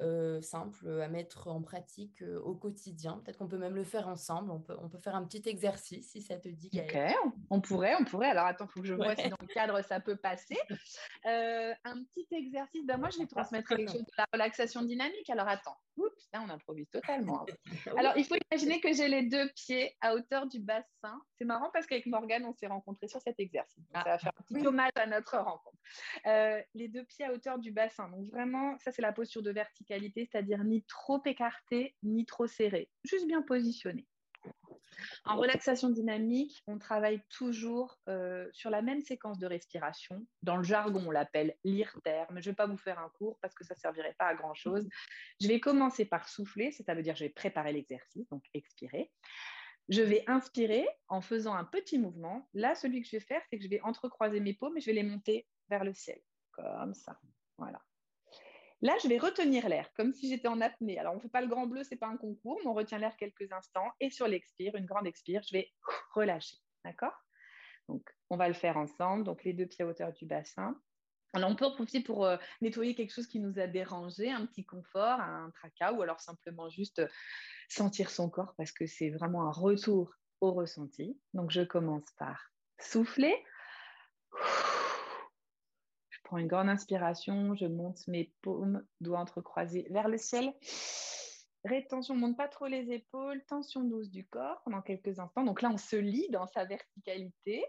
euh, 0.00 0.40
simple 0.40 1.00
à 1.00 1.08
mettre 1.08 1.48
en 1.48 1.60
pratique 1.60 2.22
au 2.44 2.54
quotidien? 2.54 3.20
Peut-être 3.24 3.38
qu'on 3.38 3.48
peut 3.48 3.58
même 3.58 3.74
le 3.74 3.84
faire 3.84 4.06
ensemble. 4.06 4.50
On 4.50 4.60
peut, 4.60 4.76
on 4.80 4.88
peut 4.88 4.98
faire 4.98 5.16
un 5.16 5.24
petit 5.24 5.48
exercice 5.48 6.10
si 6.10 6.22
ça 6.22 6.38
te 6.38 6.48
dit. 6.48 6.70
Ok, 6.74 6.96
on 7.50 7.60
pourrait, 7.60 7.94
on 7.98 8.04
pourrait. 8.04 8.30
Alors 8.30 8.46
attends, 8.46 8.66
il 8.66 8.70
faut 8.70 8.80
que 8.80 8.86
je 8.86 8.94
vois 8.94 9.16
si 9.16 9.28
dans 9.28 9.36
le 9.40 9.52
cadre 9.52 9.82
ça 9.82 9.98
peut 10.00 10.16
passer. 10.16 10.58
un 11.24 12.04
petit 12.14 12.26
exercice, 12.30 12.86
ben, 12.86 12.96
moi 12.96 13.10
je 13.10 13.18
vais 13.18 13.26
transmettre 13.26 13.68
quelque 13.68 13.90
chose 13.90 14.04
de 14.04 14.12
la 14.16 14.26
relaxation 14.32 14.82
dynamique. 14.82 15.28
Alors 15.30 15.48
attends, 15.48 15.76
oups, 15.96 16.28
là 16.32 16.42
on 16.46 16.50
improvise 16.50 16.88
totalement. 16.90 17.46
Alors 17.98 18.16
il 18.16 18.24
faut 18.24 18.36
imaginer 18.50 18.80
que 18.80 18.92
j'ai 18.92 19.08
les 19.08 19.22
deux 19.22 19.48
pieds 19.54 19.96
à 20.00 20.14
hauteur 20.14 20.46
du 20.46 20.60
bassin. 20.60 21.20
C'est 21.38 21.44
marrant 21.44 21.70
parce 21.72 21.86
qu'avec 21.86 22.06
Morgane, 22.06 22.44
on 22.44 22.52
s'est 22.54 22.66
rencontrés 22.66 23.08
sur 23.08 23.20
cet 23.20 23.38
exercice. 23.40 23.84
ça 23.92 24.02
va 24.02 24.12
ah, 24.12 24.18
faire 24.18 24.32
un 24.36 24.54
petit 24.54 24.66
hommage 24.66 24.92
à 24.96 25.06
notre 25.06 25.36
rencontre. 25.38 25.76
Euh, 26.26 26.60
les 26.74 26.88
deux 26.88 27.04
pieds 27.04 27.24
à 27.24 27.32
hauteur 27.32 27.58
du 27.58 27.72
bassin. 27.72 28.08
Donc 28.08 28.26
vraiment, 28.30 28.76
ça 28.78 28.92
c'est 28.92 29.02
la 29.02 29.12
posture 29.12 29.42
de 29.42 29.50
verticalité, 29.50 30.28
c'est-à-dire 30.30 30.64
ni 30.64 30.82
trop 30.84 31.22
écarté, 31.24 31.94
ni 32.02 32.26
trop 32.26 32.46
serré, 32.46 32.90
juste 33.04 33.26
bien 33.26 33.42
positionné. 33.42 34.06
En 35.24 35.36
relaxation 35.36 35.90
dynamique, 35.90 36.62
on 36.66 36.78
travaille 36.78 37.22
toujours 37.28 37.98
euh, 38.08 38.48
sur 38.52 38.70
la 38.70 38.82
même 38.82 39.00
séquence 39.00 39.38
de 39.38 39.46
respiration. 39.46 40.26
Dans 40.42 40.56
le 40.56 40.62
jargon, 40.62 41.04
on 41.06 41.10
l'appelle 41.10 41.56
l'IRTER, 41.64 42.24
mais 42.30 42.42
je 42.42 42.48
ne 42.48 42.52
vais 42.52 42.56
pas 42.56 42.66
vous 42.66 42.76
faire 42.76 42.98
un 42.98 43.08
cours 43.10 43.38
parce 43.40 43.54
que 43.54 43.64
ça 43.64 43.74
ne 43.74 43.80
servirait 43.80 44.14
pas 44.18 44.26
à 44.26 44.34
grand-chose. 44.34 44.88
Je 45.40 45.48
vais 45.48 45.60
commencer 45.60 46.04
par 46.04 46.28
souffler, 46.28 46.72
ça 46.72 46.94
veut 46.94 47.02
dire 47.02 47.14
que 47.14 47.20
je 47.20 47.24
vais 47.24 47.30
préparer 47.30 47.72
l'exercice, 47.72 48.28
donc 48.28 48.42
expirer. 48.54 49.10
Je 49.88 50.02
vais 50.02 50.24
inspirer 50.26 50.86
en 51.08 51.20
faisant 51.20 51.54
un 51.54 51.64
petit 51.64 51.98
mouvement. 51.98 52.48
Là, 52.54 52.74
celui 52.74 53.02
que 53.02 53.08
je 53.08 53.16
vais 53.16 53.20
faire, 53.20 53.42
c'est 53.48 53.58
que 53.58 53.64
je 53.64 53.68
vais 53.68 53.80
entrecroiser 53.82 54.40
mes 54.40 54.54
paumes 54.54 54.76
et 54.76 54.80
je 54.80 54.86
vais 54.86 54.94
les 54.94 55.04
monter 55.04 55.46
vers 55.68 55.84
le 55.84 55.92
ciel, 55.92 56.20
comme 56.52 56.94
ça. 56.94 57.18
Voilà. 57.58 57.80
Là, 58.86 58.94
je 59.02 59.08
vais 59.08 59.18
retenir 59.18 59.68
l'air, 59.68 59.92
comme 59.94 60.12
si 60.12 60.28
j'étais 60.28 60.46
en 60.46 60.60
apnée. 60.60 60.96
Alors, 60.96 61.14
on 61.14 61.16
ne 61.16 61.20
fait 61.20 61.28
pas 61.28 61.40
le 61.40 61.48
grand 61.48 61.66
bleu, 61.66 61.82
ce 61.82 61.90
n'est 61.90 61.96
pas 61.98 62.06
un 62.06 62.16
concours, 62.16 62.60
mais 62.62 62.68
on 62.68 62.72
retient 62.72 62.98
l'air 62.98 63.16
quelques 63.16 63.50
instants. 63.50 63.90
Et 63.98 64.10
sur 64.10 64.28
l'expire, 64.28 64.76
une 64.76 64.86
grande 64.86 65.08
expire, 65.08 65.42
je 65.42 65.54
vais 65.54 65.72
relâcher. 66.14 66.58
D'accord? 66.84 67.12
Donc, 67.88 68.08
on 68.30 68.36
va 68.36 68.46
le 68.46 68.54
faire 68.54 68.76
ensemble. 68.76 69.24
Donc, 69.24 69.42
les 69.42 69.54
deux 69.54 69.66
pieds 69.66 69.84
à 69.84 69.88
hauteur 69.88 70.12
du 70.12 70.24
bassin. 70.24 70.80
Alors, 71.32 71.50
on 71.50 71.56
peut 71.56 71.64
en 71.64 71.74
profiter 71.74 72.00
pour 72.00 72.26
euh, 72.26 72.36
nettoyer 72.60 72.94
quelque 72.94 73.12
chose 73.12 73.26
qui 73.26 73.40
nous 73.40 73.58
a 73.58 73.66
dérangé, 73.66 74.30
un 74.30 74.46
petit 74.46 74.64
confort, 74.64 75.20
un 75.20 75.50
tracas, 75.50 75.92
ou 75.92 76.02
alors 76.02 76.20
simplement 76.20 76.68
juste 76.68 77.00
euh, 77.00 77.08
sentir 77.68 78.08
son 78.08 78.30
corps 78.30 78.54
parce 78.56 78.70
que 78.70 78.86
c'est 78.86 79.10
vraiment 79.10 79.48
un 79.48 79.50
retour 79.50 80.14
au 80.40 80.52
ressenti. 80.52 81.18
Donc, 81.34 81.50
je 81.50 81.62
commence 81.62 82.06
par 82.20 82.52
souffler. 82.78 83.34
Prends 86.26 86.38
une 86.38 86.48
grande 86.48 86.68
inspiration, 86.68 87.54
je 87.54 87.66
monte 87.66 88.08
mes 88.08 88.32
paumes, 88.42 88.84
doigts 89.00 89.20
entrecroisés 89.20 89.86
vers 89.90 90.08
le 90.08 90.18
ciel. 90.18 90.52
Rétention, 91.64 92.16
monte 92.16 92.36
pas 92.36 92.48
trop 92.48 92.66
les 92.66 92.90
épaules, 92.90 93.40
tension 93.44 93.84
douce 93.84 94.10
du 94.10 94.26
corps 94.26 94.60
pendant 94.64 94.82
quelques 94.82 95.20
instants. 95.20 95.44
Donc 95.44 95.62
là, 95.62 95.70
on 95.70 95.76
se 95.76 95.94
lit 95.94 96.26
dans 96.30 96.48
sa 96.48 96.64
verticalité, 96.64 97.64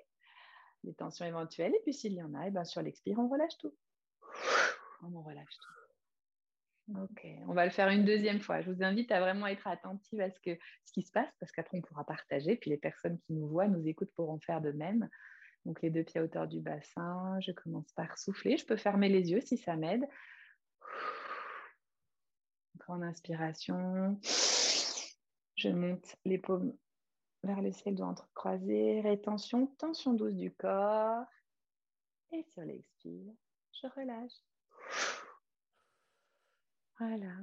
les 0.84 0.96
tensions 0.96 1.28
éventuelles. 1.28 1.76
Et 1.76 1.82
puis 1.84 1.94
s'il 1.94 2.14
y 2.14 2.24
en 2.24 2.34
a, 2.34 2.46
et 2.46 2.48
eh 2.48 2.52
ben, 2.52 2.66
sur 2.66 2.82
l'expire, 2.82 3.20
on 3.20 3.28
relâche 3.28 3.56
tout. 3.60 3.76
On 5.04 5.22
relâche 5.22 5.46
tout. 5.62 7.00
Ok, 7.00 7.28
on 7.48 7.54
va 7.54 7.66
le 7.66 7.72
faire 7.72 7.90
une 7.90 8.06
deuxième 8.06 8.40
fois. 8.40 8.62
Je 8.62 8.72
vous 8.72 8.82
invite 8.82 9.12
à 9.12 9.20
vraiment 9.20 9.46
être 9.46 9.68
attentive 9.68 10.20
à 10.20 10.32
ce, 10.32 10.40
que, 10.40 10.58
ce 10.84 10.94
qui 10.94 11.04
se 11.04 11.12
passe 11.12 11.30
parce 11.40 11.52
qu'après 11.52 11.78
on 11.78 11.82
pourra 11.82 12.06
partager. 12.06 12.56
Puis 12.56 12.72
les 12.72 12.78
personnes 12.78 13.20
qui 13.20 13.34
nous 13.34 13.48
voient, 13.48 13.68
nous 13.68 13.88
écoutent 13.88 14.14
pourront 14.16 14.40
faire 14.40 14.62
de 14.62 14.72
même. 14.72 15.08
Donc 15.66 15.82
les 15.82 15.90
deux 15.90 16.04
pieds 16.04 16.20
à 16.20 16.24
hauteur 16.24 16.48
du 16.48 16.60
bassin. 16.60 17.40
Je 17.42 17.52
commence 17.52 17.92
par 17.94 18.18
souffler. 18.18 18.58
Je 18.58 18.66
peux 18.66 18.78
fermer 18.78 19.10
les 19.10 19.32
yeux 19.32 19.42
si 19.42 19.58
ça 19.58 19.76
m'aide. 19.76 20.08
Grande 22.78 23.04
inspiration. 23.04 24.20
Je 25.56 25.70
monte 25.70 26.16
les 26.24 26.38
paumes 26.38 26.78
vers 27.44 27.62
le 27.62 27.72
ciel, 27.72 27.96
doigts 27.96 28.08
entrecroisés. 28.08 29.02
Rétention, 29.02 29.68
tension 29.78 30.14
douce 30.14 30.36
du 30.36 30.52
corps. 30.52 31.26
Et 32.32 32.44
sur 32.44 32.64
l'expire, 32.64 33.34
je 33.74 33.88
relâche. 33.88 34.34
Voilà. 37.00 37.34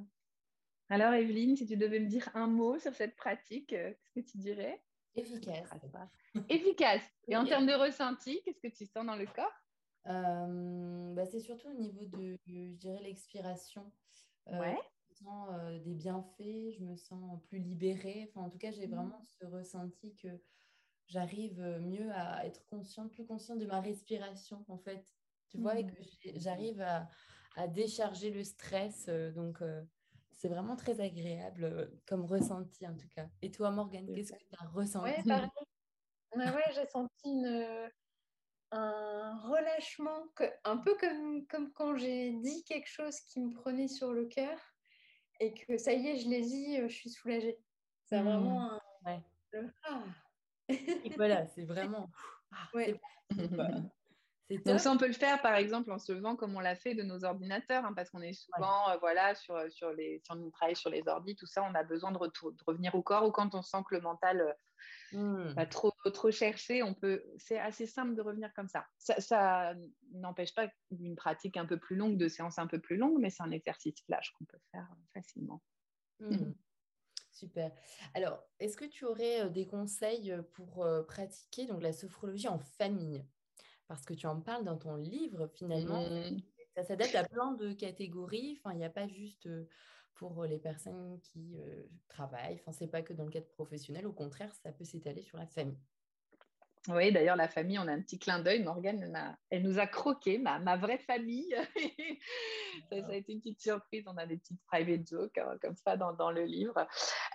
Alors, 0.90 1.14
Evelyne, 1.14 1.56
si 1.56 1.66
tu 1.66 1.76
devais 1.76 2.00
me 2.00 2.06
dire 2.06 2.28
un 2.34 2.46
mot 2.46 2.78
sur 2.78 2.94
cette 2.94 3.16
pratique, 3.16 3.72
euh, 3.72 3.92
qu'est-ce 4.14 4.26
que 4.26 4.30
tu 4.32 4.38
dirais? 4.38 4.82
Efficace. 5.16 5.70
Efficace. 6.48 7.02
Et 7.28 7.36
en 7.36 7.44
termes 7.44 7.66
de 7.66 7.72
ressenti, 7.72 8.40
qu'est-ce 8.44 8.60
que 8.60 8.74
tu 8.74 8.86
sens 8.86 9.06
dans 9.06 9.16
le 9.16 9.26
corps? 9.26 9.52
Euh, 10.06 11.14
bah, 11.14 11.24
C'est 11.26 11.40
surtout 11.40 11.68
au 11.68 11.74
niveau 11.74 12.04
de, 12.04 12.36
je 12.46 12.72
dirais, 12.72 13.02
l'expiration. 13.02 13.90
Euh, 14.48 14.58
ouais. 14.58 14.78
Je 15.10 15.24
sens 15.24 15.48
des 15.84 15.94
bienfaits, 15.94 16.72
je 16.76 16.82
me 16.82 16.96
sens 16.96 17.40
plus 17.44 17.58
libérée. 17.58 18.28
Enfin, 18.28 18.46
en 18.46 18.50
tout 18.50 18.58
cas, 18.58 18.72
j'ai 18.72 18.86
mmh. 18.86 18.94
vraiment 18.94 19.20
ce 19.22 19.46
ressenti 19.46 20.14
que 20.16 20.28
j'arrive 21.06 21.60
mieux 21.80 22.10
à 22.12 22.44
être 22.46 22.66
consciente, 22.66 23.12
plus 23.12 23.24
consciente 23.24 23.58
de 23.58 23.66
ma 23.66 23.80
respiration, 23.80 24.64
en 24.68 24.78
fait. 24.78 25.06
Tu 25.48 25.58
vois, 25.58 25.78
et 25.78 25.84
mmh. 25.84 25.94
que 25.94 26.02
j'arrive 26.40 26.80
à, 26.80 27.08
à 27.56 27.68
décharger 27.68 28.30
le 28.30 28.44
stress. 28.44 29.06
Euh, 29.08 29.32
donc, 29.32 29.62
euh, 29.62 29.82
c'est 30.36 30.48
vraiment 30.48 30.76
très 30.76 31.00
agréable 31.00 31.64
euh, 31.64 31.86
comme 32.06 32.24
ressenti 32.24 32.86
en 32.86 32.94
tout 32.94 33.08
cas. 33.08 33.26
Et 33.42 33.50
toi, 33.50 33.70
Morgane, 33.70 34.06
qu'est-ce 34.14 34.32
que 34.32 34.38
tu 34.38 34.56
as 34.58 34.68
ressenti? 34.68 35.22
Pareil. 35.26 35.48
ouais, 36.36 36.72
j'ai 36.74 36.86
senti 36.86 37.28
une, 37.28 37.90
un 38.70 39.38
relâchement, 39.48 40.28
que, 40.34 40.44
un 40.64 40.76
peu 40.76 40.96
comme, 40.96 41.46
comme 41.46 41.72
quand 41.72 41.96
j'ai 41.96 42.32
dit 42.32 42.64
quelque 42.64 42.88
chose 42.88 43.20
qui 43.20 43.40
me 43.40 43.52
prenait 43.52 43.88
sur 43.88 44.12
le 44.12 44.26
cœur 44.26 44.58
et 45.40 45.54
que 45.54 45.78
ça 45.78 45.92
y 45.92 46.08
est, 46.08 46.18
je 46.18 46.28
l'ai 46.28 46.42
dit, 46.42 46.76
je 46.82 46.88
suis 46.88 47.10
soulagée. 47.10 47.58
C'est 48.06 48.20
mmh. 48.20 48.24
vraiment 48.24 48.72
un, 48.72 48.80
ouais. 49.06 49.22
Ah. 49.84 50.02
voilà, 51.16 51.46
c'est 51.46 51.64
vraiment. 51.64 52.10
Ah, 52.50 52.68
ouais. 52.74 53.00
Donc 54.50 54.78
ça, 54.78 54.92
on 54.92 54.98
peut 54.98 55.06
le 55.06 55.14
faire, 55.14 55.40
par 55.40 55.54
exemple, 55.54 55.90
en 55.90 55.98
se 55.98 56.12
levant 56.12 56.36
comme 56.36 56.54
on 56.54 56.60
l'a 56.60 56.76
fait 56.76 56.94
de 56.94 57.02
nos 57.02 57.24
ordinateurs, 57.24 57.84
hein, 57.84 57.94
parce 57.94 58.10
qu'on 58.10 58.20
est 58.20 58.34
souvent, 58.34 58.90
euh, 58.90 58.96
voilà, 58.98 59.34
sur, 59.34 59.58
sur 59.72 59.90
les, 59.92 60.20
si 60.22 60.32
on 60.32 60.50
travaille 60.50 60.76
sur 60.76 60.90
les 60.90 61.02
ordi, 61.06 61.34
tout 61.34 61.46
ça, 61.46 61.62
on 61.62 61.74
a 61.74 61.82
besoin 61.82 62.12
de, 62.12 62.18
de, 62.18 62.64
revenir 62.66 62.94
au 62.94 63.02
corps, 63.02 63.26
ou 63.26 63.30
quand 63.30 63.54
on 63.54 63.62
sent 63.62 63.78
que 63.88 63.94
le 63.94 64.02
mental 64.02 64.54
euh, 65.14 65.18
mmh. 65.18 65.54
va 65.54 65.66
trop, 65.66 65.92
trop 66.12 66.30
chercher, 66.30 66.82
on 66.82 66.92
peut, 66.92 67.24
c'est 67.38 67.58
assez 67.58 67.86
simple 67.86 68.14
de 68.14 68.20
revenir 68.20 68.52
comme 68.54 68.68
ça. 68.68 68.84
Ça, 68.98 69.74
n'empêche 70.12 70.54
pas 70.54 70.68
une 70.90 71.16
pratique 71.16 71.56
un 71.56 71.66
peu 71.66 71.78
plus 71.78 71.96
longue, 71.96 72.18
de 72.18 72.28
séances 72.28 72.58
un 72.58 72.66
peu 72.66 72.78
plus 72.78 72.96
longues, 72.96 73.18
mais 73.18 73.30
c'est 73.30 73.42
un 73.42 73.50
exercice 73.50 74.02
flash 74.04 74.30
qu'on 74.32 74.44
peut 74.44 74.60
faire 74.72 74.86
facilement. 75.14 75.62
Mmh. 76.20 76.52
Super. 77.32 77.72
Alors, 78.12 78.44
est-ce 78.60 78.76
que 78.76 78.84
tu 78.84 79.06
aurais 79.06 79.40
euh, 79.40 79.48
des 79.48 79.66
conseils 79.66 80.36
pour 80.52 80.86
pratiquer 81.08 81.66
donc, 81.66 81.82
la 81.82 81.94
sophrologie 81.94 82.48
en 82.48 82.58
famille? 82.58 83.24
Parce 83.88 84.04
que 84.04 84.14
tu 84.14 84.26
en 84.26 84.40
parles 84.40 84.64
dans 84.64 84.76
ton 84.76 84.96
livre 84.96 85.48
finalement. 85.54 86.08
Mmh. 86.08 86.40
Ça 86.76 86.84
s'adapte 86.84 87.14
à 87.14 87.24
plein 87.24 87.52
de 87.52 87.72
catégories. 87.72 88.58
Enfin, 88.58 88.74
il 88.74 88.78
n'y 88.78 88.84
a 88.84 88.90
pas 88.90 89.06
juste 89.06 89.48
pour 90.14 90.44
les 90.44 90.58
personnes 90.58 91.20
qui 91.20 91.56
travaillent. 92.08 92.60
Enfin, 92.60 92.72
c'est 92.72 92.88
pas 92.88 93.02
que 93.02 93.12
dans 93.12 93.24
le 93.24 93.30
cadre 93.30 93.48
professionnel. 93.48 94.06
Au 94.06 94.12
contraire, 94.12 94.52
ça 94.62 94.72
peut 94.72 94.84
s'étaler 94.84 95.22
sur 95.22 95.38
la 95.38 95.46
famille. 95.46 95.78
Oui, 96.88 97.10
d'ailleurs, 97.12 97.36
la 97.36 97.48
famille, 97.48 97.78
on 97.78 97.88
a 97.88 97.92
un 97.92 98.02
petit 98.02 98.18
clin 98.18 98.40
d'œil. 98.40 98.62
Morgane, 98.62 99.36
elle, 99.48 99.62
nous 99.62 99.78
a 99.78 99.86
croqué, 99.86 100.36
ma, 100.36 100.76
vraie 100.76 100.98
famille. 100.98 101.54
ça, 102.90 102.96
a 102.96 103.14
été 103.14 103.32
une 103.32 103.40
petite 103.40 103.62
surprise. 103.62 104.04
On 104.06 104.16
a 104.18 104.26
des 104.26 104.36
petites 104.36 104.60
private 104.66 105.08
jokes 105.08 105.38
hein, 105.38 105.56
comme 105.62 105.76
ça 105.76 105.96
dans, 105.96 106.30
le 106.30 106.44
livre. 106.44 106.86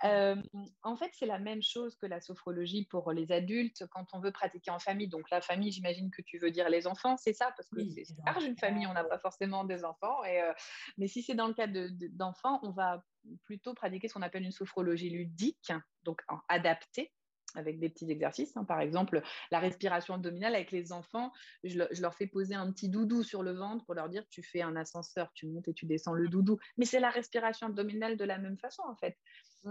Euh, 0.04 0.36
en 0.82 0.96
fait, 0.96 1.10
c'est 1.12 1.26
la 1.26 1.38
même 1.38 1.62
chose 1.62 1.96
que 1.96 2.06
la 2.06 2.20
sophrologie 2.20 2.86
pour 2.86 3.12
les 3.12 3.32
adultes 3.32 3.84
quand 3.90 4.06
on 4.12 4.20
veut 4.20 4.32
pratiquer 4.32 4.70
en 4.70 4.78
famille. 4.78 5.08
Donc, 5.08 5.30
la 5.30 5.40
famille, 5.40 5.72
j'imagine 5.72 6.10
que 6.10 6.22
tu 6.22 6.38
veux 6.38 6.50
dire 6.50 6.68
les 6.68 6.86
enfants, 6.86 7.16
c'est 7.16 7.32
ça 7.32 7.52
Parce 7.56 7.68
que 7.68 7.80
c'est 7.88 8.06
large 8.24 8.44
une 8.44 8.56
famille, 8.56 8.86
on 8.86 8.94
n'a 8.94 9.04
pas 9.04 9.18
forcément 9.18 9.64
des 9.64 9.84
enfants. 9.84 10.24
Et, 10.24 10.40
euh, 10.40 10.52
mais 10.98 11.06
si 11.06 11.22
c'est 11.22 11.34
dans 11.34 11.48
le 11.48 11.54
cas 11.54 11.66
d'enfants, 11.66 12.60
on 12.62 12.70
va 12.70 13.02
plutôt 13.44 13.74
pratiquer 13.74 14.08
ce 14.08 14.14
qu'on 14.14 14.22
appelle 14.22 14.44
une 14.44 14.52
sophrologie 14.52 15.10
ludique, 15.10 15.72
donc 16.04 16.22
adaptée 16.48 17.12
avec 17.54 17.78
des 17.78 17.88
petits 17.88 18.10
exercices. 18.10 18.56
Hein. 18.56 18.64
Par 18.64 18.80
exemple, 18.80 19.22
la 19.50 19.58
respiration 19.58 20.14
abdominale 20.14 20.54
avec 20.54 20.70
les 20.70 20.92
enfants, 20.92 21.32
je, 21.64 21.78
leur 22.00 22.14
fais 22.14 22.26
poser 22.26 22.54
un 22.54 22.70
petit 22.72 22.88
doudou 22.88 23.22
sur 23.22 23.42
le 23.42 23.52
ventre 23.52 23.84
pour 23.84 23.94
leur 23.94 24.08
dire 24.08 24.24
tu 24.28 24.42
fais 24.42 24.62
un 24.62 24.76
ascenseur, 24.76 25.30
tu 25.34 25.46
montes 25.46 25.68
et 25.68 25.74
tu 25.74 25.86
descends 25.86 26.14
le 26.14 26.28
doudou. 26.28 26.58
Mais 26.76 26.84
c'est 26.84 27.00
la 27.00 27.10
respiration 27.10 27.68
abdominale 27.68 28.16
de 28.16 28.24
la 28.24 28.38
même 28.38 28.58
façon 28.58 28.82
en 28.86 28.96
fait. 28.96 29.16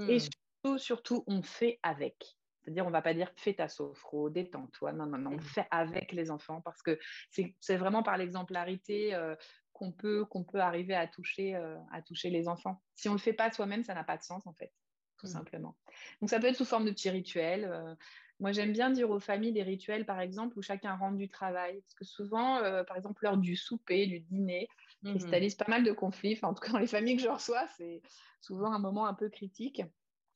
Et 0.07 0.17
mmh. 0.17 0.19
surtout, 0.19 0.77
surtout, 0.77 1.23
on 1.27 1.41
fait 1.41 1.79
avec. 1.83 2.37
C'est-à-dire, 2.61 2.85
on 2.85 2.89
ne 2.89 2.93
va 2.93 3.01
pas 3.01 3.13
dire 3.13 3.31
fais 3.35 3.53
ta 3.53 3.67
sophro, 3.67 4.29
détends-toi. 4.29 4.91
Non, 4.93 5.05
non, 5.05 5.17
non, 5.17 5.31
on 5.31 5.35
mmh. 5.35 5.41
fait 5.41 5.67
avec 5.71 6.11
les 6.11 6.29
enfants 6.29 6.61
parce 6.61 6.81
que 6.81 6.99
c'est 7.31 7.77
vraiment 7.77 8.03
par 8.03 8.17
l'exemplarité 8.17 9.15
euh, 9.15 9.35
qu'on 9.73 9.91
peut, 9.91 10.25
qu'on 10.25 10.43
peut 10.43 10.59
arriver 10.59 10.93
à 10.93 11.07
toucher, 11.07 11.55
euh, 11.55 11.77
à 11.91 12.01
toucher 12.01 12.29
les 12.29 12.47
enfants. 12.47 12.81
Si 12.95 13.09
on 13.09 13.13
ne 13.13 13.17
le 13.17 13.21
fait 13.21 13.33
pas 13.33 13.51
soi-même, 13.51 13.83
ça 13.83 13.93
n'a 13.93 14.03
pas 14.03 14.17
de 14.17 14.23
sens 14.23 14.45
en 14.45 14.53
fait 14.53 14.71
tout 15.19 15.27
mmh. 15.27 15.31
simplement. 15.31 15.75
Donc 16.21 16.29
ça 16.29 16.39
peut 16.39 16.47
être 16.47 16.55
sous 16.55 16.65
forme 16.65 16.85
de 16.85 16.91
petits 16.91 17.09
rituels. 17.09 17.65
Euh, 17.65 17.95
moi, 18.39 18.51
j'aime 18.51 18.71
bien 18.71 18.89
dire 18.89 19.09
aux 19.09 19.19
familles 19.19 19.51
des 19.51 19.63
rituels, 19.63 20.05
par 20.05 20.21
exemple, 20.21 20.57
où 20.57 20.61
chacun 20.61 20.95
rentre 20.95 21.17
du 21.17 21.29
travail. 21.29 21.81
Parce 21.81 21.93
que 21.95 22.05
souvent, 22.05 22.57
euh, 22.57 22.83
par 22.83 22.95
exemple, 22.95 23.23
l'heure 23.23 23.37
du 23.37 23.55
souper, 23.55 24.07
du 24.07 24.19
dîner, 24.21 24.67
mmh. 25.03 25.11
cristallise 25.11 25.55
pas 25.55 25.65
mal 25.67 25.83
de 25.83 25.91
conflits. 25.91 26.39
en 26.41 26.53
tout 26.53 26.61
cas, 26.61 26.71
dans 26.71 26.79
les 26.79 26.87
familles 26.87 27.17
que 27.17 27.23
je 27.23 27.29
reçois, 27.29 27.67
c'est 27.77 28.01
souvent 28.41 28.71
un 28.71 28.79
moment 28.79 29.05
un 29.05 29.13
peu 29.13 29.29
critique. 29.29 29.81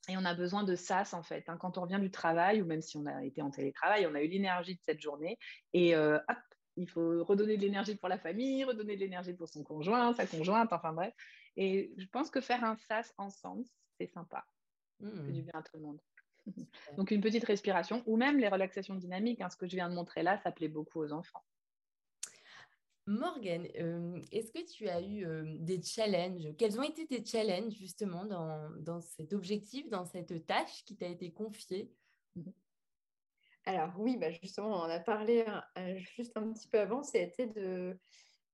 Et 0.09 0.17
on 0.17 0.25
a 0.25 0.33
besoin 0.33 0.63
de 0.63 0.75
sas, 0.75 1.13
en 1.13 1.23
fait. 1.23 1.47
Hein. 1.47 1.57
Quand 1.57 1.77
on 1.77 1.81
revient 1.81 1.99
du 2.01 2.11
travail, 2.11 2.61
ou 2.61 2.65
même 2.65 2.81
si 2.81 2.97
on 2.97 3.05
a 3.05 3.23
été 3.23 3.41
en 3.41 3.51
télétravail, 3.51 4.05
on 4.05 4.15
a 4.15 4.21
eu 4.21 4.27
l'énergie 4.27 4.75
de 4.75 4.81
cette 4.81 4.99
journée. 4.99 5.37
Et 5.71 5.95
euh, 5.95 6.17
hop, 6.17 6.37
il 6.75 6.89
faut 6.89 7.23
redonner 7.23 7.55
de 7.55 7.61
l'énergie 7.61 7.95
pour 7.95 8.09
la 8.09 8.17
famille, 8.17 8.65
redonner 8.65 8.95
de 8.95 8.99
l'énergie 8.99 9.33
pour 9.33 9.47
son 9.47 9.63
conjoint, 9.63 10.13
sa 10.13 10.25
conjointe, 10.25 10.73
enfin 10.73 10.91
bref. 10.91 11.13
Et 11.55 11.93
je 11.97 12.05
pense 12.07 12.29
que 12.29 12.41
faire 12.41 12.65
un 12.65 12.75
sas 12.75 13.13
ensemble, 13.17 13.63
c'est 13.97 14.07
sympa 14.07 14.43
fait 15.11 15.31
du 15.31 15.41
mmh. 15.41 15.45
bien 15.45 15.53
à 15.53 15.63
tout 15.63 15.77
le 15.77 15.81
monde. 15.81 15.99
Donc 16.97 17.11
une 17.11 17.21
petite 17.21 17.45
respiration 17.45 18.03
ou 18.05 18.17
même 18.17 18.37
les 18.37 18.49
relaxations 18.49 18.95
dynamiques, 18.95 19.41
hein, 19.41 19.49
ce 19.49 19.57
que 19.57 19.67
je 19.67 19.75
viens 19.75 19.89
de 19.89 19.95
montrer 19.95 20.23
là, 20.23 20.37
ça 20.37 20.51
plaît 20.51 20.67
beaucoup 20.67 20.99
aux 20.99 21.11
enfants. 21.11 21.43
Morgane, 23.05 23.67
euh, 23.79 24.21
est-ce 24.31 24.51
que 24.53 24.65
tu 24.65 24.87
as 24.87 25.01
eu 25.01 25.25
euh, 25.25 25.43
des 25.59 25.81
challenges? 25.81 26.55
Quels 26.57 26.79
ont 26.79 26.83
été 26.83 27.05
tes 27.05 27.23
challenges 27.25 27.73
justement 27.73 28.23
dans, 28.23 28.69
dans 28.79 29.01
cet 29.01 29.33
objectif, 29.33 29.89
dans 29.89 30.05
cette 30.05 30.45
tâche 30.45 30.85
qui 30.85 30.95
t'a 30.95 31.07
été 31.07 31.31
confiée? 31.31 31.91
Alors 33.65 33.93
oui, 33.97 34.17
bah 34.17 34.31
justement, 34.31 34.69
on 34.69 34.83
en 34.85 34.89
a 34.89 34.99
parlé 34.99 35.45
euh, 35.77 35.97
juste 36.15 36.35
un 36.37 36.51
petit 36.53 36.67
peu 36.67 36.79
avant, 36.79 37.03
c'était 37.03 37.47
de 37.47 37.97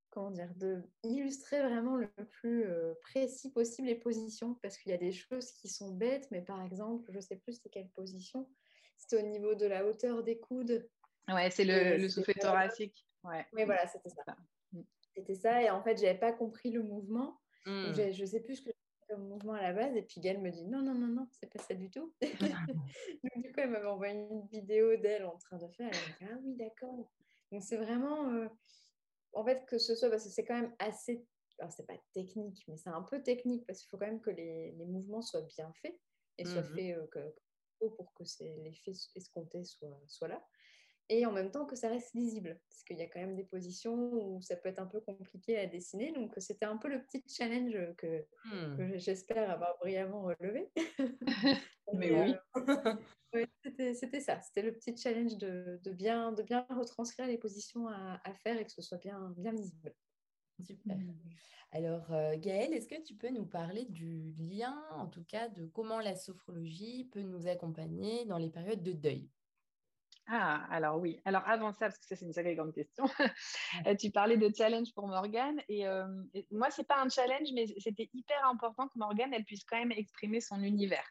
comment 0.09 0.31
dire, 0.31 0.53
de 0.55 0.81
illustrer 1.03 1.61
vraiment 1.61 1.95
le 1.95 2.09
plus 2.31 2.65
euh, 2.65 2.93
précis 3.01 3.51
possible 3.51 3.87
les 3.87 3.95
positions, 3.95 4.55
parce 4.61 4.77
qu'il 4.77 4.91
y 4.91 4.95
a 4.95 4.97
des 4.97 5.11
choses 5.11 5.51
qui 5.53 5.67
sont 5.67 5.91
bêtes, 5.91 6.27
mais 6.31 6.41
par 6.41 6.61
exemple, 6.63 7.05
je 7.11 7.17
ne 7.17 7.21
sais 7.21 7.37
plus 7.37 7.53
c'était 7.53 7.69
quelle 7.69 7.89
position, 7.89 8.49
c'était 8.97 9.23
au 9.23 9.27
niveau 9.27 9.55
de 9.55 9.65
la 9.65 9.85
hauteur 9.85 10.23
des 10.23 10.39
coudes. 10.39 10.87
Ouais, 11.27 11.49
c'est 11.51 11.65
le, 11.65 11.97
le 11.97 12.09
soufflet 12.09 12.33
thoracique. 12.33 13.07
Ouais. 13.23 13.45
Oui, 13.53 13.65
voilà, 13.65 13.85
c'était 13.87 14.09
ça. 14.09 14.23
Mm. 14.71 14.81
C'était 15.15 15.35
ça, 15.35 15.61
et 15.61 15.69
en 15.69 15.83
fait, 15.83 15.97
je 15.97 16.03
n'avais 16.03 16.19
pas 16.19 16.33
compris 16.33 16.71
le 16.71 16.83
mouvement. 16.83 17.39
Mm. 17.65 17.93
Je 17.93 18.21
ne 18.21 18.25
sais 18.25 18.41
plus 18.41 18.55
ce 18.57 18.61
que 18.63 18.71
comme 19.09 19.27
mouvement 19.27 19.53
à 19.53 19.61
la 19.61 19.73
base, 19.73 19.95
et 19.95 20.03
puis 20.03 20.21
Gaëlle 20.21 20.39
me 20.39 20.51
dit 20.51 20.65
non, 20.65 20.81
non, 20.83 20.93
non, 20.93 21.07
non, 21.07 21.27
c'est 21.31 21.51
pas 21.51 21.61
ça 21.61 21.73
du 21.73 21.89
tout. 21.89 22.13
Donc, 22.21 23.43
du 23.43 23.51
coup, 23.51 23.59
elle 23.59 23.71
m'avait 23.71 23.87
envoyé 23.87 24.13
une 24.13 24.45
vidéo 24.47 24.95
d'elle 24.97 25.25
en 25.25 25.37
train 25.37 25.57
de 25.57 25.67
faire. 25.69 25.89
Elle 25.91 26.27
m'a 26.27 26.27
dit 26.27 26.33
ah 26.33 26.39
oui, 26.43 26.55
d'accord. 26.55 27.11
Donc, 27.51 27.63
c'est 27.63 27.77
vraiment. 27.77 28.31
Euh, 28.31 28.47
en 29.33 29.45
fait, 29.45 29.65
que 29.65 29.77
ce 29.77 29.95
soit, 29.95 30.09
parce 30.09 30.23
que 30.23 30.29
c'est 30.29 30.45
quand 30.45 30.59
même 30.59 30.73
assez, 30.79 31.25
alors 31.59 31.71
c'est 31.71 31.85
pas 31.85 31.97
technique, 32.13 32.63
mais 32.67 32.77
c'est 32.77 32.89
un 32.89 33.03
peu 33.03 33.21
technique 33.21 33.65
parce 33.65 33.79
qu'il 33.79 33.89
faut 33.89 33.97
quand 33.97 34.07
même 34.07 34.21
que 34.21 34.31
les, 34.31 34.73
mouvements 34.77 35.21
soient 35.21 35.45
bien 35.57 35.71
faits 35.81 35.97
et 36.37 36.45
soient 36.45 36.61
mmh 36.61 36.75
faits 36.75 36.97
euh, 37.15 37.31
pour 37.79 38.13
que 38.13 38.23
l'effet 38.63 38.91
escompté 39.15 39.63
soit, 39.63 40.01
soit 40.07 40.27
là. 40.27 40.43
Et 41.11 41.25
en 41.25 41.31
même 41.31 41.49
temps 41.49 41.65
que 41.65 41.75
ça 41.75 41.89
reste 41.89 42.13
lisible, 42.13 42.59
parce 42.69 42.83
qu'il 42.83 42.97
y 42.97 43.01
a 43.01 43.07
quand 43.07 43.19
même 43.19 43.35
des 43.35 43.43
positions 43.43 44.13
où 44.13 44.41
ça 44.41 44.55
peut 44.55 44.69
être 44.69 44.79
un 44.79 44.85
peu 44.85 45.01
compliqué 45.01 45.57
à 45.57 45.65
dessiner. 45.65 46.11
Donc 46.11 46.33
c'était 46.37 46.65
un 46.65 46.77
peu 46.77 46.87
le 46.87 47.01
petit 47.01 47.23
challenge 47.27 47.75
que, 47.97 48.25
mmh. 48.45 48.97
j'espère 48.97 49.49
avoir 49.49 49.77
brillamment 49.79 50.21
relevé. 50.21 50.69
mais 51.93 52.11
oui. 52.11 52.35
Euh, 53.35 53.45
c'était 53.93 54.21
ça, 54.21 54.41
c'était 54.41 54.63
le 54.63 54.73
petit 54.73 54.97
challenge 54.97 55.37
de, 55.37 55.79
bien, 55.91 56.31
de 56.31 56.41
bien 56.41 56.65
retranscrire 56.67 57.27
les 57.27 57.37
positions 57.37 57.87
à, 57.87 58.33
faire 58.41 58.59
et 58.59 58.65
que 58.65 58.71
ce 58.71 58.81
soit 58.81 58.97
bien, 58.97 59.31
bien 59.37 59.51
lisible. 59.51 59.93
Super. 60.59 60.97
Mmh. 60.97 61.13
Alors, 61.71 62.11
euh, 62.11 62.35
Gaëlle, 62.37 62.73
est-ce 62.73 62.87
que 62.87 62.99
tu 63.03 63.13
peux 63.13 63.29
nous 63.29 63.45
parler 63.45 63.85
du 63.85 64.33
lien, 64.39 64.75
en 64.93 65.05
tout 65.05 65.23
cas, 65.23 65.47
de 65.47 65.67
comment 65.67 65.99
la 65.99 66.15
sophrologie 66.15 67.05
peut 67.11 67.21
nous 67.21 67.47
accompagner 67.47 68.25
dans 68.25 68.39
les 68.39 68.49
périodes 68.49 68.81
de 68.81 68.93
deuil? 68.93 69.29
Ah, 70.31 70.67
alors 70.69 70.99
oui. 70.99 71.19
Alors 71.25 71.41
avant 71.47 71.71
ça, 71.71 71.87
parce 71.87 71.97
que 71.97 72.05
ça 72.05 72.15
c'est 72.15 72.25
une 72.25 72.33
sacrée 72.33 72.55
grande 72.55 72.73
question, 72.73 73.05
euh, 73.87 73.95
tu 73.95 74.11
parlais 74.11 74.37
de 74.37 74.51
challenge 74.55 74.93
pour 74.93 75.07
Morgane. 75.07 75.59
Et, 75.67 75.87
euh, 75.87 76.05
et 76.35 76.45
moi, 76.51 76.69
ce 76.69 76.81
n'est 76.81 76.85
pas 76.85 77.01
un 77.01 77.09
challenge, 77.09 77.47
mais 77.53 77.65
c'était 77.79 78.09
hyper 78.13 78.45
important 78.45 78.87
que 78.87 78.97
Morgane, 78.97 79.33
elle 79.33 79.43
puisse 79.43 79.63
quand 79.63 79.77
même 79.77 79.91
exprimer 79.91 80.39
son 80.39 80.61
univers. 80.61 81.05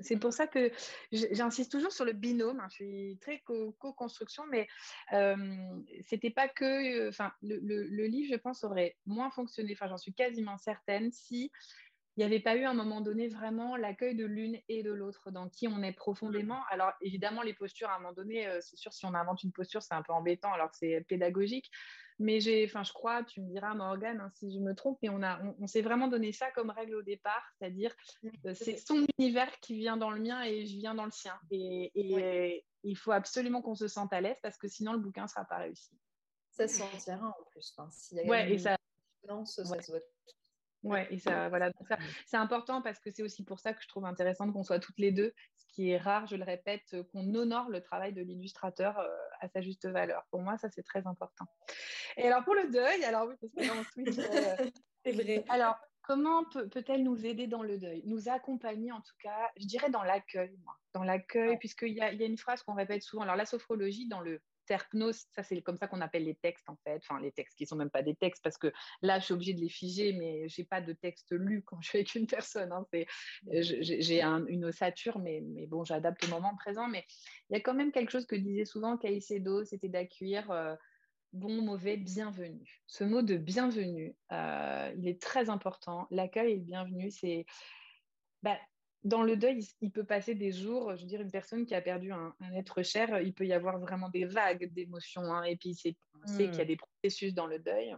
C'est 0.00 0.18
pour 0.18 0.32
ça 0.32 0.46
que 0.46 0.70
j'insiste 1.12 1.72
toujours 1.72 1.92
sur 1.92 2.04
le 2.04 2.12
binôme. 2.12 2.60
Hein. 2.60 2.66
Je 2.70 2.74
suis 2.74 3.18
très 3.20 3.40
co-construction, 3.40 4.44
mais 4.50 4.68
euh, 5.12 5.36
c'était 6.02 6.30
pas 6.30 6.48
que. 6.48 7.08
Enfin, 7.08 7.32
le, 7.42 7.58
le, 7.60 8.06
livre, 8.06 8.28
je 8.30 8.38
pense, 8.38 8.64
aurait 8.64 8.96
moins 9.06 9.30
fonctionné. 9.30 9.72
Enfin, 9.72 9.88
j'en 9.88 9.96
suis 9.96 10.12
quasiment 10.12 10.58
certaine 10.58 11.12
si 11.12 11.50
il 12.16 12.20
n'y 12.20 12.24
avait 12.24 12.40
pas 12.40 12.56
eu 12.56 12.64
à 12.64 12.70
un 12.70 12.74
moment 12.74 13.02
donné 13.02 13.28
vraiment 13.28 13.76
l'accueil 13.76 14.14
de 14.14 14.24
l'une 14.24 14.58
et 14.68 14.82
de 14.82 14.90
l'autre, 14.90 15.30
dans 15.30 15.50
qui 15.50 15.68
on 15.68 15.82
est 15.82 15.92
profondément. 15.92 16.60
Alors 16.70 16.92
évidemment, 17.02 17.42
les 17.42 17.52
postures, 17.52 17.90
à 17.90 17.96
un 17.96 17.98
moment 17.98 18.14
donné, 18.14 18.46
euh, 18.46 18.58
c'est 18.62 18.76
sûr, 18.76 18.92
si 18.94 19.04
on 19.04 19.12
invente 19.12 19.42
une 19.42 19.52
posture, 19.52 19.82
c'est 19.82 19.92
un 19.92 20.02
peu 20.02 20.14
embêtant, 20.14 20.50
alors 20.52 20.70
que 20.70 20.78
c'est 20.78 21.04
pédagogique. 21.06 21.70
Mais 22.18 22.40
j'ai, 22.40 22.64
enfin, 22.64 22.82
je 22.84 22.94
crois, 22.94 23.22
tu 23.22 23.42
me 23.42 23.50
diras, 23.50 23.74
Morgane, 23.74 24.20
hein, 24.20 24.30
si 24.32 24.50
je 24.50 24.58
me 24.60 24.74
trompe, 24.74 24.98
mais 25.02 25.10
on, 25.10 25.22
a, 25.22 25.38
on, 25.58 25.66
s'est 25.66 25.82
vraiment 25.82 26.08
donné 26.08 26.32
ça 26.32 26.50
comme 26.52 26.70
règle 26.70 26.94
au 26.94 27.02
départ, 27.02 27.42
c'est-à-dire 27.58 27.94
euh, 28.46 28.54
c'est 28.54 28.78
son 28.78 29.06
univers 29.18 29.52
qui 29.60 29.76
vient 29.76 29.98
dans 29.98 30.10
le 30.10 30.20
mien 30.20 30.42
et 30.42 30.64
je 30.64 30.78
viens 30.78 30.94
dans 30.94 31.04
le 31.04 31.10
sien. 31.10 31.38
Et, 31.50 32.64
il 32.82 32.96
faut 32.96 33.10
absolument 33.10 33.62
qu'on 33.62 33.74
se 33.74 33.88
sente 33.88 34.12
à 34.12 34.20
l'aise 34.20 34.38
parce 34.40 34.56
que 34.56 34.68
sinon 34.68 34.92
le 34.92 35.00
bouquin 35.00 35.24
ne 35.24 35.28
sera 35.28 35.44
pas 35.44 35.58
réussi. 35.58 35.90
Ça 36.52 36.68
se 36.68 36.78
sentira 36.78 37.26
en 37.26 37.44
plus. 37.50 37.76
Ouais, 38.26 38.52
et 38.52 38.58
ça. 38.58 38.76
ça 39.44 39.44
se 39.44 39.90
voit 39.90 40.00
Ouais, 40.86 41.08
et 41.10 41.18
ça, 41.18 41.48
voilà, 41.48 41.72
c'est 42.26 42.36
important 42.36 42.80
parce 42.80 43.00
que 43.00 43.10
c'est 43.10 43.24
aussi 43.24 43.44
pour 43.44 43.58
ça 43.58 43.74
que 43.74 43.82
je 43.82 43.88
trouve 43.88 44.04
intéressant 44.04 44.52
qu'on 44.52 44.62
soit 44.62 44.78
toutes 44.78 44.98
les 44.98 45.10
deux, 45.10 45.34
ce 45.56 45.66
qui 45.74 45.90
est 45.90 45.98
rare, 45.98 46.28
je 46.28 46.36
le 46.36 46.44
répète, 46.44 46.84
euh, 46.94 47.02
qu'on 47.10 47.34
honore 47.34 47.68
le 47.70 47.82
travail 47.82 48.12
de 48.12 48.22
l'illustrateur 48.22 48.96
euh, 48.96 49.08
à 49.40 49.48
sa 49.48 49.62
juste 49.62 49.88
valeur. 49.88 50.24
Pour 50.30 50.42
moi, 50.42 50.56
ça 50.58 50.68
c'est 50.70 50.84
très 50.84 51.04
important. 51.08 51.46
Et 52.16 52.28
alors 52.28 52.44
pour 52.44 52.54
le 52.54 52.70
deuil, 52.70 53.04
alors 53.04 53.26
oui, 53.26 53.34
parce 53.40 53.52
que 53.52 53.60
là 53.62 53.72
on 53.76 53.82
switch. 53.82 54.18
Euh, 54.18 54.70
c'est 55.04 55.10
vrai. 55.10 55.44
Alors 55.48 55.76
comment 56.02 56.44
peut-elle 56.44 57.02
nous 57.02 57.26
aider 57.26 57.48
dans 57.48 57.64
le 57.64 57.78
deuil 57.78 58.02
Nous 58.06 58.28
accompagner 58.28 58.92
en 58.92 59.00
tout 59.00 59.16
cas, 59.20 59.50
je 59.56 59.66
dirais 59.66 59.90
dans 59.90 60.04
l'accueil, 60.04 60.56
moi. 60.64 60.76
Dans 60.94 61.02
l'accueil, 61.02 61.58
puisqu'il 61.58 61.94
y, 61.94 61.96
y, 61.96 62.00
a 62.00 62.26
une 62.26 62.38
phrase 62.38 62.62
qu'on 62.62 62.74
répète 62.74 63.02
souvent. 63.02 63.24
Alors 63.24 63.36
la 63.36 63.46
sophrologie, 63.46 64.06
dans 64.06 64.20
le 64.20 64.40
Terpnos, 64.66 65.26
ça 65.34 65.42
c'est 65.42 65.60
comme 65.62 65.76
ça 65.76 65.88
qu'on 65.88 66.00
appelle 66.00 66.24
les 66.24 66.34
textes 66.34 66.68
en 66.68 66.76
fait, 66.84 66.96
enfin 66.96 67.20
les 67.20 67.32
textes 67.32 67.56
qui 67.56 67.66
sont 67.66 67.76
même 67.76 67.90
pas 67.90 68.02
des 68.02 68.14
textes 68.14 68.42
parce 68.42 68.58
que 68.58 68.72
là 69.02 69.18
je 69.18 69.24
suis 69.24 69.34
obligée 69.34 69.54
de 69.54 69.60
les 69.60 69.68
figer, 69.68 70.12
mais 70.12 70.48
j'ai 70.48 70.64
pas 70.64 70.80
de 70.80 70.92
texte 70.92 71.32
lu 71.32 71.62
quand 71.62 71.80
je 71.80 71.88
suis 71.88 71.98
avec 71.98 72.14
une 72.14 72.26
personne. 72.26 72.72
Hein, 72.72 72.86
j'ai 73.50 74.22
une 74.22 74.64
ossature, 74.64 75.18
mais, 75.18 75.42
bon, 75.66 75.84
j'adapte 75.84 76.24
au 76.24 76.28
moment 76.28 76.54
présent. 76.56 76.88
Mais 76.88 77.04
il 77.50 77.54
y 77.54 77.56
a 77.56 77.60
quand 77.60 77.74
même 77.74 77.92
quelque 77.92 78.10
chose 78.10 78.26
que 78.26 78.36
disait 78.36 78.64
souvent 78.64 78.96
Caicedo, 78.96 79.64
c'était 79.64 79.88
d'accueillir 79.88 80.50
euh, 80.50 80.74
bon, 81.32 81.62
mauvais, 81.62 81.96
bienvenue. 81.96 82.82
Ce 82.86 83.04
mot 83.04 83.22
de 83.22 83.36
bienvenue, 83.36 84.14
euh, 84.32 84.92
il 84.96 85.08
est 85.08 85.20
très 85.20 85.50
important. 85.50 86.06
L'accueil 86.10 86.52
et 86.52 86.56
le 86.56 86.62
bienvenu, 86.62 87.10
c'est 87.10 87.46
bah, 88.42 88.58
dans 89.04 89.22
le 89.22 89.36
deuil, 89.36 89.66
il 89.80 89.92
peut 89.92 90.04
passer 90.04 90.34
des 90.34 90.50
jours, 90.50 90.96
je 90.96 91.02
veux 91.02 91.06
dire, 91.06 91.20
une 91.20 91.30
personne 91.30 91.64
qui 91.64 91.74
a 91.74 91.80
perdu 91.80 92.12
un, 92.12 92.34
être 92.54 92.82
cher, 92.82 93.20
il 93.20 93.34
peut 93.34 93.46
y 93.46 93.52
avoir 93.52 93.78
vraiment 93.78 94.08
des 94.08 94.24
vagues 94.24 94.72
d'émotions. 94.72 95.22
Hein, 95.22 95.44
et 95.44 95.56
puis, 95.56 95.74
c'est, 95.74 95.96
on 96.22 96.26
sait 96.26 96.48
qu'il 96.48 96.58
y 96.58 96.60
a 96.60 96.64
hmm. 96.64 96.68
des 96.68 96.76
processus 96.76 97.34
dans 97.34 97.46
le 97.46 97.58
deuil. 97.58 97.94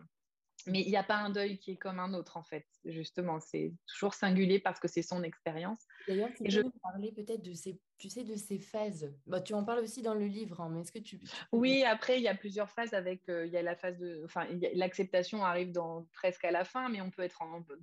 Mais 0.66 0.82
il 0.82 0.90
n'y 0.90 0.96
a 0.96 1.04
pas 1.04 1.16
un 1.16 1.30
deuil 1.30 1.58
qui 1.58 1.72
est 1.72 1.76
comme 1.76 1.98
un 1.98 2.12
autre, 2.14 2.36
en 2.36 2.42
fait. 2.42 2.66
Justement, 2.84 3.40
c'est 3.40 3.72
toujours 3.86 4.12
singulier 4.12 4.58
parce 4.58 4.80
que 4.80 4.88
c'est 4.88 5.02
son 5.02 5.22
expérience. 5.22 5.86
D'ailleurs, 6.06 6.30
tu 6.36 6.44
peux 6.44 6.50
je... 6.50 6.60
parler 6.82 7.12
peut-être 7.12 7.42
de 7.42 7.54
ces 7.54 7.80
tu 7.98 8.08
sais, 8.08 8.22
de 8.22 8.36
ces 8.36 8.58
phases? 8.58 9.12
Bah, 9.26 9.40
Tu 9.40 9.54
en 9.54 9.64
parles 9.64 9.80
aussi 9.80 10.02
dans 10.02 10.14
le 10.14 10.26
livre, 10.26 10.60
hein, 10.60 10.70
mais 10.72 10.82
est-ce 10.82 10.92
que 10.92 11.00
tu, 11.00 11.18
Oui, 11.52 11.82
après, 11.82 12.18
il 12.18 12.22
y 12.22 12.28
a 12.28 12.34
plusieurs 12.34 12.70
phases 12.70 12.94
avec, 12.94 13.28
euh, 13.28 13.44
il 13.44 13.52
y 13.52 13.56
a 13.56 13.62
la 13.62 13.74
phase 13.74 13.98
de, 13.98 14.22
enfin, 14.24 14.46
l'acceptation 14.74 15.44
arrive 15.44 15.72
dans, 15.72 16.06
presque 16.12 16.44
à 16.44 16.52
la 16.52 16.64
fin, 16.64 16.88
mais 16.88 17.00
on 17.00 17.10
peut 17.10 17.22
être 17.22 17.40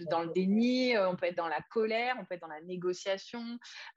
dans 0.10 0.24
le 0.24 0.32
déni, 0.32 0.98
on 0.98 1.16
peut 1.16 1.26
être 1.26 1.38
dans 1.38 1.50
la 1.50 1.62
colère, 1.70 2.16
on 2.20 2.26
peut 2.26 2.36
être 2.36 2.42
dans 2.42 2.48
la 2.48 2.62
négociation. 2.62 3.44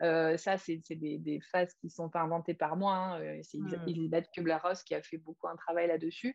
Euh, 0.02 0.36
ça, 0.36 0.58
c'est 0.58 0.82
des, 0.90 1.18
des, 1.18 1.40
phases 1.40 1.72
qui 1.74 1.88
sont 1.88 2.08
pas 2.08 2.20
inventées 2.20 2.54
par 2.54 2.76
moi. 2.76 2.94
Hein, 2.94 3.40
c'est 3.42 3.58
mmh. 3.58 3.84
Elisabeth 3.86 4.28
Kubler-Ross 4.34 4.82
qui 4.82 4.94
a 4.94 5.02
fait 5.02 5.18
beaucoup 5.18 5.46
un 5.46 5.56
travail 5.56 5.86
là-dessus. 5.86 6.34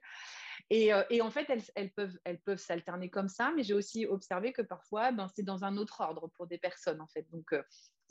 Et, 0.69 0.91
et, 1.10 1.22
en 1.22 1.30
fait, 1.30 1.50
elles, 1.50 1.63
elles 1.76 1.91
peuvent 1.91 2.17
elles 2.24 2.39
peuvent 2.39 2.58
s'alterner 2.58 3.10
comme 3.10 3.28
ça, 3.28 3.52
mais 3.56 3.63
j'ai 3.63 3.74
aussi 3.74 4.06
observé 4.06 4.54
que 4.54 4.62
parfois, 4.62 5.12
ben, 5.12 5.28
c'est 5.36 5.43
dans 5.43 5.65
un 5.65 5.76
autre 5.76 6.00
ordre 6.00 6.30
pour 6.36 6.48
des 6.48 6.58
personnes, 6.58 7.02
en 7.02 7.08
fait. 7.08 7.28
Donc, 7.32 7.54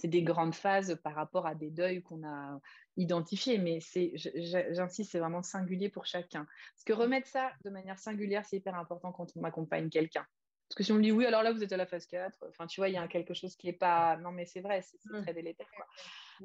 c'est 0.02 0.08
des 0.08 0.24
grandes 0.24 0.56
phases 0.56 0.98
par 1.04 1.14
rapport 1.14 1.46
à 1.46 1.54
des 1.54 1.70
deuils 1.70 2.02
qu'on 2.02 2.26
a 2.26 2.58
identifiés, 2.96 3.56
mais 3.56 3.78
j'insiste, 4.16 5.12
c'est 5.12 5.20
vraiment 5.20 5.44
singulier 5.44 5.90
pour 5.90 6.06
chacun. 6.06 6.44
Parce 6.74 6.82
que 6.84 6.92
remettre 6.92 7.28
ça 7.28 7.52
de 7.64 7.70
manière 7.70 8.00
singulière, 8.00 8.44
c'est 8.44 8.56
hyper 8.56 8.74
important 8.74 9.12
quand 9.12 9.28
on 9.36 9.44
accompagne 9.44 9.90
quelqu'un. 9.90 10.26
Parce 10.68 10.74
que 10.74 10.82
si 10.82 10.90
on 10.90 10.96
me 10.96 11.02
dit 11.02 11.12
oui, 11.12 11.24
alors 11.24 11.44
là, 11.44 11.52
vous 11.52 11.62
êtes 11.62 11.72
à 11.72 11.76
la 11.76 11.86
phase 11.86 12.06
4, 12.06 12.46
enfin, 12.48 12.66
tu 12.66 12.80
vois, 12.80 12.88
il 12.88 12.94
y 12.94 12.98
a 12.98 13.06
quelque 13.06 13.32
chose 13.32 13.54
qui 13.54 13.68
n'est 13.68 13.74
pas. 13.74 14.16
Non, 14.16 14.32
mais 14.32 14.44
c'est 14.44 14.60
vrai, 14.60 14.82
c'est 14.82 14.98
mmh. 15.04 15.22
très 15.22 15.34
délétère. 15.34 15.68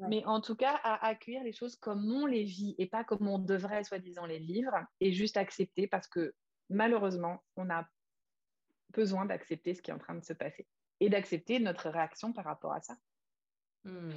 Mais 0.08 0.24
en 0.24 0.40
tout 0.40 0.54
cas, 0.54 0.78
à 0.84 1.04
accueillir 1.04 1.42
les 1.42 1.52
choses 1.52 1.74
comme 1.74 2.08
on 2.12 2.26
les 2.26 2.44
vit 2.44 2.76
et 2.78 2.86
pas 2.86 3.02
comme 3.02 3.26
on 3.26 3.40
devrait, 3.40 3.82
soi-disant, 3.82 4.24
les 4.24 4.38
vivre, 4.38 4.78
et 5.00 5.10
juste 5.12 5.36
accepter 5.36 5.88
parce 5.88 6.06
que 6.06 6.32
malheureusement, 6.68 7.42
on 7.56 7.68
a 7.70 7.88
besoin 8.90 9.26
d'accepter 9.26 9.74
ce 9.74 9.82
qui 9.82 9.90
est 9.90 9.94
en 9.94 9.98
train 9.98 10.14
de 10.14 10.24
se 10.24 10.32
passer 10.32 10.68
et 11.00 11.08
d'accepter 11.08 11.58
notre 11.58 11.90
réaction 11.90 12.32
par 12.32 12.44
rapport 12.44 12.72
à 12.72 12.80
ça. 12.80 12.96
Mmh. 13.84 14.10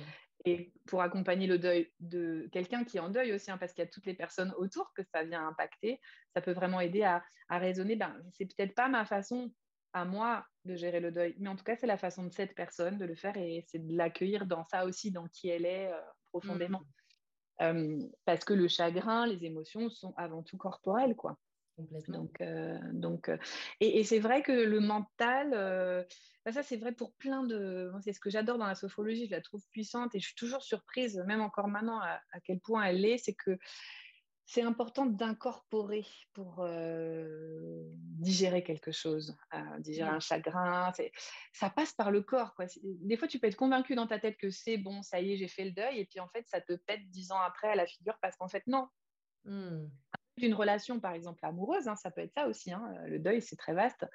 Et 0.45 0.73
pour 0.87 1.01
accompagner 1.01 1.45
le 1.45 1.59
deuil 1.59 1.91
de 1.99 2.49
quelqu'un 2.51 2.83
qui 2.83 2.97
est 2.97 3.01
en 3.01 3.09
deuil 3.09 3.31
aussi, 3.33 3.51
hein, 3.51 3.57
parce 3.57 3.73
qu'il 3.73 3.83
y 3.83 3.87
a 3.87 3.91
toutes 3.91 4.07
les 4.07 4.15
personnes 4.15 4.53
autour 4.57 4.91
que 4.93 5.03
ça 5.13 5.23
vient 5.23 5.47
impacter, 5.47 5.99
ça 6.33 6.41
peut 6.41 6.53
vraiment 6.53 6.79
aider 6.79 7.03
à, 7.03 7.23
raisonner, 7.49 7.97
ben, 7.97 8.15
c'est 8.31 8.45
peut-être 8.45 8.73
pas 8.73 8.87
ma 8.87 9.05
façon 9.05 9.53
à 9.91 10.05
moi 10.05 10.45
de 10.63 10.75
gérer 10.75 11.01
le 11.01 11.11
deuil, 11.11 11.35
mais 11.37 11.49
en 11.49 11.55
tout 11.57 11.65
cas, 11.65 11.75
c'est 11.75 11.85
la 11.85 11.97
façon 11.97 12.23
de 12.23 12.31
cette 12.31 12.55
personne 12.55 12.97
de 12.97 13.03
le 13.03 13.13
faire 13.13 13.35
et 13.35 13.65
c'est 13.67 13.85
de 13.85 13.93
l'accueillir 13.95 14.45
dans 14.45 14.63
ça 14.63 14.85
aussi, 14.85 15.11
dans 15.11 15.27
qui 15.27 15.49
elle 15.49 15.65
est 15.65 15.91
euh, 15.91 15.99
profondément. 16.31 16.81
Mmh. 17.59 18.07
parce 18.25 18.43
que 18.43 18.53
le 18.53 18.67
chagrin, 18.67 19.27
les 19.27 19.45
émotions 19.45 19.91
sont 19.91 20.15
avant 20.17 20.41
tout 20.41 20.57
corporelles, 20.57 21.15
quoi. 21.15 21.37
Donc, 22.07 22.41
euh, 22.41 22.77
donc, 22.91 23.29
euh, 23.29 23.37
et, 23.79 24.03
c'est 24.03 24.19
vrai 24.19 24.43
que 24.43 24.51
le 24.51 24.79
mental, 24.79 25.51
euh, 25.53 26.03
bah, 26.45 26.51
ça 26.51 26.63
c'est 26.63 26.77
vrai 26.77 26.91
pour 26.91 27.13
plein 27.13 27.43
de. 27.43 27.91
C'est 28.01 28.13
ce 28.13 28.19
que 28.19 28.29
j'adore 28.29 28.57
dans 28.57 28.67
la 28.67 28.75
sophrologie, 28.75 29.25
je 29.25 29.31
la 29.31 29.41
trouve 29.41 29.65
puissante 29.69 30.13
et 30.15 30.19
je 30.19 30.27
suis 30.27 30.35
toujours 30.35 30.63
surprise, 30.63 31.23
même 31.27 31.41
encore 31.41 31.67
maintenant, 31.67 31.99
à, 31.99 32.19
quel 32.43 32.59
point 32.59 32.83
elle 32.83 33.03
est. 33.05 33.17
C'est 33.17 33.33
que 33.33 33.57
c'est 34.45 34.63
important 34.63 35.05
d'incorporer 35.05 36.05
pour 36.33 36.67
digérer 38.19 38.63
quelque 38.63 38.91
chose, 38.91 39.37
digérer 39.79 40.09
un 40.09 40.19
chagrin. 40.19 40.91
Ça 41.53 41.69
passe 41.69 41.93
par 41.93 42.11
le 42.11 42.21
corps. 42.21 42.53
Quoi. 42.55 42.65
Des 42.83 43.15
fois, 43.15 43.29
tu 43.29 43.39
peux 43.39 43.47
être 43.47 43.55
convaincu 43.55 43.95
dans 43.95 44.07
ta 44.07 44.19
tête 44.19 44.37
que 44.37 44.49
c'est 44.49 44.77
bon, 44.77 45.03
ça 45.03 45.21
y 45.21 45.31
est, 45.31 45.37
j'ai 45.37 45.47
fait 45.47 45.63
le 45.63 45.71
deuil, 45.71 45.99
et 45.99 46.05
puis 46.05 46.19
en 46.19 46.27
fait, 46.27 46.45
ça 46.49 46.59
te 46.59 46.73
pète 46.73 47.09
dix 47.11 47.31
ans 47.31 47.39
après 47.39 47.69
à 47.69 47.75
la 47.75 47.85
figure 47.85 48.17
parce 48.21 48.35
qu'en 48.35 48.49
fait, 48.49 48.63
non. 48.67 48.89
Mmh 49.45 49.87
d'une 50.41 50.53
relation, 50.53 50.99
par 50.99 51.13
exemple, 51.13 51.45
amoureuse, 51.45 51.87
hein, 51.87 51.95
ça 51.95 52.11
peut 52.11 52.21
être 52.21 52.33
ça 52.33 52.47
aussi. 52.47 52.71
Hein, 52.71 52.93
le 53.07 53.19
deuil, 53.19 53.41
c'est 53.41 53.55
très 53.55 53.73
vaste. 53.73 54.05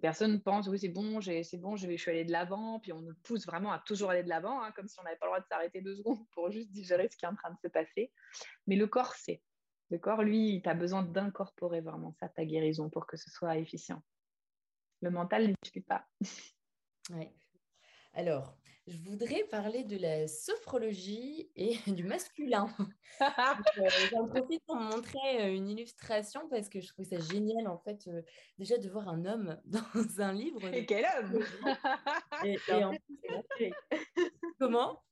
Personne 0.00 0.40
pense, 0.40 0.68
oui, 0.68 0.78
c'est 0.78 0.88
bon, 0.88 1.20
c'est 1.20 1.58
bon, 1.58 1.76
je, 1.76 1.88
vais, 1.88 1.96
je 1.96 2.02
suis 2.02 2.10
allée 2.10 2.24
de 2.24 2.30
l'avant, 2.30 2.78
puis 2.78 2.92
on 2.92 3.00
nous 3.00 3.14
pousse 3.24 3.44
vraiment 3.46 3.72
à 3.72 3.80
toujours 3.80 4.10
aller 4.10 4.22
de 4.22 4.28
l'avant, 4.28 4.62
hein, 4.62 4.70
comme 4.72 4.86
si 4.86 4.98
on 5.00 5.02
n'avait 5.02 5.16
pas 5.16 5.26
le 5.26 5.30
droit 5.30 5.40
de 5.40 5.46
s'arrêter 5.46 5.80
deux 5.80 5.96
secondes 5.98 6.24
pour 6.30 6.50
juste 6.50 6.70
digérer 6.70 7.08
ce 7.10 7.16
qui 7.16 7.24
est 7.24 7.28
en 7.28 7.34
train 7.34 7.50
de 7.50 7.58
se 7.58 7.68
passer. 7.68 8.12
Mais 8.66 8.76
le 8.76 8.86
corps 8.86 9.14
sait. 9.14 9.42
Le 9.90 9.98
corps, 9.98 10.22
lui, 10.22 10.60
tu 10.62 10.68
as 10.70 10.74
besoin 10.74 11.02
d'incorporer 11.02 11.80
vraiment 11.80 12.12
ça, 12.12 12.28
ta 12.28 12.44
guérison, 12.44 12.88
pour 12.88 13.06
que 13.06 13.16
ce 13.16 13.28
soit 13.30 13.58
efficient. 13.58 14.02
Le 15.02 15.10
mental 15.10 15.48
ne 15.48 15.54
suffit 15.64 15.82
pas. 15.82 16.06
Alors, 18.14 18.56
je 18.86 18.98
voudrais 18.98 19.44
parler 19.44 19.84
de 19.84 19.96
la 19.96 20.26
sophrologie 20.26 21.50
et 21.54 21.76
du 21.86 22.04
masculin. 22.04 22.68
Euh, 23.20 23.26
j'en 24.10 24.26
profite 24.26 24.62
pour 24.66 24.76
montrer 24.76 25.42
euh, 25.42 25.54
une 25.54 25.68
illustration 25.68 26.48
parce 26.48 26.68
que 26.68 26.80
je 26.80 26.88
trouve 26.88 27.04
ça 27.04 27.20
génial 27.20 27.68
en 27.68 27.78
fait 27.78 28.06
euh, 28.08 28.22
déjà 28.58 28.78
de 28.78 28.88
voir 28.88 29.08
un 29.08 29.24
homme 29.24 29.60
dans 29.64 30.20
un 30.20 30.32
livre. 30.32 30.66
Et 30.74 30.86
quel 30.86 31.06
homme 31.18 31.44
et, 32.44 32.58
Comment? 34.58 35.02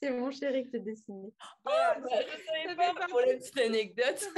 C'est 0.00 0.10
mon 0.10 0.30
chéri 0.30 0.64
qui 0.64 0.70
t'a 0.70 0.78
dessiné. 0.78 1.32
Oh, 1.42 1.50
bah, 1.64 1.96
je 1.98 2.68
savais 2.68 2.76
pas 2.76 3.06
pour 3.08 3.18
la 3.18 3.34
petite 3.34 3.58
anecdote. 3.58 4.28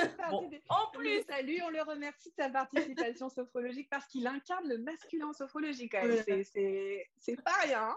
en 0.71 0.91
plus, 0.95 1.23
à 1.29 1.43
lui, 1.43 1.61
on 1.61 1.69
le 1.69 1.83
remercie 1.83 2.31
de 2.31 2.35
sa 2.35 2.49
participation 2.49 3.29
sophrologique 3.29 3.91
parce 3.91 4.07
qu'il 4.07 4.27
incarne 4.27 4.67
le 4.67 4.79
masculin 4.79 5.35
sophrologique. 5.35 5.95
C'est 5.95 7.43
pas 7.45 7.53
rien. 7.63 7.95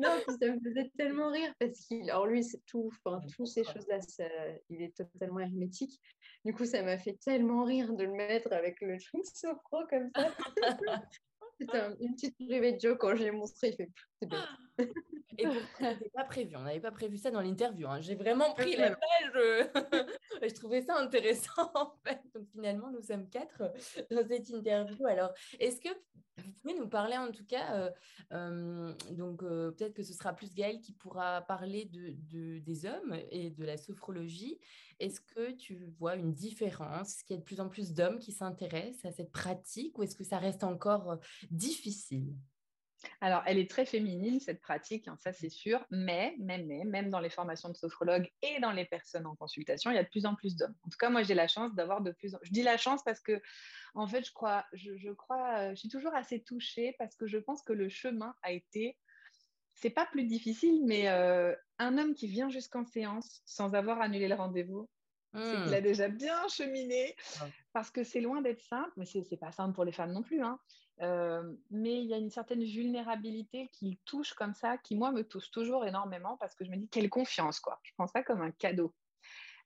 Non, 0.00 0.18
ça 0.26 0.46
me 0.46 0.60
faisait 0.60 0.90
tellement 0.96 1.30
rire 1.30 1.52
parce 1.58 1.80
qu'il, 1.80 2.08
alors 2.08 2.26
lui, 2.26 2.42
c'est 2.42 2.64
tout, 2.66 2.90
enfin, 3.04 3.20
toutes 3.36 3.46
ces 3.46 3.64
choses-là, 3.64 3.98
il 4.70 4.82
est 4.82 4.96
totalement 4.96 5.40
hermétique. 5.40 6.00
Du 6.44 6.54
coup, 6.54 6.64
ça 6.64 6.82
m'a 6.82 6.96
fait 6.96 7.18
tellement 7.22 7.64
rire 7.64 7.92
de 7.92 8.04
le 8.04 8.12
mettre 8.12 8.52
avec 8.52 8.80
le 8.80 8.98
truc 8.98 9.24
sophro 9.34 9.86
comme 9.88 10.10
ça. 10.14 10.34
C'était 11.60 11.88
une 12.00 12.14
petite 12.14 12.36
private 12.36 12.80
joke 12.80 12.98
quand 12.98 13.14
j'ai 13.16 13.30
montré. 13.30 13.68
Il 13.68 13.76
fait, 13.76 13.90
c'est 14.20 14.28
bien. 14.28 14.46
Et 15.38 15.44
pourtant, 15.44 15.94
pas 16.14 16.24
prévu. 16.24 16.56
On 16.56 16.62
n'avait 16.62 16.80
pas 16.80 16.90
prévu 16.90 17.16
ça 17.16 17.30
dans 17.30 17.40
l'interview. 17.40 17.88
Hein. 17.88 18.00
J'ai 18.00 18.14
vraiment 18.14 18.52
pris 18.52 18.76
la 18.76 18.90
page. 18.90 19.32
Euh, 19.36 19.64
je 20.42 20.54
trouvais 20.54 20.82
ça 20.82 20.98
intéressant, 20.98 21.70
en 21.74 21.94
fait. 22.04 22.20
Donc, 22.34 22.46
finalement, 22.52 22.90
nous 22.90 23.00
sommes 23.00 23.28
quatre 23.28 23.72
dans 24.10 24.26
cette 24.26 24.50
interview. 24.50 25.06
Alors, 25.06 25.30
est-ce 25.58 25.80
que 25.80 25.88
vous 26.36 26.52
pouvez 26.62 26.74
nous 26.74 26.88
parler, 26.88 27.16
en 27.16 27.30
tout 27.30 27.44
cas, 27.44 27.74
euh, 27.74 27.90
euh, 28.32 28.94
donc 29.10 29.40
peut-être 29.40 29.92
que 29.92 30.02
ce 30.02 30.14
sera 30.14 30.32
plus 30.32 30.54
Gaël 30.54 30.80
qui 30.80 30.92
pourra 30.92 31.42
parler 31.42 31.84
de, 31.84 32.58
des 32.58 32.86
hommes 32.86 33.14
et 33.30 33.50
de 33.50 33.64
la 33.64 33.76
sophrologie. 33.76 34.58
Est-ce 35.00 35.20
que 35.20 35.52
tu 35.52 35.92
vois 35.98 36.16
une 36.16 36.32
différence? 36.32 37.14
Est-ce 37.14 37.24
qu'il 37.24 37.36
y 37.36 37.38
a 37.38 37.40
de 37.40 37.44
plus 37.44 37.60
en 37.60 37.68
plus 37.68 37.92
d'hommes 37.92 38.18
qui 38.18 38.32
s'intéressent 38.32 39.04
à 39.04 39.12
cette 39.12 39.32
pratique 39.32 39.98
ou 39.98 40.02
est-ce 40.02 40.16
que 40.16 40.24
ça 40.24 40.38
reste 40.38 40.64
encore 40.64 41.18
difficile? 41.50 42.34
Alors, 43.20 43.42
elle 43.46 43.58
est 43.58 43.70
très 43.70 43.86
féminine, 43.86 44.40
cette 44.40 44.60
pratique, 44.60 45.08
hein, 45.08 45.16
ça 45.18 45.32
c'est 45.32 45.48
sûr, 45.48 45.84
mais, 45.90 46.34
même, 46.38 46.66
même 46.66 47.10
dans 47.10 47.20
les 47.20 47.30
formations 47.30 47.68
de 47.68 47.76
sophrologues 47.76 48.30
et 48.42 48.60
dans 48.60 48.72
les 48.72 48.84
personnes 48.84 49.26
en 49.26 49.34
consultation, 49.36 49.90
il 49.90 49.94
y 49.94 49.98
a 49.98 50.04
de 50.04 50.08
plus 50.08 50.26
en 50.26 50.34
plus 50.34 50.56
d'hommes. 50.56 50.74
En 50.82 50.88
tout 50.90 50.98
cas, 50.98 51.10
moi 51.10 51.22
j'ai 51.22 51.34
la 51.34 51.48
chance 51.48 51.74
d'avoir 51.74 52.02
de 52.02 52.12
plus 52.12 52.34
en 52.34 52.38
Je 52.42 52.50
dis 52.50 52.62
la 52.62 52.76
chance 52.76 53.02
parce 53.04 53.20
que, 53.20 53.40
en 53.94 54.06
fait, 54.06 54.24
je 54.26 54.32
crois, 54.32 54.64
je, 54.72 55.12
crois, 55.12 55.58
euh, 55.58 55.70
je 55.70 55.76
suis 55.76 55.88
toujours 55.88 56.14
assez 56.14 56.42
touchée 56.42 56.94
parce 56.98 57.16
que 57.16 57.26
je 57.26 57.38
pense 57.38 57.62
que 57.62 57.72
le 57.72 57.88
chemin 57.88 58.34
a 58.42 58.52
été, 58.52 58.96
c'est 59.74 59.90
pas 59.90 60.06
plus 60.06 60.24
difficile, 60.24 60.82
mais 60.84 61.08
euh, 61.08 61.54
un 61.78 61.96
homme 61.98 62.14
qui 62.14 62.28
vient 62.28 62.50
jusqu'en 62.50 62.84
séance 62.84 63.42
sans 63.46 63.74
avoir 63.74 64.00
annulé 64.00 64.28
le 64.28 64.34
rendez-vous, 64.34 64.88
c'est 65.32 65.62
qu'il 65.64 65.74
a 65.74 65.80
mmh. 65.80 65.82
déjà 65.82 66.08
bien 66.08 66.48
cheminé 66.48 67.14
ah. 67.40 67.46
parce 67.72 67.90
que 67.90 68.02
c'est 68.02 68.20
loin 68.20 68.40
d'être 68.40 68.62
simple, 68.62 68.90
mais 68.96 69.06
c'est 69.06 69.36
pas 69.36 69.52
simple 69.52 69.74
pour 69.74 69.84
les 69.84 69.92
femmes 69.92 70.12
non 70.12 70.22
plus. 70.22 70.42
Hein. 70.42 70.58
Euh, 71.02 71.42
mais 71.70 72.00
il 72.02 72.06
y 72.06 72.14
a 72.14 72.18
une 72.18 72.30
certaine 72.30 72.62
vulnérabilité 72.62 73.70
qui 73.72 73.98
touche 74.04 74.34
comme 74.34 74.54
ça, 74.54 74.76
qui 74.78 74.96
moi 74.96 75.12
me 75.12 75.22
touche 75.22 75.50
toujours 75.50 75.86
énormément 75.86 76.36
parce 76.38 76.54
que 76.54 76.64
je 76.64 76.70
me 76.70 76.76
dis 76.76 76.88
quelle 76.88 77.08
confiance, 77.08 77.60
quoi. 77.60 77.78
Je 77.82 77.92
prends 77.96 78.06
ça 78.06 78.22
comme 78.22 78.42
un 78.42 78.50
cadeau. 78.50 78.94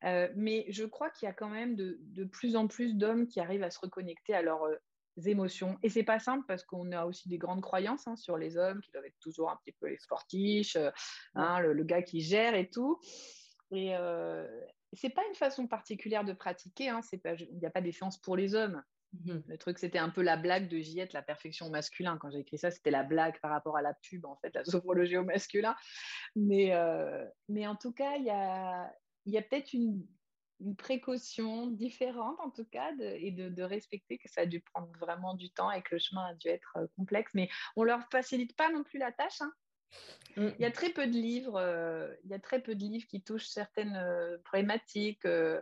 Euh, 0.04 0.28
mais 0.36 0.66
je 0.68 0.84
crois 0.84 1.10
qu'il 1.10 1.26
y 1.26 1.30
a 1.30 1.32
quand 1.32 1.48
même 1.48 1.76
de, 1.76 1.98
de 2.00 2.24
plus 2.24 2.56
en 2.56 2.68
plus 2.68 2.94
d'hommes 2.94 3.26
qui 3.26 3.40
arrivent 3.40 3.62
à 3.62 3.70
se 3.70 3.80
reconnecter 3.80 4.34
à 4.34 4.42
leurs 4.42 4.64
euh, 4.64 4.76
émotions. 5.24 5.78
Et 5.82 5.88
c'est 5.88 6.04
pas 6.04 6.18
simple 6.18 6.44
parce 6.46 6.62
qu'on 6.62 6.92
a 6.92 7.04
aussi 7.04 7.28
des 7.28 7.38
grandes 7.38 7.62
croyances 7.62 8.06
hein, 8.06 8.16
sur 8.16 8.36
les 8.36 8.56
hommes 8.56 8.80
qui 8.80 8.90
doivent 8.92 9.06
être 9.06 9.18
toujours 9.20 9.50
un 9.50 9.56
petit 9.64 9.74
peu 9.80 9.88
les 9.88 9.98
sportiches, 9.98 10.76
hein, 11.34 11.58
le, 11.60 11.72
le, 11.72 11.84
gars 11.84 12.02
qui 12.02 12.20
gère 12.20 12.54
et 12.54 12.68
tout. 12.68 13.00
Et, 13.70 13.94
c'est 14.94 15.10
pas 15.10 15.22
une 15.28 15.34
façon 15.34 15.66
particulière 15.66 16.24
de 16.24 16.32
pratiquer. 16.32 16.88
Hein, 16.88 17.00
il 17.12 17.58
n'y 17.58 17.66
a 17.66 17.70
pas 17.70 17.80
des 17.80 17.92
séances 17.92 18.18
pour 18.18 18.36
les 18.36 18.54
hommes. 18.54 18.82
Mmh 19.12 19.40
Le 19.46 19.58
truc, 19.58 19.78
c'était 19.78 19.98
un 19.98 20.10
peu 20.10 20.22
la 20.22 20.36
blague 20.36 20.68
de 20.68 20.78
Giette, 20.78 21.12
la 21.12 21.22
perfection 21.22 21.70
masculin. 21.70 22.18
Quand 22.18 22.30
j'ai 22.30 22.40
écrit 22.40 22.58
ça, 22.58 22.70
c'était 22.70 22.90
la 22.90 23.02
blague 23.02 23.38
par 23.40 23.50
rapport 23.50 23.76
à 23.76 23.82
la 23.82 23.94
pub, 23.94 24.24
en 24.24 24.36
fait, 24.36 24.54
la 24.54 24.64
sophrologie 24.64 25.16
au 25.16 25.24
masculin. 25.24 25.76
Mais, 26.36 26.74
euh, 26.74 27.24
mais 27.48 27.66
en 27.66 27.76
tout 27.76 27.92
cas, 27.92 28.16
il 28.16 28.24
y 28.24 28.30
a, 28.30 28.92
y 29.26 29.38
a 29.38 29.42
peut-être 29.42 29.72
une, 29.72 30.06
précaution 30.78 31.66
différente, 31.66 32.38
en 32.40 32.48
tout 32.48 32.64
cas, 32.64 32.90
et 32.98 33.32
de, 33.32 33.50
de, 33.50 33.62
respecter 33.62 34.16
que 34.18 34.30
ça 34.30 34.42
a 34.42 34.46
dû 34.46 34.60
prendre 34.60 34.90
vraiment 34.98 35.34
du 35.34 35.50
temps 35.50 35.70
et 35.70 35.82
que 35.82 35.96
le 35.96 35.98
chemin 35.98 36.24
a 36.26 36.34
dû 36.34 36.48
être 36.48 36.78
euh, 36.78 36.86
complexe. 36.96 37.32
Mais 37.34 37.50
on 37.76 37.82
leur 37.82 38.00
facilite 38.10 38.56
pas 38.56 38.70
non 38.70 38.82
plus 38.82 38.98
la 38.98 39.12
tâche. 39.12 39.42
Hein. 39.42 39.52
Mm. 40.36 40.48
Il 40.58 40.62
y 40.62 40.64
a 40.64 40.70
très 40.70 40.90
peu 40.90 41.06
de 41.06 41.12
livres, 41.12 41.56
euh, 41.56 42.12
il 42.24 42.30
y 42.30 42.34
a 42.34 42.38
très 42.38 42.60
peu 42.60 42.74
de 42.74 42.80
livres 42.80 43.06
qui 43.06 43.22
touchent 43.22 43.46
certaines 43.46 43.96
euh, 43.96 44.38
problématiques. 44.44 45.26
Euh, 45.26 45.60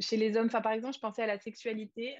chez 0.00 0.16
les 0.16 0.36
hommes, 0.36 0.46
enfin, 0.46 0.60
par 0.60 0.72
exemple, 0.72 0.94
je 0.94 1.00
pensais 1.00 1.22
à 1.22 1.26
la 1.26 1.38
sexualité. 1.38 2.16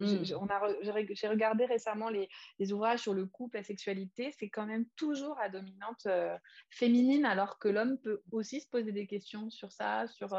Hmm. 0.00 0.24
J'ai 0.24 1.28
regardé 1.28 1.64
récemment 1.64 2.08
les, 2.08 2.72
ouvrages 2.72 3.00
sur 3.00 3.14
le 3.14 3.26
couple, 3.26 3.56
la 3.58 3.62
sexualité, 3.62 4.34
c'est 4.36 4.48
quand 4.48 4.66
même 4.66 4.86
toujours 4.96 5.38
à 5.38 5.48
dominante 5.48 6.08
féminine, 6.70 7.24
alors 7.24 7.58
que 7.58 7.68
l'homme 7.68 7.98
peut 7.98 8.22
aussi 8.32 8.60
se 8.60 8.68
poser 8.68 8.90
des 8.90 9.06
questions 9.06 9.50
sur 9.50 9.70
ça, 9.70 10.08
sur 10.08 10.34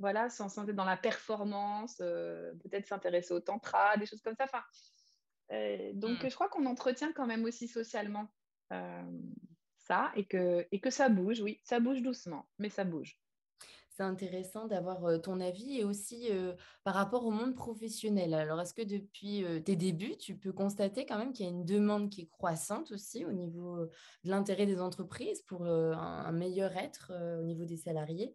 voilà, 0.00 0.30
s'en 0.30 0.48
sentir 0.48 0.74
dans 0.74 0.84
la 0.84 0.96
performance, 0.96 1.98
euh, 2.00 2.52
peut-être 2.62 2.86
s'intéresser 2.86 3.34
au 3.34 3.40
tantra, 3.40 3.96
des 3.98 4.06
choses 4.06 4.22
comme 4.22 4.34
ça. 4.34 4.44
Enfin, 4.44 4.62
donc, 5.94 6.22
hmm. 6.22 6.28
je 6.28 6.34
crois 6.34 6.48
qu'on 6.48 6.66
entretient 6.66 7.12
quand 7.12 7.26
même 7.26 7.44
aussi 7.44 7.68
socialement 7.68 8.28
ça 9.78 10.12
et 10.14 10.24
que, 10.24 10.66
et 10.70 10.80
que 10.80 10.90
ça 10.90 11.08
bouge, 11.08 11.40
oui, 11.40 11.60
ça 11.64 11.80
bouge 11.80 12.02
doucement, 12.02 12.46
mais 12.58 12.70
ça 12.70 12.84
bouge 12.84 13.18
c'est 14.00 14.06
intéressant 14.06 14.66
d'avoir 14.66 15.20
ton 15.20 15.40
avis 15.40 15.78
et 15.78 15.84
aussi 15.84 16.30
par 16.84 16.94
rapport 16.94 17.26
au 17.26 17.30
monde 17.30 17.54
professionnel. 17.54 18.32
Alors, 18.32 18.58
est-ce 18.58 18.72
que 18.72 18.80
depuis 18.80 19.44
tes 19.66 19.76
débuts, 19.76 20.16
tu 20.16 20.38
peux 20.38 20.52
constater 20.52 21.04
quand 21.04 21.18
même 21.18 21.34
qu'il 21.34 21.44
y 21.44 21.48
a 21.50 21.52
une 21.52 21.66
demande 21.66 22.08
qui 22.08 22.22
est 22.22 22.30
croissante 22.30 22.92
aussi 22.92 23.26
au 23.26 23.32
niveau 23.32 23.76
de 24.24 24.30
l'intérêt 24.30 24.64
des 24.64 24.80
entreprises 24.80 25.42
pour 25.42 25.66
un, 25.66 26.32
meilleur 26.32 26.74
être 26.78 27.12
au 27.40 27.42
niveau 27.42 27.66
des 27.66 27.76
salariés? 27.76 28.34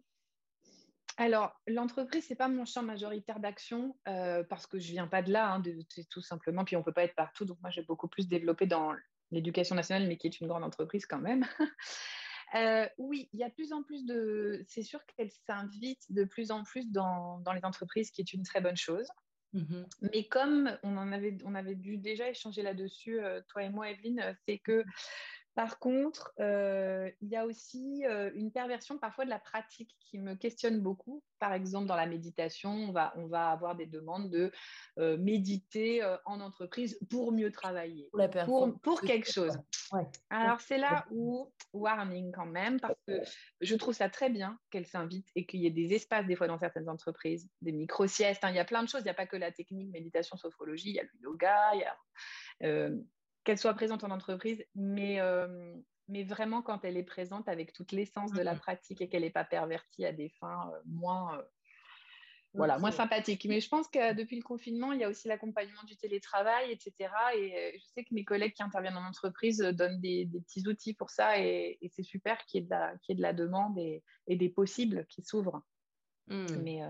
Alors, 1.18 1.58
l'entreprise, 1.66 2.26
ce 2.26 2.32
n'est 2.32 2.36
pas 2.36 2.48
mon 2.48 2.64
champ 2.66 2.82
majoritaire 2.82 3.40
d'action 3.40 3.96
parce 4.04 4.66
que 4.66 4.78
je 4.78 4.88
ne 4.88 4.92
viens 4.92 5.06
pas 5.06 5.22
de 5.22 5.32
là, 5.32 5.54
hein, 5.54 5.62
tout 6.10 6.20
simplement. 6.20 6.64
Puis 6.64 6.76
on 6.76 6.80
ne 6.80 6.84
peut 6.84 6.92
pas 6.92 7.04
être 7.04 7.14
partout. 7.14 7.44
Donc, 7.44 7.58
moi, 7.62 7.70
j'ai 7.70 7.82
beaucoup 7.82 8.08
plus 8.08 8.28
développé 8.28 8.66
dans 8.66 8.94
l'éducation 9.30 9.74
nationale, 9.74 10.06
mais 10.06 10.16
qui 10.16 10.26
est 10.26 10.40
une 10.40 10.46
grande 10.46 10.64
entreprise 10.64 11.06
quand 11.06 11.20
même. 11.20 11.46
Euh, 12.54 12.86
oui, 12.96 13.28
il 13.32 13.40
y 13.40 13.42
a 13.42 13.48
de 13.48 13.54
plus 13.54 13.72
en 13.72 13.82
plus 13.82 14.06
de. 14.06 14.64
C'est 14.68 14.84
sûr 14.84 15.00
qu'elle 15.06 15.32
s'invite 15.46 16.04
de 16.10 16.22
plus 16.22 16.52
en 16.52 16.62
plus 16.62 16.90
dans, 16.92 17.42
les 17.52 17.64
entreprises, 17.64 18.12
qui 18.12 18.20
est 18.20 18.32
une 18.32 18.44
très 18.44 18.60
bonne 18.60 18.76
chose. 18.76 19.08
Mmh 19.52 19.82
Mais 20.12 20.28
comme 20.28 20.78
on 20.84 20.96
en 20.96 21.10
avait, 21.10 21.36
on 21.44 21.56
avait 21.56 21.74
dû 21.74 21.98
déjà 21.98 22.30
échanger 22.30 22.62
là-dessus, 22.62 23.20
euh, 23.20 23.40
toi 23.48 23.64
et 23.64 23.68
moi, 23.68 23.90
Evelyne, 23.90 24.36
c'est 24.46 24.58
que 24.58 24.84
par 25.56 25.78
contre, 25.78 26.34
euh, 26.38 27.10
il 27.22 27.30
y 27.30 27.36
a 27.36 27.46
aussi 27.46 28.04
euh, 28.04 28.30
une 28.34 28.52
perversion 28.52 28.98
parfois 28.98 29.24
de 29.24 29.30
la 29.30 29.38
pratique 29.38 29.96
qui 30.00 30.18
me 30.18 30.34
questionne 30.34 30.80
beaucoup. 30.80 31.24
Par 31.38 31.54
exemple, 31.54 31.86
dans 31.86 31.96
la 31.96 32.04
méditation, 32.04 32.70
on 32.70 32.92
va, 32.92 33.14
on 33.16 33.26
va 33.26 33.52
avoir 33.52 33.74
des 33.74 33.86
demandes 33.86 34.30
de 34.30 34.52
euh, 34.98 35.16
méditer 35.16 36.04
en 36.26 36.40
entreprise 36.40 36.98
pour 37.08 37.32
mieux 37.32 37.50
travailler, 37.50 38.10
pour, 38.44 38.78
pour, 38.82 39.00
quelque 39.00 39.32
chose. 39.32 39.58
Alors, 40.28 40.60
c'est 40.60 40.76
là 40.76 41.06
où, 41.10 41.50
warning 41.72 42.32
quand 42.32 42.46
même, 42.46 42.78
parce 42.78 43.00
que 43.06 43.22
je 43.62 43.74
trouve 43.76 43.94
ça 43.94 44.10
très 44.10 44.28
bien 44.28 44.58
qu'elle 44.70 44.86
s'invite 44.86 45.28
et 45.36 45.46
qu'il 45.46 45.60
y 45.60 45.66
ait 45.66 45.70
des 45.70 45.94
espaces, 45.94 46.26
des 46.26 46.36
fois, 46.36 46.48
dans 46.48 46.58
certaines 46.58 46.90
entreprises, 46.90 47.48
des 47.62 47.72
micro-siestes. 47.72 48.44
Hein. 48.44 48.50
il 48.50 48.56
y 48.56 48.60
a 48.60 48.66
plein 48.66 48.82
de 48.82 48.90
choses. 48.90 49.00
Il 49.00 49.04
n'y 49.04 49.10
a 49.10 49.14
pas 49.14 49.26
que 49.26 49.38
la 49.38 49.52
technique, 49.52 49.90
méditation, 49.90 50.36
sophrologie, 50.36 50.90
il 50.90 50.96
y 50.96 51.00
a 51.00 51.04
le 51.04 51.10
yoga, 51.22 51.74
il 51.74 51.80
y 51.80 51.84
a 51.84 52.90
qu'elle 53.46 53.58
soit 53.58 53.74
présente 53.74 54.04
en 54.04 54.10
entreprise, 54.10 54.62
mais, 54.74 55.20
euh, 55.20 55.74
mais 56.08 56.24
vraiment 56.24 56.62
quand 56.62 56.84
elle 56.84 56.96
est 56.96 57.04
présente 57.04 57.48
avec 57.48 57.72
toute 57.72 57.92
l'essence 57.92 58.32
de 58.32 58.42
la 58.42 58.54
mmh. 58.54 58.58
pratique 58.58 59.00
et 59.00 59.08
qu'elle 59.08 59.22
n'est 59.22 59.30
pas 59.30 59.44
pervertie 59.44 60.04
à 60.04 60.12
des 60.12 60.28
fins 60.40 60.68
euh, 60.74 60.80
moins, 60.84 61.38
euh, 61.38 61.42
voilà, 62.52 62.78
moins 62.78 62.90
sympathiques. 62.90 63.46
Mais 63.48 63.60
je 63.60 63.68
pense 63.68 63.86
que 63.86 64.14
depuis 64.14 64.36
le 64.36 64.42
confinement, 64.42 64.92
il 64.92 65.00
y 65.00 65.04
a 65.04 65.08
aussi 65.08 65.28
l'accompagnement 65.28 65.84
du 65.84 65.96
télétravail, 65.96 66.72
etc. 66.72 67.08
Et 67.36 67.78
je 67.78 67.84
sais 67.94 68.02
que 68.02 68.12
mes 68.14 68.24
collègues 68.24 68.54
qui 68.54 68.64
interviennent 68.64 68.96
en 68.96 69.06
entreprise 69.06 69.58
donnent 69.58 70.00
des, 70.00 70.28
petits 70.32 70.66
outils 70.66 70.94
pour 70.94 71.10
ça 71.10 71.38
et, 71.38 71.78
c'est 71.92 72.02
super 72.02 72.44
qu'il 72.46 72.62
y, 72.62 72.64
ait 72.64 72.66
de 72.66 72.70
la, 72.70 72.94
de 72.94 73.22
la 73.22 73.32
demande 73.32 73.78
et, 73.78 74.02
des 74.26 74.48
possibles 74.48 75.06
qui 75.08 75.22
s'ouvrent. 75.22 75.62
Mmh. 76.26 76.46
Mais 76.64 76.80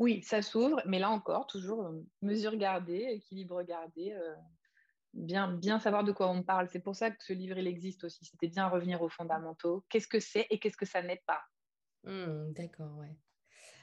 oui, 0.00 0.22
ça 0.24 0.42
s'ouvre, 0.42 0.82
mais 0.84 0.98
là 0.98 1.10
encore, 1.10 1.46
toujours 1.46 1.92
mesure 2.22 2.56
gardée, 2.56 3.06
équilibre 3.10 3.62
gardé 3.62 4.16
bien, 5.16 5.48
bien 5.48 5.78
savoir 5.80 6.04
de 6.04 6.12
quoi 6.12 6.28
on 6.28 6.42
parle. 6.42 6.68
C'est 6.68 6.80
pour 6.80 6.94
ça 6.94 7.10
que 7.10 7.22
ce 7.22 7.32
livre, 7.32 7.58
il 7.58 7.66
existe 7.66 8.04
aussi. 8.04 8.24
C'était 8.24 8.48
bien 8.48 8.68
revenir 8.68 9.02
aux 9.02 9.08
fondamentaux. 9.08 9.84
Qu'est-ce 9.88 10.08
que 10.08 10.20
c'est 10.20 10.46
et 10.50 10.58
qu'est-ce 10.58 10.76
que 10.76 10.86
ça 10.86 11.02
n'est 11.02 11.22
pas? 11.26 11.42
Mmh, 12.04 12.52
D'accord, 12.52 12.96
ouais. 12.98 13.16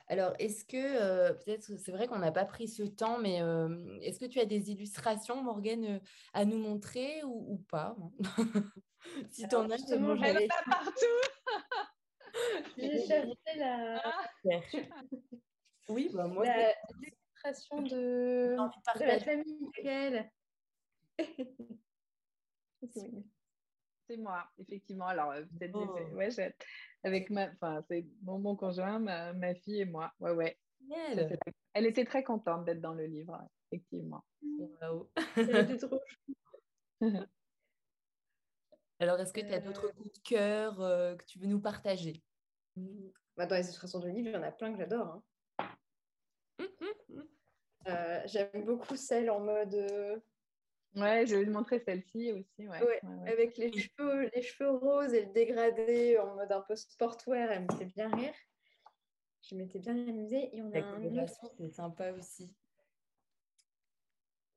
Alors, 0.08 0.34
est-ce 0.38 0.66
que, 0.66 0.78
euh, 0.78 1.34
peut-être, 1.34 1.78
c'est 1.78 1.92
vrai 1.92 2.08
qu'on 2.08 2.20
n'a 2.20 2.32
pas 2.32 2.46
pris 2.46 2.68
ce 2.68 2.84
temps, 2.84 3.20
mais 3.20 3.42
euh, 3.42 3.98
est-ce 4.02 4.20
que 4.20 4.26
tu 4.26 4.40
as 4.40 4.46
des 4.46 4.70
illustrations, 4.72 5.42
Morgane, 5.42 5.86
euh, 5.86 6.00
à 6.34 6.46
nous 6.46 6.58
montrer 6.58 7.24
ou, 7.24 7.58
pas? 7.70 7.96
Si 9.32 9.46
tu 9.50 9.56
en 9.56 9.70
as, 9.70 9.76
je 9.78 9.96
m'en 9.96 10.16
partout 10.16 10.92
J'ai 12.78 13.06
cherché 13.06 13.36
la... 13.58 14.02
oui, 15.90 16.10
bah, 16.14 16.28
moi, 16.28 16.46
l'illustration 16.46 17.82
de... 17.82 18.56
de 18.56 19.04
la 19.06 19.20
famille 19.20 19.58
c'est 24.08 24.18
moi, 24.18 24.50
effectivement. 24.58 25.08
Alors, 25.08 25.32
euh, 25.32 25.44
peut-être, 25.58 25.76
oh. 25.76 25.98
ouais, 26.16 26.30
avec 27.04 27.30
ma, 27.30 27.50
enfin, 27.52 27.84
c'est 27.88 28.06
mon, 28.24 28.40
mon 28.40 28.56
conjoint, 28.56 29.00
ma, 29.00 29.34
ma, 29.34 29.54
fille 29.56 29.82
et 29.82 29.86
moi. 29.86 30.14
Ouais, 30.20 30.32
ouais. 30.32 30.58
Elle 31.74 31.86
était 31.86 32.06
très 32.06 32.24
contente 32.24 32.66
d'être 32.66 32.82
dans 32.82 32.94
le 32.94 33.06
livre, 33.06 33.40
effectivement. 33.72 34.24
Wow. 34.42 35.10
Alors, 39.00 39.20
est-ce 39.20 39.34
que 39.34 39.42
tu 39.42 39.54
as 39.54 39.60
d'autres 39.60 39.88
euh. 39.88 39.94
coups 39.94 40.14
de 40.14 40.20
cœur 40.20 40.80
euh, 40.82 41.16
que 41.16 41.26
tu 41.26 41.40
veux 41.40 41.48
nous 41.48 41.60
partager? 41.60 42.22
Bah, 43.36 43.46
Dans 43.46 43.56
les 43.56 43.64
illustrations 43.64 44.00
de 44.00 44.10
livre, 44.10 44.30
il 44.30 44.34
y 44.34 44.38
en 44.38 44.44
a 44.44 44.52
plein 44.52 44.72
que 44.72 44.78
j'adore. 44.78 45.22
Hein. 45.58 45.70
J'aime 48.26 48.64
beaucoup 48.66 48.96
celle 48.96 49.30
en 49.30 49.42
mode 49.42 50.24
Ouais, 50.96 51.26
je 51.26 51.36
vais 51.36 51.46
te 51.46 51.50
montrer 51.50 51.80
celle-ci 51.80 52.34
aussi. 52.34 52.68
Ouais. 52.68 53.02
Avec 53.26 53.58
les 53.58 53.72
cheveux, 53.72 54.30
les 54.34 54.42
cheveux 54.42 54.72
roses 54.72 55.14
et 55.14 55.26
le 55.26 55.32
dégradé 55.32 56.18
en 56.20 56.36
mode 56.36 56.52
un 56.52 56.62
peu 56.62 56.76
sportwear, 56.76 57.52
elle 57.52 57.64
me 57.64 57.78
fait 57.78 57.86
bien 57.86 58.10
rire. 58.16 58.34
Je 59.42 59.56
m'étais 59.56 59.80
bien 59.80 59.94
amusée. 59.94 60.56
Et 60.56 60.62
on 60.62 60.72
a 60.72 60.80
un 60.80 61.28
c'est 61.58 61.70
sympa 61.70 62.12
aussi. 62.12 62.54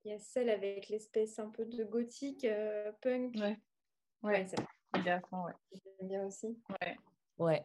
Il 0.04 0.12
y 0.12 0.14
a 0.14 0.18
celle 0.18 0.50
avec 0.50 0.88
l'espèce 0.88 1.38
un 1.38 1.48
peu 1.50 1.64
de 1.64 1.82
gothique, 1.82 2.44
euh, 2.44 2.92
punk. 3.00 3.34
Ouais, 3.34 3.58
ouais, 4.22 4.46
c'est 4.46 5.02
bien, 5.02 5.20
bien 6.02 6.26
aussi. 6.26 6.62
Ouais. 6.80 6.96
Ouais. 7.38 7.64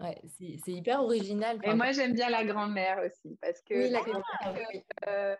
Ouais, 0.00 0.22
c'est 0.38 0.72
hyper 0.72 1.02
original. 1.02 1.58
Et 1.64 1.74
moi, 1.74 1.90
j'aime 1.90 2.14
bien 2.14 2.30
la 2.30 2.44
grand-mère 2.44 3.00
aussi, 3.04 3.36
parce 3.42 3.60
que 3.62 3.74
oui, 3.74 3.90
la 3.90 4.00
grand-mère, 4.00 4.68
oui. 4.72 4.82
Euh, 5.08 5.36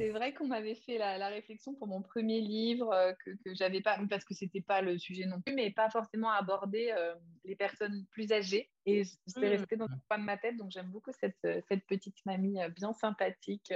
c'est 0.00 0.08
vrai 0.08 0.32
qu'on 0.32 0.46
m'avait 0.46 0.74
fait 0.74 0.96
la, 0.96 1.28
réflexion 1.28 1.74
pour 1.74 1.86
mon 1.86 2.00
premier 2.00 2.40
livre 2.40 2.90
euh, 2.92 3.12
que, 3.22 3.30
que 3.44 3.54
j'avais 3.54 3.82
pas, 3.82 3.98
parce 4.08 4.24
que 4.24 4.34
c'était 4.34 4.62
pas 4.62 4.80
le 4.80 4.98
sujet 4.98 5.26
non 5.26 5.42
plus, 5.42 5.54
mais 5.54 5.70
pas 5.70 5.90
forcément 5.90 6.30
aborder 6.30 6.94
euh, 6.96 7.14
les 7.44 7.54
personnes 7.54 8.06
plus 8.10 8.32
âgées. 8.32 8.70
Et 8.86 9.04
c'est 9.04 9.40
mmh. 9.40 9.44
resté 9.44 9.76
dans 9.76 9.86
le 9.86 9.94
coin 10.08 10.18
de 10.18 10.24
ma 10.24 10.38
tête. 10.38 10.56
Donc 10.56 10.70
j'aime 10.70 10.90
beaucoup 10.90 11.12
cette, 11.20 11.36
euh, 11.44 11.60
cette, 11.68 11.84
petite 11.86 12.16
mamie 12.24 12.58
bien 12.74 12.94
sympathique 12.94 13.74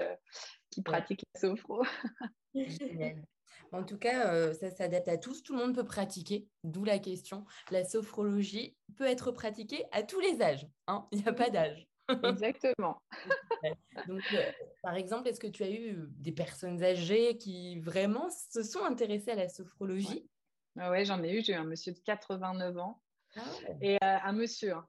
qui 0.71 0.83
pratique 0.83 1.23
la 1.35 1.41
sophro. 1.41 1.85
En 3.73 3.83
tout 3.83 3.99
cas, 3.99 4.53
ça 4.53 4.71
s'adapte 4.71 5.09
à 5.09 5.17
tous, 5.17 5.43
tout 5.43 5.55
le 5.55 5.59
monde 5.59 5.75
peut 5.75 5.85
pratiquer, 5.85 6.47
d'où 6.63 6.85
la 6.85 7.01
question. 7.01 7.45
La 7.73 7.85
sophrologie 7.85 8.77
peut 8.97 9.07
être 9.07 9.33
pratiquée 9.33 9.85
à 9.91 10.05
tous 10.05 10.21
les 10.21 10.41
âges, 10.43 10.69
hein 10.87 11.09
il 11.11 11.19
n'y 11.19 11.27
a 11.27 11.33
pas 11.33 11.51
d'âge. 11.51 11.89
Exactement. 12.25 13.01
Donc, 14.07 14.23
euh, 14.35 14.53
par 14.83 14.95
exemple, 14.95 15.29
est-ce 15.29 15.40
que 15.40 15.47
tu 15.47 15.62
as 15.62 15.71
eu 15.71 15.97
des 16.19 16.33
personnes 16.33 16.83
âgées 16.83 17.37
qui 17.38 17.81
vraiment 17.81 18.29
se 18.31 18.62
sont 18.62 18.85
intéressées 18.85 19.31
à 19.31 19.37
la 19.37 19.49
sophrologie? 19.49 20.29
Oui, 20.77 20.85
ouais, 20.85 21.05
j'en 21.05 21.23
ai 21.23 21.38
eu. 21.38 21.43
J'ai 21.43 21.53
eu 21.53 21.57
un 21.57 21.64
monsieur 21.64 21.93
de 21.93 21.99
89 22.01 22.77
ans. 22.79 23.01
Ah 23.37 23.43
et 23.81 23.97
euh, 23.97 24.19
un 24.23 24.33
monsieur. 24.33 24.75
Hein, 24.75 24.87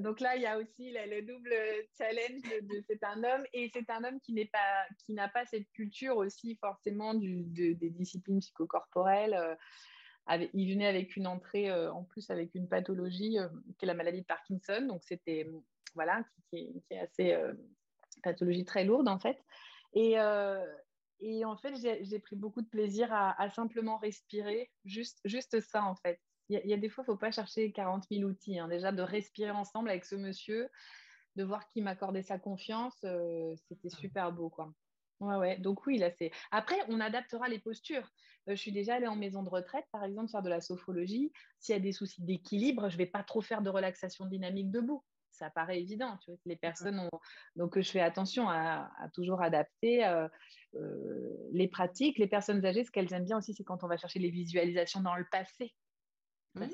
donc 0.00 0.20
là, 0.20 0.36
il 0.36 0.42
y 0.42 0.46
a 0.46 0.58
aussi 0.58 0.92
le 0.92 1.20
double 1.22 1.52
challenge 1.96 2.42
de, 2.42 2.84
c'est 2.86 3.02
un 3.02 3.24
homme 3.24 3.44
et 3.52 3.70
c'est 3.72 3.90
un 3.90 4.04
homme 4.04 4.20
qui 4.20 4.32
n'est 4.34 4.46
pas 4.46 4.86
qui 5.04 5.14
n'a 5.14 5.28
pas 5.28 5.44
cette 5.46 5.68
culture 5.72 6.16
aussi 6.16 6.56
forcément 6.60 7.14
du, 7.14 7.42
des 7.42 7.90
disciplines 7.90 8.38
psychocorporelles. 8.38 9.34
Euh, 9.34 10.46
il 10.52 10.70
venait 10.70 10.86
avec 10.86 11.16
une 11.16 11.26
entrée 11.26 11.72
en 11.72 12.04
plus 12.04 12.30
avec 12.30 12.54
une 12.54 12.68
pathologie 12.68 13.38
qui 13.78 13.84
est 13.84 13.88
la 13.88 13.94
maladie 13.94 14.20
de 14.20 14.26
Parkinson. 14.26 14.82
Donc 14.86 15.02
c'était 15.02 15.48
voilà, 15.98 16.22
qui, 16.50 16.82
est, 16.90 16.98
assez 16.98 17.32
euh, 17.32 17.52
pathologie 18.22 18.64
très 18.64 18.84
lourde 18.84 19.08
en 19.08 19.18
fait. 19.18 19.38
Et, 19.94 20.18
euh, 20.20 20.64
et 21.20 21.44
en 21.44 21.56
fait, 21.56 21.74
j'ai 22.02 22.18
pris 22.20 22.36
beaucoup 22.36 22.62
de 22.62 22.68
plaisir 22.68 23.12
à, 23.12 23.50
simplement 23.50 23.98
respirer, 23.98 24.70
juste, 24.84 25.18
juste 25.24 25.58
ça 25.60 25.82
en 25.82 25.96
fait. 25.96 26.20
Il 26.50 26.60
y, 26.64 26.72
a 26.72 26.78
des 26.78 26.88
fois, 26.88 27.04
il 27.06 27.10
ne 27.10 27.14
faut 27.14 27.18
pas 27.18 27.30
chercher 27.30 27.72
40 27.72 28.04
000 28.10 28.22
outils. 28.22 28.58
Hein. 28.58 28.68
Déjà, 28.68 28.90
de 28.90 29.02
respirer 29.02 29.50
ensemble 29.50 29.90
avec 29.90 30.06
ce 30.06 30.14
monsieur, 30.14 30.70
de 31.36 31.44
voir 31.44 31.66
qu'il 31.66 31.84
m'accordait 31.84 32.22
sa 32.22 32.38
confiance, 32.38 32.96
euh, 33.04 33.54
c'était 33.68 33.90
super 33.90 34.32
beau 34.32 34.48
quoi. 34.48 34.72
Ouais, 35.20 35.36
ouais. 35.36 35.58
Donc 35.58 35.84
oui, 35.86 35.98
là 35.98 36.10
c'est. 36.16 36.30
Après, 36.50 36.76
on 36.88 37.00
adaptera 37.00 37.48
les 37.48 37.58
postures. 37.58 38.08
je 38.46 38.54
suis 38.54 38.72
déjà 38.72 38.94
allée 38.94 39.08
en 39.08 39.16
maison 39.16 39.42
de 39.42 39.50
retraite, 39.50 39.84
par 39.92 40.04
exemple, 40.04 40.30
faire 40.30 40.42
de 40.42 40.48
la 40.48 40.60
sophrologie. 40.60 41.32
S'il 41.58 41.74
y 41.74 41.76
a 41.76 41.80
des 41.80 41.92
soucis 41.92 42.22
d'équilibre, 42.22 42.88
je 42.88 42.94
ne 42.94 42.98
vais 42.98 43.10
pas 43.10 43.24
trop 43.24 43.42
faire 43.42 43.60
de 43.60 43.68
relaxation 43.68 44.24
dynamique 44.24 44.70
debout 44.70 45.02
ça 45.38 45.50
paraît 45.50 45.80
évident. 45.80 46.16
Tu 46.18 46.30
vois, 46.30 46.40
les 46.44 46.56
personnes 46.56 46.98
ont... 47.00 47.20
Donc, 47.56 47.78
je 47.78 47.90
fais 47.90 48.00
attention 48.00 48.48
à, 48.48 48.90
toujours 49.14 49.42
adapter 49.42 50.04
les 51.52 51.68
pratiques. 51.68 52.18
Les 52.18 52.26
personnes 52.26 52.64
âgées, 52.64 52.84
ce 52.84 52.90
qu'elles 52.90 53.12
aiment 53.12 53.24
bien 53.24 53.38
aussi, 53.38 53.54
c'est 53.54 53.64
quand 53.64 53.84
on 53.84 53.88
va 53.88 53.96
chercher 53.96 54.18
les 54.18 54.30
visualisations 54.30 55.00
dans 55.00 55.16
le 55.16 55.26
passé. 55.30 55.74
Mmh. 56.54 56.64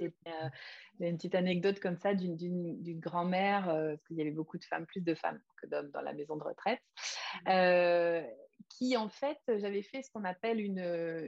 y 1.01 1.05
a 1.05 1.09
une 1.09 1.17
petite 1.17 1.35
anecdote 1.35 1.81
comme 1.81 1.97
ça 1.97 2.15
d'une 2.15 3.01
grand-mère, 3.01 3.67
parce 3.67 4.05
qu'il 4.07 4.17
y 4.17 4.21
avait 4.21 4.31
beaucoup 4.31 4.59
de 4.59 4.65
femmes, 4.65 4.87
plus 4.87 5.01
de 5.01 5.15
femmes 5.15 5.41
que 5.61 5.67
d'hommes 5.67 5.91
dans 5.91 6.01
la 6.01 6.13
maison 6.13 6.37
de 6.37 6.45
retraite, 6.45 6.81
mmh 7.47 8.27
qui, 8.71 8.97
en 8.97 9.09
fait, 9.09 9.39
j'avais 9.47 9.83
fait 9.83 10.03
ce 10.03 10.11
qu'on 10.11 10.25
appelle 10.25 10.61
une, 10.61 10.79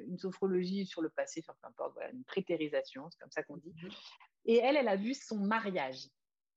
une, 0.07 0.19
sophrologie 0.19 0.87
sur 0.87 1.03
le 1.03 1.11
passé, 1.11 1.45
enfin, 1.47 1.57
peu 1.61 1.69
importe, 1.69 1.95
voilà, 1.95 2.11
une 2.11 2.25
prétérisation, 2.25 3.09
c'est 3.11 3.19
comme 3.19 3.31
ça 3.31 3.43
qu'on 3.43 3.59
dit. 3.59 3.75
Mmh 3.83 3.89
Et 4.47 4.57
elle, 4.57 4.77
elle 4.77 4.89
a 4.89 4.97
vu 4.97 5.15
son 5.15 5.39
mariage. 5.39 6.09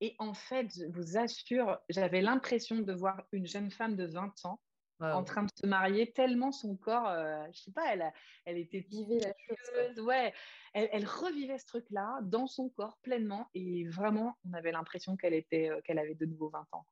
Et 0.02 0.16
en 0.20 0.34
fait, 0.34 0.68
je 0.76 0.86
vous 0.86 1.18
assure, 1.18 1.80
j'avais 1.90 2.22
l'impression 2.22 2.78
de 2.78 2.94
voir 2.94 3.22
une 3.32 3.46
jeune 3.46 3.70
femme 3.70 3.96
de 3.96 4.06
20 4.06 4.46
ans 4.46 4.60
en 5.02 5.24
train 5.24 5.44
de 5.44 5.50
se 5.56 5.66
marier, 5.66 6.12
tellement 6.12 6.52
son 6.52 6.76
corps, 6.76 7.08
euh, 7.08 7.46
je 7.54 7.60
sais 7.60 7.72
pas, 7.72 7.94
elle, 7.94 8.12
elle 8.46 8.58
était 8.58 8.80
vivée 8.82 9.20
la 9.20 9.34
chose. 9.48 10.00
Ouais, 10.02 10.34
elle, 10.74 10.90
elle, 10.92 11.06
revivait 11.06 11.58
ce 11.58 11.66
truc-là 11.66 12.20
dans 12.24 12.48
son 12.48 12.70
corps 12.70 12.98
pleinement. 13.02 13.50
Et 13.54 13.88
vraiment, 13.88 14.38
on 14.46 14.54
avait 14.54 14.72
l'impression 14.72 15.16
qu'elle 15.16 15.34
était, 15.34 15.70
euh, 15.70 15.82
qu'elle 15.82 16.00
avait 16.00 16.16
de 16.16 16.26
nouveau 16.26 16.50
20 16.50 16.68
ans. 16.74 16.86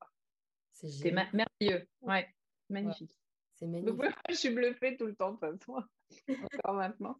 C'est 0.71 1.11
merveilleux. 1.11 1.87
Ouais, 2.01 2.33
magnifique. 2.69 3.15
C'est 3.55 3.67
magnifique. 3.67 4.15
je 4.29 4.35
suis 4.35 4.49
bluffée 4.49 4.95
tout 4.95 5.07
le 5.07 5.15
temps, 5.15 5.33
de 5.33 5.51
toute 5.51 5.63
façon. 5.63 5.83
Encore 6.53 6.75
maintenant. 6.75 7.19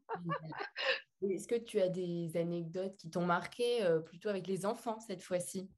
Est-ce 1.22 1.48
que 1.48 1.56
tu 1.56 1.80
as 1.80 1.90
des 1.90 2.38
anecdotes 2.38 2.96
qui 2.98 3.10
t'ont 3.10 3.26
marqué 3.26 3.84
euh, 3.84 4.00
plutôt 4.00 4.30
avec 4.30 4.48
les 4.48 4.66
enfants 4.66 5.00
cette 5.00 5.24
fois-ci? 5.24 5.70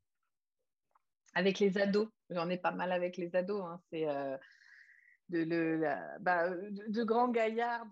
Avec 1.34 1.60
les 1.60 1.78
ados. 1.78 2.10
J'en 2.30 2.50
ai 2.50 2.58
pas 2.58 2.72
mal 2.72 2.92
avec 2.92 3.16
les 3.18 3.36
ados. 3.36 3.64
Hein. 3.64 3.80
C'est 3.90 4.10
euh, 4.10 4.38
de, 5.30 5.44
le, 5.44 5.82
bah, 6.20 6.50
de, 6.50 7.04
grands 7.04 7.30
gaillards 7.30 7.86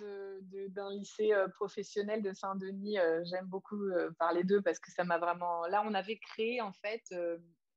d'un 0.70 0.92
lycée 0.92 1.34
euh, 1.34 1.48
professionnel 1.48 2.22
de 2.22 2.34
Saint-Denis. 2.34 2.98
J'aime 3.24 3.46
beaucoup 3.46 3.80
parler 4.20 4.44
d'eux 4.44 4.62
parce 4.62 4.80
que 4.80 4.92
ça 4.92 5.06
m'a 5.06 5.18
vraiment. 5.18 5.66
Là, 5.68 5.84
on 5.86 5.94
avait 5.94 6.18
créé 6.18 6.62
en 6.62 6.74
fait 6.74 7.04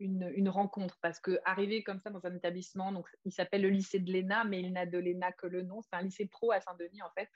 une, 0.01 0.49
rencontre 0.49 0.99
parce 1.01 1.21
que 1.21 1.39
arriver 1.45 1.83
comme 1.83 2.01
ça 2.01 2.11
dans 2.11 2.25
un 2.27 2.35
établissement, 2.35 2.93
donc 2.93 3.07
il 3.25 3.33
s'appelle 3.33 3.63
le 3.63 3.69
lycée 3.69 3.99
de 3.99 4.13
l'ENA, 4.13 4.45
mais 4.45 4.61
il 4.61 4.73
n'a 4.73 4.87
de 4.87 4.99
l'ENA 4.99 5.33
que 5.33 5.47
le 5.47 5.63
nom. 5.63 5.83
C'est 5.83 5.95
un 5.95 6.03
lycée 6.03 6.27
pro 6.27 6.51
à 6.53 6.61
Saint-Denis 6.61 7.03
en 7.03 7.11
fait, 7.11 7.29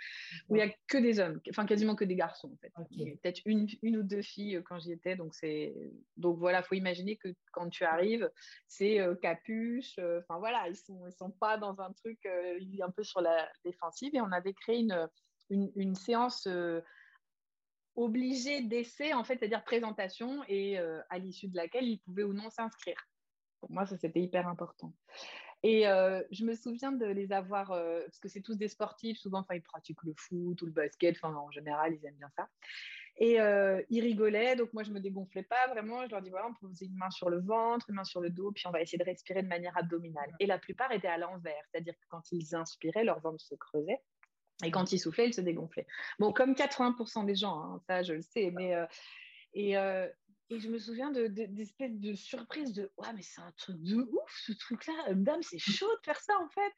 où 0.49 0.57
il 0.57 0.65
n'y 0.65 0.71
a 0.71 0.75
que 0.89 0.99
des 0.99 1.21
hommes, 1.21 1.41
enfin 1.51 1.67
quasiment 1.67 1.95
que 1.95 2.05
des 2.05 2.17
garçons 2.17 2.53
en 2.53 2.57
fait. 2.57 2.73
Peut-être 3.23 3.41
une, 3.45 3.69
une, 3.83 3.99
ou 3.99 4.03
deux 4.03 4.23
filles 4.23 4.57
euh, 4.57 4.63
quand 4.63 4.79
j'y 4.79 4.93
étais. 4.93 5.17
Donc 5.17 5.35
c'est 5.35 5.75
donc 6.17 6.39
voilà, 6.39 6.63
faut 6.63 6.75
imaginer 6.75 7.17
que 7.17 7.29
quand 7.53 7.69
tu 7.69 7.85
arrives, 7.85 8.31
c'est 8.67 9.01
euh, 9.01 9.15
capuche. 9.15 9.99
Euh, 9.99 10.21
enfin 10.21 10.39
voilà, 10.39 10.67
ils 10.69 10.77
sont 10.77 11.07
ils 11.07 11.13
sont 11.13 11.31
pas 11.31 11.59
dans 11.59 11.81
un 11.81 11.93
truc 11.93 12.19
un 12.27 12.91
peu 12.91 13.05
sur 13.05 13.21
la 13.21 13.49
défensive. 13.65 14.15
Et 14.15 14.21
on 14.21 14.33
avait 14.33 14.55
créé 14.55 14.79
une 14.79 15.09
une, 15.51 15.71
une 15.77 15.95
séance 15.95 16.49
obligé 17.97 18.63
d'essai, 18.63 19.13
en 19.13 19.25
fait, 19.25 19.39
c'est-à-dire 19.39 19.65
présentation, 19.65 20.43
et 20.49 20.79
euh, 20.79 21.01
à 21.11 21.19
l'issue 21.19 21.49
de 21.49 21.57
laquelle 21.57 21.89
ils 21.89 21.99
pouvaient 21.99 22.25
ou 22.25 22.33
non 22.33 22.51
s'inscrire. 22.51 22.97
Pour 23.61 23.71
moi, 23.71 23.87
ça, 23.87 23.97
c'était 23.97 24.21
hyper 24.21 24.49
important. 24.49 24.93
Et 25.63 25.89
euh, 25.89 26.23
je 26.31 26.45
me 26.45 26.55
souviens 26.55 26.93
de 26.93 27.07
les 27.07 27.33
avoir, 27.33 27.73
euh, 27.73 28.03
parce 28.05 28.19
que 28.19 28.29
c'est 28.29 28.43
tous 28.43 28.57
des 28.57 28.69
sportifs, 28.69 29.19
souvent, 29.19 29.45
ils 29.53 29.63
pratiquent 29.63 30.03
le 30.03 30.15
foot 30.17 30.61
ou 30.61 30.67
le 30.67 30.73
basket, 30.73 31.17
en 31.25 31.51
général, 31.51 31.95
ils 31.95 32.07
aiment 32.07 32.17
bien 32.17 32.31
ça. 32.37 32.49
Et 33.17 33.37
ils 33.91 34.01
rigolaient, 34.01 34.57
donc 34.57 34.73
moi, 34.73 34.83
je 34.83 34.91
me 34.91 34.99
dégonflais 34.99 35.45
pas 35.45 35.69
vraiment. 35.69 36.05
Je 36.05 36.11
leur 36.11 36.21
dis, 36.21 36.31
voilà, 36.31 36.49
on 36.49 36.55
peut 36.55 36.67
poser 36.67 36.87
une 36.87 36.97
main 36.97 37.11
sur 37.11 37.31
le 37.31 37.41
ventre, 37.41 37.89
une 37.89 37.95
main 37.95 38.05
sur 38.05 38.21
le 38.21 38.29
dos, 38.29 38.51
puis 38.51 38.67
on 38.67 38.73
va 38.73 38.83
essayer 38.83 38.99
de 38.99 39.05
respirer 39.05 39.41
de 39.41 39.47
manière 39.47 39.77
abdominale. 39.79 40.35
Et 40.41 40.47
la 40.47 40.59
plupart 40.59 40.91
étaient 40.91 41.07
à 41.07 41.17
l'envers, 41.17 41.63
c'est-à-dire 41.71 41.95
que 41.95 42.05
quand 42.09 42.33
ils 42.33 42.57
inspiraient, 42.57 43.05
leur 43.05 43.21
ventre 43.21 43.41
se 43.41 43.55
creusait. 43.55 44.01
Et 44.63 44.71
quand 44.71 44.93
il 44.93 44.99
soufflait, 44.99 45.29
il 45.29 45.35
se 45.35 45.41
dégonflait. 45.41 45.87
Bon, 46.19 46.33
comme 46.33 46.53
80% 46.53 47.25
des 47.25 47.35
gens, 47.35 47.61
hein, 47.61 47.81
ça 47.89 48.03
je 48.03 48.13
le 48.13 48.23
sais, 48.23 48.51
mais 48.53 48.75
euh, 48.75 48.87
et, 49.55 49.77
euh, 49.77 50.09
et, 50.51 50.61
je 50.61 50.69
me 50.69 50.79
souviens 50.79 51.11
d'espèces 51.11 51.99
de, 51.99 52.11
de 52.11 52.15
surprise 52.15 52.73
de 52.73 52.93
ouais, 52.99 53.13
mais 53.15 53.23
c'est 53.23 53.41
un 53.41 53.53
truc 53.57 53.83
de 53.83 53.97
ouf 53.97 54.43
ce 54.47 54.53
truc-là, 54.53 55.15
dame, 55.15 55.43
c'est 55.43 55.59
chaud 55.59 55.93
de 55.97 56.05
faire 56.05 56.21
ça 56.21 56.35
en 56.41 56.49
fait. 56.51 56.73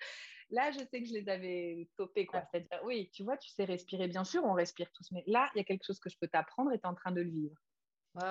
Là, 0.50 0.70
je 0.70 0.78
sais 0.78 1.02
que 1.02 1.06
je 1.06 1.12
les 1.12 1.28
avais 1.28 1.88
topés, 1.96 2.24
quoi. 2.24 2.42
C'est-à-dire, 2.50 2.80
oui, 2.84 3.10
tu 3.12 3.24
vois, 3.24 3.36
tu 3.36 3.50
sais 3.50 3.64
respirer, 3.64 4.06
bien 4.06 4.24
sûr, 4.24 4.44
on 4.44 4.52
respire 4.52 4.90
tous, 4.92 5.10
mais 5.10 5.24
là, 5.26 5.50
il 5.54 5.58
y 5.58 5.60
a 5.60 5.64
quelque 5.64 5.84
chose 5.84 5.98
que 5.98 6.08
je 6.08 6.16
peux 6.20 6.28
t'apprendre 6.28 6.72
et 6.72 6.78
tu 6.78 6.84
es 6.84 6.86
en 6.86 6.94
train 6.94 7.10
de 7.10 7.20
le 7.20 7.30
vivre. 7.30 7.56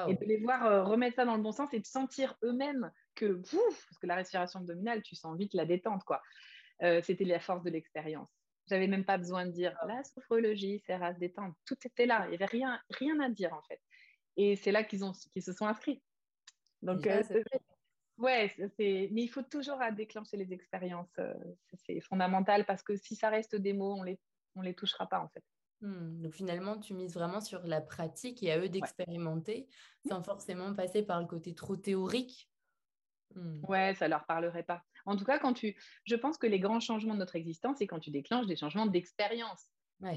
Et 0.08 0.16
de 0.16 0.26
les 0.26 0.38
voir 0.38 0.66
euh, 0.66 0.84
remettre 0.84 1.18
ça 1.18 1.26
dans 1.26 1.36
le 1.36 1.44
bon 1.44 1.52
sens 1.52 1.72
et 1.74 1.80
de 1.80 1.86
sentir 1.86 2.36
eux-mêmes 2.42 2.92
que, 3.14 3.34
pouf, 3.34 3.86
parce 3.86 4.00
que 4.00 4.08
la 4.08 4.16
respiration 4.16 4.62
abdominale, 4.62 5.04
tu 5.04 5.16
sens 5.16 5.38
vite 5.38 5.54
la 5.54 5.66
détente, 5.66 6.04
quoi. 6.04 6.24
C'était 7.04 7.24
la 7.24 7.40
force 7.40 7.64
de 7.64 7.70
l'expérience. 7.70 8.30
J'avais 8.68 8.88
même 8.88 9.06
pas 9.06 9.18
besoin 9.18 9.46
de 9.46 9.52
dire 9.52 9.78
la 9.88 10.04
sophrologie 10.04 10.80
sert 10.80 11.04
à 11.04 11.14
se 11.14 11.20
détendre. 11.20 11.54
Tout 11.66 11.78
était 11.86 12.06
là. 12.06 12.26
Il 12.26 12.30
n'y 12.30 12.36
avait 12.36 12.46
rien, 12.46 12.80
rien 12.90 13.20
à 13.20 13.30
dire 13.30 13.54
en 13.54 13.62
fait. 13.64 13.80
Et 14.38 14.56
c'est 14.56 14.72
là 14.72 14.84
qu'ils 14.84 15.00
se 15.00 15.54
sont 15.54 15.68
inscrits. 15.68 16.02
Donc, 16.82 17.08
euh, 17.08 17.24
ouais, 18.18 18.54
mais 18.80 19.10
il 19.12 19.28
faut 19.28 19.44
toujours 19.44 19.80
déclencher 19.96 20.38
les 20.38 20.52
expériences. 20.54 21.14
Euh, 21.20 21.34
c'est 21.86 22.02
fondamental 22.02 22.66
parce 22.66 22.84
que 22.84 22.96
si 22.96 23.16
ça 23.16 23.30
reste 23.30 23.56
des 23.56 23.74
mots, 23.74 23.96
on 23.96 24.04
les, 24.04 24.20
on 24.56 24.62
les 24.62 24.74
touchera 24.74 25.08
pas 25.08 25.20
en 25.20 25.30
fait. 25.30 25.44
Hmm, 25.82 26.22
donc 26.22 26.34
finalement, 26.34 26.80
tu 26.80 26.94
mises 26.94 27.14
vraiment 27.14 27.42
sur 27.42 27.62
la 27.64 27.82
pratique 27.82 28.42
et 28.44 28.52
à 28.52 28.60
eux 28.60 28.70
d'expérimenter 28.70 29.68
sans 30.08 30.24
forcément 30.24 30.74
passer 30.74 31.04
par 31.04 31.20
le 31.20 31.28
côté 31.28 31.54
trop 31.54 31.76
théorique. 31.76 32.50
Hmm. 33.34 33.60
Ouais, 33.68 33.96
ça 33.96 34.08
leur 34.08 34.26
parlerait 34.26 34.64
pas. 34.64 34.84
En 35.06 35.16
tout 35.16 35.26
cas, 35.26 35.40
quand 35.40 35.54
tu, 35.54 35.76
je 36.06 36.16
pense 36.16 36.38
que 36.38 36.48
les 36.48 36.60
grands 36.60 36.80
changements 36.80 37.14
de 37.14 37.20
notre 37.20 37.36
existence, 37.36 37.78
c'est 37.80 37.88
quand 37.88 38.00
tu 38.00 38.12
déclenches 38.12 38.48
des 38.48 38.56
changements 38.56 38.86
d'expérience. 38.86 39.68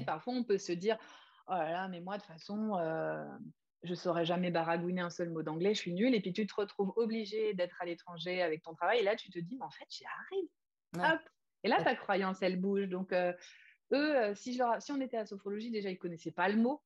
Parfois, 0.05 0.33
on 0.33 0.43
peut 0.43 0.57
se 0.57 0.71
dire, 0.71 0.97
oh 1.47 1.53
là 1.53 1.71
là, 1.71 1.87
mais 1.87 2.01
moi, 2.01 2.17
de 2.17 2.21
toute 2.21 2.31
façon, 2.31 2.77
euh, 2.77 3.25
je 3.83 3.91
ne 3.91 3.95
saurais 3.95 4.25
jamais 4.25 4.51
baragouiner 4.51 5.01
un 5.01 5.09
seul 5.09 5.29
mot 5.29 5.41
d'anglais, 5.41 5.73
je 5.73 5.79
suis 5.79 5.93
nulle. 5.93 6.13
Et 6.13 6.21
puis, 6.21 6.33
tu 6.33 6.45
te 6.45 6.53
retrouves 6.53 6.93
obligé 6.95 7.53
d'être 7.53 7.81
à 7.81 7.85
l'étranger 7.85 8.41
avec 8.41 8.61
ton 8.61 8.73
travail. 8.73 8.99
Et 8.99 9.03
là, 9.03 9.15
tu 9.15 9.29
te 9.29 9.39
dis, 9.39 9.55
mais 9.57 9.65
en 9.65 9.71
fait, 9.71 9.85
j'y 9.89 10.03
arrive. 10.05 10.49
Hop. 10.97 11.21
Et 11.63 11.69
là, 11.69 11.83
ta 11.83 11.95
croyance, 11.95 12.41
elle 12.41 12.59
bouge. 12.59 12.87
Donc, 12.87 13.13
euh, 13.13 13.33
eux, 13.93 14.15
euh, 14.17 14.35
si, 14.35 14.53
je 14.53 14.63
si 14.79 14.91
on 14.91 15.01
était 15.01 15.17
à 15.17 15.25
sophrologie, 15.25 15.71
déjà, 15.71 15.89
ils 15.89 15.93
ne 15.93 15.99
connaissaient 15.99 16.31
pas 16.31 16.49
le 16.49 16.57
mot. 16.57 16.81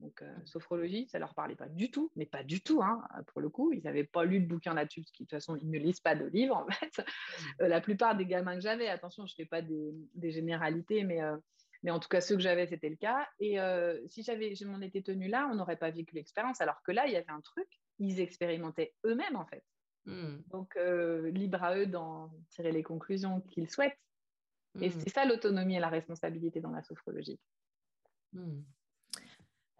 Donc, 0.00 0.22
euh, 0.22 0.34
sophrologie, 0.46 1.06
ça 1.08 1.18
leur 1.18 1.34
parlait 1.34 1.54
pas 1.56 1.68
du 1.68 1.90
tout, 1.90 2.10
mais 2.16 2.24
pas 2.24 2.42
du 2.42 2.62
tout, 2.62 2.82
hein, 2.82 3.02
pour 3.28 3.40
le 3.40 3.50
coup. 3.50 3.72
Ils 3.72 3.82
n'avaient 3.82 4.04
pas 4.04 4.24
lu 4.24 4.40
de 4.40 4.46
bouquin 4.46 4.72
là-dessus, 4.72 5.02
parce 5.02 5.12
que 5.12 5.18
de 5.18 5.24
toute 5.24 5.30
façon, 5.30 5.56
ils 5.56 5.70
ne 5.70 5.78
lisent 5.78 6.00
pas 6.00 6.14
de 6.14 6.24
livres, 6.26 6.56
en 6.56 6.66
fait. 6.70 7.04
Euh, 7.60 7.68
la 7.68 7.80
plupart 7.80 8.16
des 8.16 8.24
gamins 8.24 8.54
que 8.54 8.62
j'avais, 8.62 8.88
attention, 8.88 9.26
je 9.26 9.34
ne 9.34 9.36
fais 9.36 9.44
pas 9.44 9.60
des, 9.60 10.30
généralités, 10.30 11.04
mais, 11.04 11.22
euh, 11.22 11.36
mais 11.82 11.90
en 11.90 12.00
tout 12.00 12.08
cas, 12.08 12.22
ceux 12.22 12.36
que 12.36 12.40
j'avais, 12.40 12.66
c'était 12.66 12.88
le 12.88 12.96
cas. 12.96 13.28
Et 13.40 13.58
si 14.08 14.22
j'avais, 14.22 14.54
je 14.54 14.64
m'en 14.64 14.80
étais 14.80 15.02
tenue 15.02 15.28
là, 15.28 15.48
on 15.52 15.54
n'aurait 15.54 15.76
pas 15.76 15.90
vécu 15.90 16.14
l'expérience, 16.14 16.60
alors 16.60 16.82
que 16.82 16.92
là, 16.92 17.06
il 17.06 17.12
y 17.12 17.16
avait 17.16 17.30
un 17.30 17.40
truc, 17.40 17.68
ils 17.98 18.20
expérimentaient 18.20 18.94
eux-mêmes, 19.04 19.36
en 19.36 19.46
fait. 19.46 19.64
Hmm. 20.06 20.38
Donc, 20.50 20.78
libre 21.30 21.62
à 21.62 21.76
eux 21.76 21.86
d'en 21.86 22.32
tirer 22.48 22.72
les 22.72 22.82
conclusions 22.82 23.42
qu'ils 23.42 23.70
souhaitent. 23.70 23.98
Et 24.80 24.88
hmm. 24.88 25.00
c'est 25.00 25.10
ça 25.10 25.24
l'autonomie 25.26 25.76
et 25.76 25.80
la 25.80 25.88
responsabilité 25.88 26.60
dans 26.60 26.70
la 26.70 26.82
sophrologie. 26.82 27.38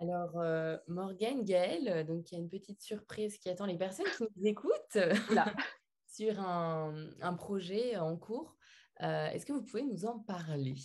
Alors, 0.01 0.39
euh, 0.39 0.79
Morgane, 0.89 1.45
Gaëlle, 1.45 1.89
euh, 1.89 2.05
donc 2.05 2.33
il 2.33 2.35
y 2.35 2.39
a 2.39 2.41
une 2.41 2.49
petite 2.49 2.81
surprise 2.81 3.37
qui 3.37 3.51
attend 3.51 3.67
les 3.67 3.77
personnes 3.77 4.07
qui 4.17 4.23
nous 4.23 4.47
écoutent 4.47 4.97
sur 6.07 6.41
un, 6.41 7.35
projet 7.37 7.99
en 7.99 8.17
cours. 8.17 8.57
Euh, 9.03 9.27
est-ce 9.27 9.45
que 9.45 9.53
vous 9.53 9.63
pouvez 9.63 9.83
nous 9.83 10.07
en 10.07 10.19
parler? 10.21 10.77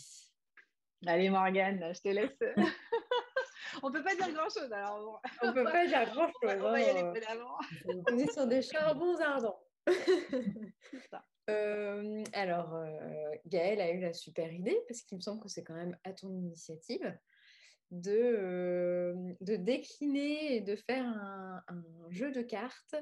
Allez, 1.06 1.30
Morgane, 1.30 1.94
je 1.94 2.02
te 2.02 2.10
laisse. 2.10 2.38
on 3.84 3.90
ne 3.90 3.94
peut 3.94 4.04
pas 4.04 4.16
dire 4.16 4.34
grand-chose. 4.34 4.72
Alors 4.74 5.22
on 5.42 5.48
ne 5.48 5.52
peut 5.54 5.64
pas 5.64 5.88
dire 5.88 6.06
grand-chose. 6.12 6.62
on 6.62 6.72
va 6.72 6.82
y 6.82 6.90
aller 6.90 7.04
On 8.12 8.18
est 8.18 8.34
sur 8.34 8.48
des 8.48 8.62
charbons 8.62 9.18
ardents. 9.22 9.62
alors, 12.34 12.84
Gaëlle 13.46 13.80
a 13.80 13.92
eu 13.92 14.02
la 14.02 14.12
super 14.12 14.52
idée 14.52 14.78
parce 14.90 15.04
qu'il 15.04 15.18
me 15.18 15.22
semble 15.22 15.42
que 15.42 15.48
c'est 15.48 15.64
quand 15.64 15.76
même 15.76 15.98
à 16.04 16.12
ton 16.12 16.30
initiative 16.34 17.18
de, 17.92 18.12
euh, 18.12 19.34
de 19.42 19.56
décliner 19.56 20.56
et 20.56 20.62
de 20.62 20.76
faire 20.76 21.06
un, 21.06 21.64
jeu 22.10 22.32
de 22.32 22.42
cartes 22.42 22.96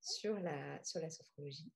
sur 0.00 0.38
la, 0.40 0.82
sur 0.84 1.00
la 1.00 1.10
sophrologie. 1.10 1.70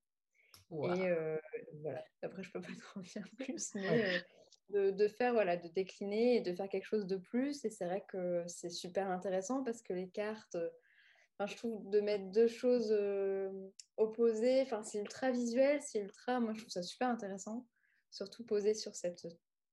Et 0.72 1.08
euh, 1.08 1.36
voilà, 1.82 2.04
après, 2.22 2.42
je 2.42 2.52
peux 2.52 2.60
pas 2.60 2.68
trop 2.82 3.00
dire 3.00 3.26
plus, 3.36 3.74
mais 3.74 4.04
euh, 4.04 4.18
de, 4.70 4.90
de, 4.90 5.08
faire, 5.08 5.32
voilà, 5.32 5.56
de 5.56 5.68
décliner 5.68 6.36
et 6.36 6.40
de 6.40 6.54
faire 6.54 6.68
quelque 6.68 6.86
chose 6.86 7.06
de 7.06 7.16
plus. 7.16 7.64
Et 7.64 7.70
c'est 7.70 7.86
vrai 7.86 8.04
que 8.08 8.44
c'est 8.46 8.70
super 8.70 9.10
intéressant 9.10 9.64
parce 9.64 9.82
que 9.82 9.92
les 9.92 10.08
cartes, 10.08 10.56
enfin, 11.38 11.46
je 11.46 11.56
trouve 11.56 11.90
de 11.90 12.00
mettre 12.00 12.30
deux 12.30 12.46
choses 12.46 12.94
opposées, 13.96 14.62
enfin, 14.62 14.82
c'est 14.84 14.98
ultra 14.98 15.32
visuel, 15.32 15.82
c'est 15.82 16.00
ultra, 16.00 16.38
moi, 16.38 16.52
je 16.54 16.60
trouve 16.60 16.70
ça 16.70 16.82
super 16.82 17.08
intéressant, 17.08 17.66
surtout 18.10 18.44
posé 18.44 18.74
sur 18.74 18.94
cette 18.94 19.26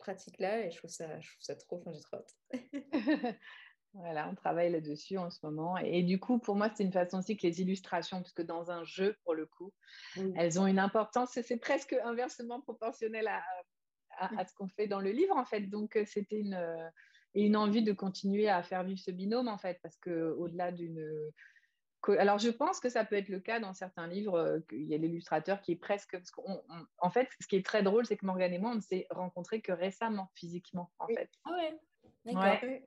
pratique-là 0.08 0.66
et 0.66 0.72
je 0.72 0.78
trouve 0.78 0.90
ça, 0.90 1.20
je 1.20 1.30
trouve 1.30 1.42
ça 1.42 1.56
trop, 1.56 1.78
enfin, 1.78 1.92
j'ai 1.94 2.02
trop 2.02 2.18
hâte. 2.18 2.36
Voilà, 3.94 4.30
on 4.30 4.36
travaille 4.36 4.72
là-dessus 4.72 5.18
en 5.18 5.32
ce 5.32 5.40
moment. 5.44 5.76
Et, 5.78 6.04
du 6.04 6.20
coup, 6.20 6.38
pour 6.38 6.56
moi, 6.56 6.70
c'est 6.76 6.84
une 6.84 6.92
façon 6.92 7.18
aussi 7.18 7.36
que 7.36 7.48
les 7.48 7.62
illustrations, 7.62 8.22
puisque 8.22 8.44
dans 8.44 8.70
un 8.70 8.84
jeu, 8.84 9.16
pour 9.24 9.34
le 9.34 9.48
coup, 9.48 9.74
elles 10.36 10.60
ont 10.60 10.68
une 10.68 10.78
importance, 10.78 11.32
c'est 11.32 11.58
presque 11.58 11.96
inversement 12.04 12.62
proportionnel 12.62 13.28
à, 13.28 13.42
à, 14.20 14.46
ce 14.46 14.54
qu'on 14.54 14.68
fait 14.68 14.88
dans 14.88 15.00
le 15.00 15.10
livre, 15.10 15.36
en 15.36 15.46
fait. 15.46 15.62
Donc, 15.62 15.96
euh, 15.96 16.04
c'était 16.06 16.38
une, 16.38 16.54
euh, 16.54 16.90
une 17.34 17.56
envie 17.56 17.82
de 17.82 17.94
continuer 17.94 18.50
à 18.50 18.62
faire 18.62 18.84
vivre 18.84 19.00
ce 19.00 19.10
binôme, 19.10 19.48
en 19.48 19.58
fait, 19.58 19.80
parce 19.82 19.98
qu'au-delà 19.98 20.72
d'une 20.72 21.32
alors, 22.20 22.38
je 22.38 22.50
pense 22.50 22.80
que 22.80 22.90
ça 22.90 23.04
peut 23.04 23.16
être 23.16 23.30
le 23.30 23.40
cas 23.40 23.60
dans 23.60 23.74
certains 23.74 24.08
livres, 24.08 24.38
euh, 24.38 24.60
qu'il 24.70 24.84
y 24.84 24.94
a 24.94 24.98
l'illustrateur 24.98 25.62
qui 25.62 25.74
est 25.74 25.78
presque. 25.78 26.12
Parce 26.12 26.32
en 27.00 27.10
fait, 27.10 27.30
ce 27.40 27.48
qui 27.48 27.56
est 27.56 27.66
très 27.66 27.84
drôle, 27.84 28.06
c'est 28.06 28.18
que 28.18 28.26
Morgane 28.26 28.54
et 28.54 28.60
moi, 28.60 28.72
on 28.72 28.76
ne 28.76 28.82
s'est 28.82 29.08
rencontrés 29.10 29.62
que 29.62 29.72
récemment, 29.72 30.30
physiquement, 30.36 30.92
en 31.00 31.08
fait. 31.08 31.30
Ah 31.46 31.52
ouais. 31.52 31.80
Ouais. 32.26 32.86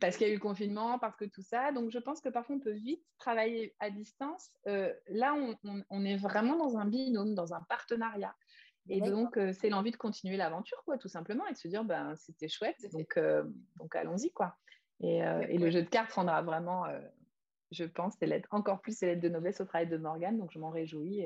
Parce 0.00 0.16
qu'il 0.16 0.28
y 0.28 0.30
a 0.30 0.32
eu 0.32 0.36
le 0.36 0.40
confinement, 0.40 1.00
parce 1.00 1.16
que 1.16 1.24
tout 1.24 1.42
ça. 1.42 1.72
Donc, 1.72 1.90
je 1.90 1.98
pense 1.98 2.20
que 2.20 2.28
parfois, 2.28 2.56
on 2.56 2.60
peut 2.60 2.70
vite 2.72 3.04
travailler 3.18 3.74
à 3.80 3.90
distance. 3.90 4.50
Euh, 4.68 4.94
là, 5.08 5.34
on, 5.90 6.04
est 6.04 6.16
vraiment 6.16 6.56
dans 6.56 6.76
un 6.78 6.84
binôme, 6.84 7.34
dans 7.34 7.54
un 7.54 7.60
partenariat. 7.62 8.36
Et 8.88 9.00
donc, 9.00 9.36
euh, 9.36 9.52
c'est 9.52 9.68
l'envie 9.68 9.90
de 9.90 9.96
continuer 9.96 10.36
l'aventure, 10.36 10.80
quoi, 10.84 10.96
tout 10.96 11.08
simplement, 11.08 11.44
et 11.48 11.52
de 11.52 11.58
se 11.58 11.66
dire, 11.66 11.84
ben, 11.84 12.14
c'était 12.14 12.48
chouette, 12.48 12.78
donc, 12.92 13.18
donc 13.76 13.96
allons-y, 13.96 14.30
quoi. 14.30 14.56
Et, 15.00 15.18
et 15.18 15.58
le 15.58 15.70
jeu 15.70 15.82
de 15.82 15.88
cartes 15.88 16.12
rendra 16.12 16.42
vraiment 16.42 16.86
je 17.70 17.84
pense, 17.84 18.14
c'est 18.18 18.26
l'aide 18.26 18.46
encore 18.50 18.80
plus 18.80 18.96
c'est 18.96 19.06
l'aide 19.06 19.20
de 19.20 19.28
noblesse 19.28 19.60
au 19.60 19.64
travail 19.64 19.88
de 19.88 19.96
Morgane. 19.96 20.38
Donc, 20.38 20.50
je 20.52 20.58
m'en 20.58 20.70
réjouis. 20.70 21.20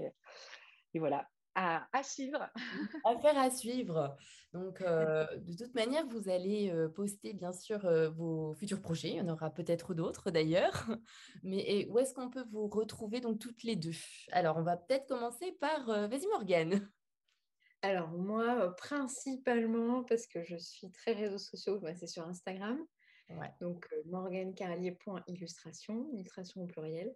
Et, 0.95 0.99
voilà, 0.99 1.29
à, 1.55 2.03
suivre. 2.03 2.49
Affaire 3.05 3.39
à 3.39 3.51
suivre. 3.51 4.17
Donc, 4.53 4.81
euh, 4.83 5.27
de 5.39 5.57
toute 5.57 5.75
manière, 5.75 6.07
vous 6.07 6.29
allez 6.29 6.71
euh, 6.71 6.89
poster 6.89 7.33
bien 7.33 7.53
sûr 7.53 7.85
euh, 7.87 8.11
vos 8.11 8.55
futurs 8.55 8.81
projets. 8.81 9.11
Il 9.11 9.17
y 9.17 9.21
en 9.21 9.29
aura 9.29 9.51
peut-être 9.51 9.95
d'autres 9.95 10.31
d'ailleurs. 10.31 10.87
Mais 11.43 11.87
où 11.91 11.99
est-ce 11.99 12.15
qu'on 12.15 12.31
peut 12.31 12.45
vous 12.51 12.69
retrouver 12.69 13.21
donc 13.21 13.39
toutes 13.39 13.63
les 13.63 13.77
deux? 13.77 13.97
Alors, 14.31 14.57
on 14.59 14.63
va 14.63 14.77
peut-être 14.77 15.07
commencer 15.07 15.53
par 15.61 15.87
vas-y 15.87 16.27
Morgane. 16.29 16.89
Alors 17.85 18.11
moi, 18.11 18.77
principalement 18.77 20.05
parce 20.05 20.29
que 20.29 20.45
je 20.45 20.57
suis 20.57 20.93
très 20.93 21.15
réseaux 21.15 21.39
sociaux, 21.39 21.81
bah, 21.81 21.97
c'est 21.97 22.07
sur 22.07 22.25
Instagram. 22.25 22.79
Donc, 23.61 23.89
euh, 23.93 24.03
morganecarlier.illustration, 24.07 26.09
illustration 26.13 26.63
au 26.63 26.67
pluriel. 26.67 27.15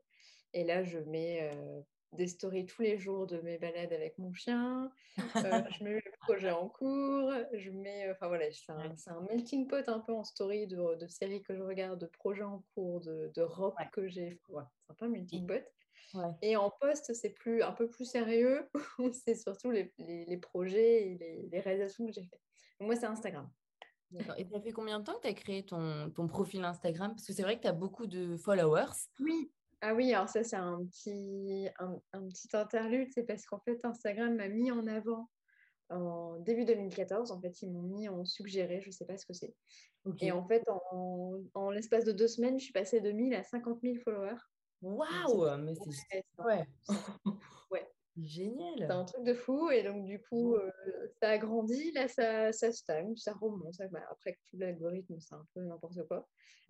Et 0.53 0.64
là, 0.64 0.85
je 0.85 0.99
mets 0.99 1.51
euh, 1.53 1.81
des 2.12 2.27
stories 2.27 2.67
tous 2.67 2.83
les 2.83 2.99
jours 2.99 3.27
de 3.27 3.41
mes 3.41 3.59
balades 3.59 3.93
avec 3.93 4.19
mon 4.19 4.33
chien. 4.33 4.91
Euh, 5.19 5.19
je 5.79 5.85
mets 5.85 5.95
mes 5.95 6.03
projets 6.21 6.51
en 6.51 6.69
cours. 6.69 7.33
Je 7.53 7.71
mets, 7.71 8.11
enfin 8.11 8.29
voilà, 8.29 8.47
c'est 8.51 9.11
un, 9.11 9.21
melting 9.29 9.69
pot 9.69 9.89
un 9.89 10.01
peu 10.01 10.12
en 10.12 10.25
story 10.25 10.67
de, 10.67 11.07
séries 11.09 11.43
que 11.43 11.55
je 11.55 11.62
regarde, 11.62 12.01
de 12.01 12.07
projets 12.07 12.45
en 12.45 12.64
cours, 12.75 13.01
de, 13.01 13.31
de 13.35 13.43
rock 13.43 13.75
que 13.93 14.09
j'ai. 14.09 14.41
C'est 14.49 14.57
un 14.91 14.95
peu 14.95 15.07
un 15.07 15.09
melting 15.09 15.47
pot. 15.47 15.64
Et 16.41 16.57
en 16.57 16.71
poste, 16.71 17.12
c'est 17.14 17.31
plus, 17.31 17.62
un 17.62 17.73
peu 17.73 17.89
plus 17.89 18.05
sérieux. 18.05 18.69
c'est 19.12 19.35
surtout 19.35 19.71
les, 19.71 19.93
les, 19.99 20.37
projets 20.39 21.09
et 21.09 21.19
les, 21.19 21.49
les 21.51 21.61
réalisations 21.61 22.07
que 22.07 22.12
j'ai 22.12 22.23
faites. 22.23 22.41
Moi, 22.81 22.97
c'est 22.97 23.07
Instagram. 23.07 23.51
Et 24.37 24.45
ça 24.45 24.61
fait 24.61 24.73
combien 24.73 25.01
de 25.01 25.05
temps 25.05 25.15
que 25.17 25.23
tu 25.23 25.29
as 25.29 25.35
créé 25.35 25.65
ton, 25.65 26.11
ton, 26.11 26.29
profil 26.29 26.65
Instagram? 26.65 27.11
Parce 27.13 27.27
que 27.27 27.33
c'est 27.33 27.43
vrai 27.43 27.57
que 27.57 27.63
tu 27.63 27.69
as 27.69 27.73
beaucoup 27.73 28.07
de 28.07 28.37
followers. 28.37 28.93
Oui. 29.21 29.51
Ah 29.83 29.95
oui, 29.95 30.13
alors 30.15 30.29
ça, 30.29 30.43
c'est 30.43 30.57
un 30.57 30.85
petit, 30.87 31.69
un, 31.79 32.29
petit 32.29 32.49
interlude. 32.55 33.09
C'est 33.13 33.25
parce 33.25 33.45
qu'en 33.45 33.61
fait, 33.61 33.85
Instagram 33.85 34.37
m'a 34.37 34.49
mis 34.49 34.71
en 34.71 34.87
avant 34.87 35.29
en 35.91 36.39
début 36.41 36.65
2014. 36.65 37.31
En 37.31 37.41
fait, 37.41 37.61
ils 37.63 37.71
m'ont 37.71 37.83
mis 37.83 38.09
en 38.09 38.25
suggéré, 38.25 38.81
je 38.81 38.89
ne 38.89 38.93
sais 38.93 39.05
pas 39.05 39.19
ce 39.19 39.27
que 39.27 39.35
c'est. 39.35 39.55
Et 40.21 40.31
en 40.31 40.47
fait, 40.47 40.63
en, 40.69 41.41
en 41.55 41.71
l'espace 41.71 42.05
de 42.05 42.13
deux 42.13 42.29
semaines, 42.29 42.59
je 42.59 42.65
suis 42.65 42.73
passée 42.73 43.01
de 43.01 43.11
1000 43.11 43.35
à 43.35 43.43
50 43.43 43.81
000 43.83 43.97
followers. 44.05 44.39
Waouh 44.83 45.57
Mais 45.59 45.75
c'est... 45.75 46.25
Ouais. 46.39 46.65
Génial. 48.17 48.75
C'est 48.79 48.91
un 48.91 49.05
truc 49.05 49.25
de 49.25 49.35
fou. 49.35 49.71
Et 49.71 49.83
donc, 49.83 50.05
du 50.05 50.21
coup, 50.21 50.55
euh, 50.55 50.71
ça 51.21 51.31
a 51.31 51.39
grandi. 51.39 51.93
Là, 51.93 52.09
ça, 52.09 52.53
ça 52.53 52.73
stagne, 52.73 53.14
ça 53.17 53.35
remonte. 53.35 53.75
Ça, 53.75 53.89
bah, 53.89 54.01
après, 54.11 54.39
tout 54.49 54.57
l'algorithme, 54.59 55.19
c'est 55.21 55.35
un 55.35 55.47
peu 55.55 55.61
n'importe 55.61 56.07
quoi. 56.09 56.27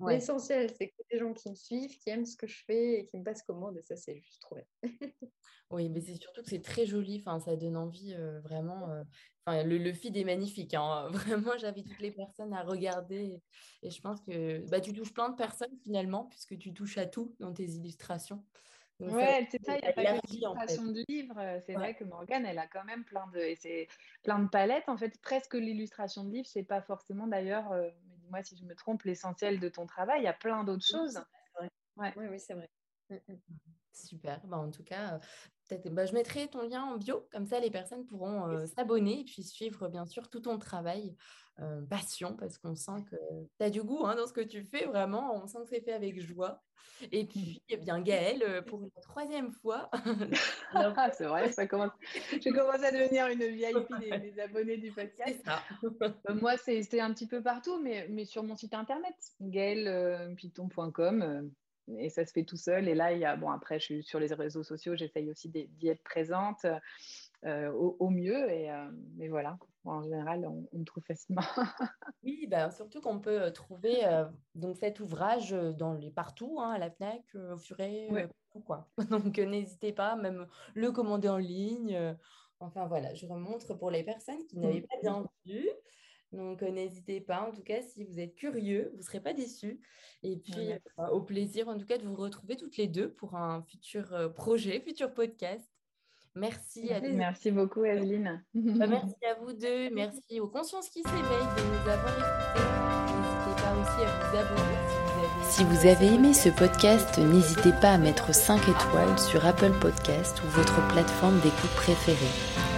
L'essentiel, 0.09 0.71
c'est 0.77 0.89
que 0.89 1.03
les 1.11 1.19
gens 1.19 1.33
qui 1.33 1.49
me 1.49 1.55
suivent, 1.55 1.99
qui 1.99 2.11
aiment 2.11 2.27
ce 2.27 2.37
que 2.37 2.47
je 2.47 2.65
fais 2.67 3.01
et 3.01 3.07
qui 3.07 3.17
me 3.17 3.25
passent 3.25 3.43
commande. 3.43 3.79
Et 3.79 3.83
ça, 3.83 3.97
c'est 3.97 4.21
juste 4.21 4.43
trop 4.43 4.57
bien. 4.57 4.65
oui, 5.71 5.89
mais 5.89 6.01
c'est 6.01 6.17
surtout 6.17 6.43
que 6.43 6.51
c'est 6.51 6.63
très 6.63 6.85
joli. 6.85 7.23
Enfin, 7.25 7.41
ça 7.41 7.57
donne 7.57 7.77
envie 7.77 8.13
euh, 8.15 8.41
vraiment. 8.41 8.91
Euh, 8.91 9.05
enfin, 9.47 9.63
le, 9.63 9.79
le, 9.79 9.93
feed 9.93 10.17
est 10.17 10.25
magnifique. 10.25 10.75
Hein. 10.75 11.09
Vraiment, 11.13 11.57
j'invite 11.59 11.89
toutes 11.89 12.01
les 12.01 12.11
personnes 12.11 12.53
à 12.53 12.63
regarder. 12.63 13.41
Et 13.83 13.91
je 13.91 14.01
pense 14.03 14.21
que 14.21 14.69
bah, 14.69 14.81
tu 14.81 14.93
touches 14.93 15.15
plein 15.15 15.31
de 15.31 15.37
personnes 15.37 15.77
finalement, 15.83 16.27
puisque 16.27 16.59
tu 16.59 16.75
touches 16.75 16.99
à 16.99 17.07
tout 17.07 17.35
dans 17.41 17.55
tes 17.55 17.65
illustrations. 17.65 18.45
Oui, 18.99 19.25
c'est 19.51 19.63
ça, 19.63 19.77
il 19.77 19.83
n'y 19.83 19.89
a 19.89 19.93
pas 19.93 20.05
que 20.05 20.27
l'illustration 20.29 20.87
de 20.87 21.05
livres. 21.09 21.39
Euh, 21.39 21.59
c'est 21.67 21.75
vrai 21.75 21.95
que 21.95 22.05
Morgane, 22.05 22.47
elle 22.47 22.59
a 22.59 22.67
quand 22.67 22.85
même 22.85 23.05
plein 23.05 23.27
de, 23.29 23.39
et 23.39 23.89
plein 24.23 24.39
de 24.39 24.49
palettes. 24.49 24.89
En 24.89 24.97
fait, 24.97 25.21
presque 25.21 25.55
l'illustration 25.55 26.25
de 26.25 26.33
livres, 26.33 26.49
c'est 26.49 26.65
pas 26.65 26.81
forcément 26.81 27.27
d'ailleurs, 27.27 27.73
euh, 27.73 27.91
dis-moi 28.23 28.43
si 28.43 28.57
je 28.57 28.65
me 28.65 28.75
trompe, 28.75 29.03
l'essentiel 29.03 29.61
de 29.61 29.69
ton 29.69 29.87
travail. 29.87 30.23
Il 30.23 30.25
y 30.25 30.29
a 30.29 30.33
plein 30.33 30.65
d'autres 30.65 30.87
choses. 30.87 31.21
Oui, 31.97 32.09
oui, 32.17 32.41
c'est 32.41 32.55
vrai. 32.55 32.69
Mmh, 33.11 33.17
mmh. 33.29 33.37
Super. 33.93 34.41
Bah, 34.47 34.59
en 34.59 34.71
tout 34.71 34.85
cas, 34.85 35.19
peut-être, 35.69 35.93
bah, 35.93 36.07
je 36.07 36.13
mettrai 36.13 36.49
ton 36.49 36.63
lien 36.63 36.85
en 36.85 36.97
bio, 36.97 37.27
comme 37.33 37.47
ça 37.47 37.61
les 37.61 37.71
personnes 37.71 38.07
pourront 38.07 38.49
euh, 38.49 38.67
s'abonner 38.67 39.21
et 39.21 39.25
puis 39.25 39.43
suivre 39.43 39.89
bien 39.89 40.07
sûr 40.07 40.29
tout 40.29 40.41
ton 40.41 40.59
travail. 40.59 41.17
passion, 41.89 42.37
parce 42.37 42.59
qu'on 42.59 42.75
sent 42.75 43.03
que 43.11 43.17
tu 43.59 43.65
as 43.65 43.71
du 43.71 43.83
goût 43.83 44.05
hein, 44.05 44.15
dans 44.15 44.27
ce 44.27 44.33
que 44.33 44.43
tu 44.43 44.63
fais, 44.63 44.85
vraiment, 44.85 45.35
on 45.35 45.47
sent 45.47 45.59
que 45.63 45.69
c'est 45.71 45.81
fait 45.81 45.95
avec 45.95 46.21
joie. 46.21 46.63
Et 47.13 47.25
mmh. 47.25 47.29
puis, 47.29 47.63
eh 47.69 47.77
bien, 47.77 48.01
Gaëlle, 48.01 48.65
pour 48.67 48.81
la 48.81 49.03
troisième 49.03 49.53
fois. 49.53 49.91
Ah, 50.75 51.11
c'est 51.11 51.25
vrai, 51.25 51.51
ça 51.53 51.67
commence... 51.67 51.93
je 52.33 52.51
commence 52.51 52.83
à 52.83 52.91
devenir 52.91 53.29
une 53.29 53.45
VIP 53.45 53.87
des, 54.01 54.19
des 54.19 54.41
abonnés 54.41 54.77
du 54.77 54.91
podcast. 54.93 55.41
Ça. 55.45 55.63
Euh, 55.83 56.35
moi, 56.41 56.57
c'est 56.57 57.01
un 57.01 57.13
petit 57.13 57.27
peu 57.27 57.43
partout, 57.43 57.81
mais, 57.81 58.07
mais 58.11 58.25
sur 58.25 58.43
mon 58.43 58.57
site 58.57 58.75
internet, 58.75 59.15
gaëllepython.com. 59.41 61.51
Et 61.99 62.11
ça 62.11 62.27
se 62.27 62.33
fait 62.33 62.45
tout 62.45 62.57
seul. 62.57 62.89
Et 62.89 62.95
là, 62.95 63.13
il 63.13 63.21
y 63.21 63.25
a, 63.25 63.37
bon, 63.37 63.51
après, 63.51 63.79
je 63.79 63.85
suis 63.85 64.03
sur 64.03 64.19
les 64.19 64.33
réseaux 64.35 64.65
sociaux, 64.65 64.97
j'essaye 64.97 65.31
aussi 65.31 65.49
d'y 65.49 65.89
être 65.89 66.03
présente. 66.03 66.67
Euh, 67.45 67.71
au, 67.71 68.11
mieux. 68.11 68.51
Et, 68.51 68.71
euh, 68.71 68.91
mais 69.17 69.29
voilà, 69.29 69.59
en 69.85 70.03
général, 70.03 70.47
on, 70.47 70.67
me 70.77 70.85
trouve 70.85 71.05
facilement. 71.05 71.43
oui, 72.25 72.47
bah, 72.49 72.71
surtout 72.71 73.01
qu'on 73.01 73.21
peut 73.21 73.43
euh, 73.43 73.51
trouver 73.51 74.01
donc 74.55 74.77
cet 74.77 75.01
ouvrage 75.01 75.51
dans 75.51 75.93
les 75.93 76.11
partout, 76.11 76.59
hein, 76.61 76.73
à 76.73 76.79
la 76.79 76.91
FNAC, 76.91 77.23
au 77.35 77.59
Furet, 77.59 78.09
quoi. 78.65 78.89
Donc 79.11 79.39
n'hésitez 79.39 79.93
pas, 79.93 80.17
même 80.17 80.47
le 80.75 80.91
commander 80.91 81.29
en 81.29 81.37
ligne. 81.37 82.17
Enfin 82.59 82.87
voilà, 82.87 83.15
je 83.15 83.27
remontre 83.27 83.75
pour 83.75 83.91
les 83.91 84.03
personnes 84.03 84.45
qui 84.47 84.59
n'avaient 84.59 84.81
pas 84.81 84.97
bien 85.03 85.25
vu. 85.45 85.69
Donc, 86.33 86.63
n'hésitez 86.63 87.21
pas. 87.21 87.49
En 87.49 87.53
tout 87.53 87.63
cas, 87.63 87.81
si 87.83 88.05
vous 88.05 88.19
êtes 88.19 88.35
curieux, 88.35 88.91
vous 88.93 88.99
ne 88.99 89.03
serez 89.03 89.21
pas 89.21 89.33
déçus. 89.33 89.81
Et 90.23 90.37
puis, 90.37 90.71
au 91.11 91.21
plaisir, 91.21 91.69
en 91.69 91.79
tout 91.79 91.87
cas, 91.87 91.99
de 91.99 92.07
vous 92.07 92.17
retrouver 92.17 92.57
toutes 92.57 92.77
les 92.77 92.89
deux 92.89 93.11
pour 93.13 93.37
un 93.37 93.63
futur 93.63 94.33
projet, 94.35 94.81
futur 94.81 95.15
podcast. 95.15 95.71
Merci 96.37 96.93
à 96.93 97.01
Merci 97.01 97.51
beaucoup, 97.51 97.85
Evelyne. 97.85 98.45
Bah, 98.55 98.87
merci 98.87 99.15
à 99.25 99.35
vous 99.41 99.55
deux. 99.55 99.91
Merci 99.91 100.39
aux 100.39 100.49
consciences 100.49 100.91
qui 100.91 101.03
s'éveillent 101.03 101.23
de 101.23 101.63
nous 101.63 101.91
avoir 101.91 102.13
écoutés. 102.13 102.67
N'hésitez 103.17 103.63
pas 103.63 103.73
aussi 103.81 104.03
à 104.05 104.21
vous 104.21 104.37
abonner. 104.37 104.97
Si 105.49 105.65
vous 105.65 105.87
avez 105.87 106.15
aimé 106.15 106.35
ce 106.35 106.51
podcast, 106.51 107.19
n'hésitez 107.19 107.73
pas 107.81 107.93
à 107.93 107.99
mettre 107.99 108.35
5 108.35 108.61
étoiles 108.69 109.19
sur 109.19 109.47
Apple 109.47 109.73
Podcast 109.81 110.43
ou 110.45 110.49
votre 110.49 110.87
plateforme 110.89 111.41
d'écoute 111.41 111.75
préférée. 111.77 112.76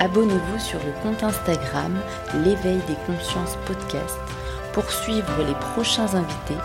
Abonnez-vous 0.00 0.58
sur 0.60 0.78
le 0.78 0.92
compte 1.02 1.22
Instagram 1.24 1.98
L'éveil 2.44 2.80
des 2.86 2.96
consciences 3.06 3.56
podcast 3.66 4.18
pour 4.72 4.88
suivre 4.90 5.42
les 5.46 5.54
prochains 5.54 6.14
invités 6.14 6.62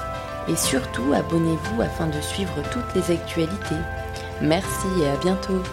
et 0.48 0.56
surtout 0.56 1.14
abonnez-vous 1.14 1.82
afin 1.82 2.08
de 2.08 2.22
suivre 2.22 2.62
toutes 2.72 2.94
les 2.96 3.12
actualités. 3.12 3.82
Merci 4.42 4.88
et 5.02 5.10
à 5.10 5.18
bientôt. 5.18 5.64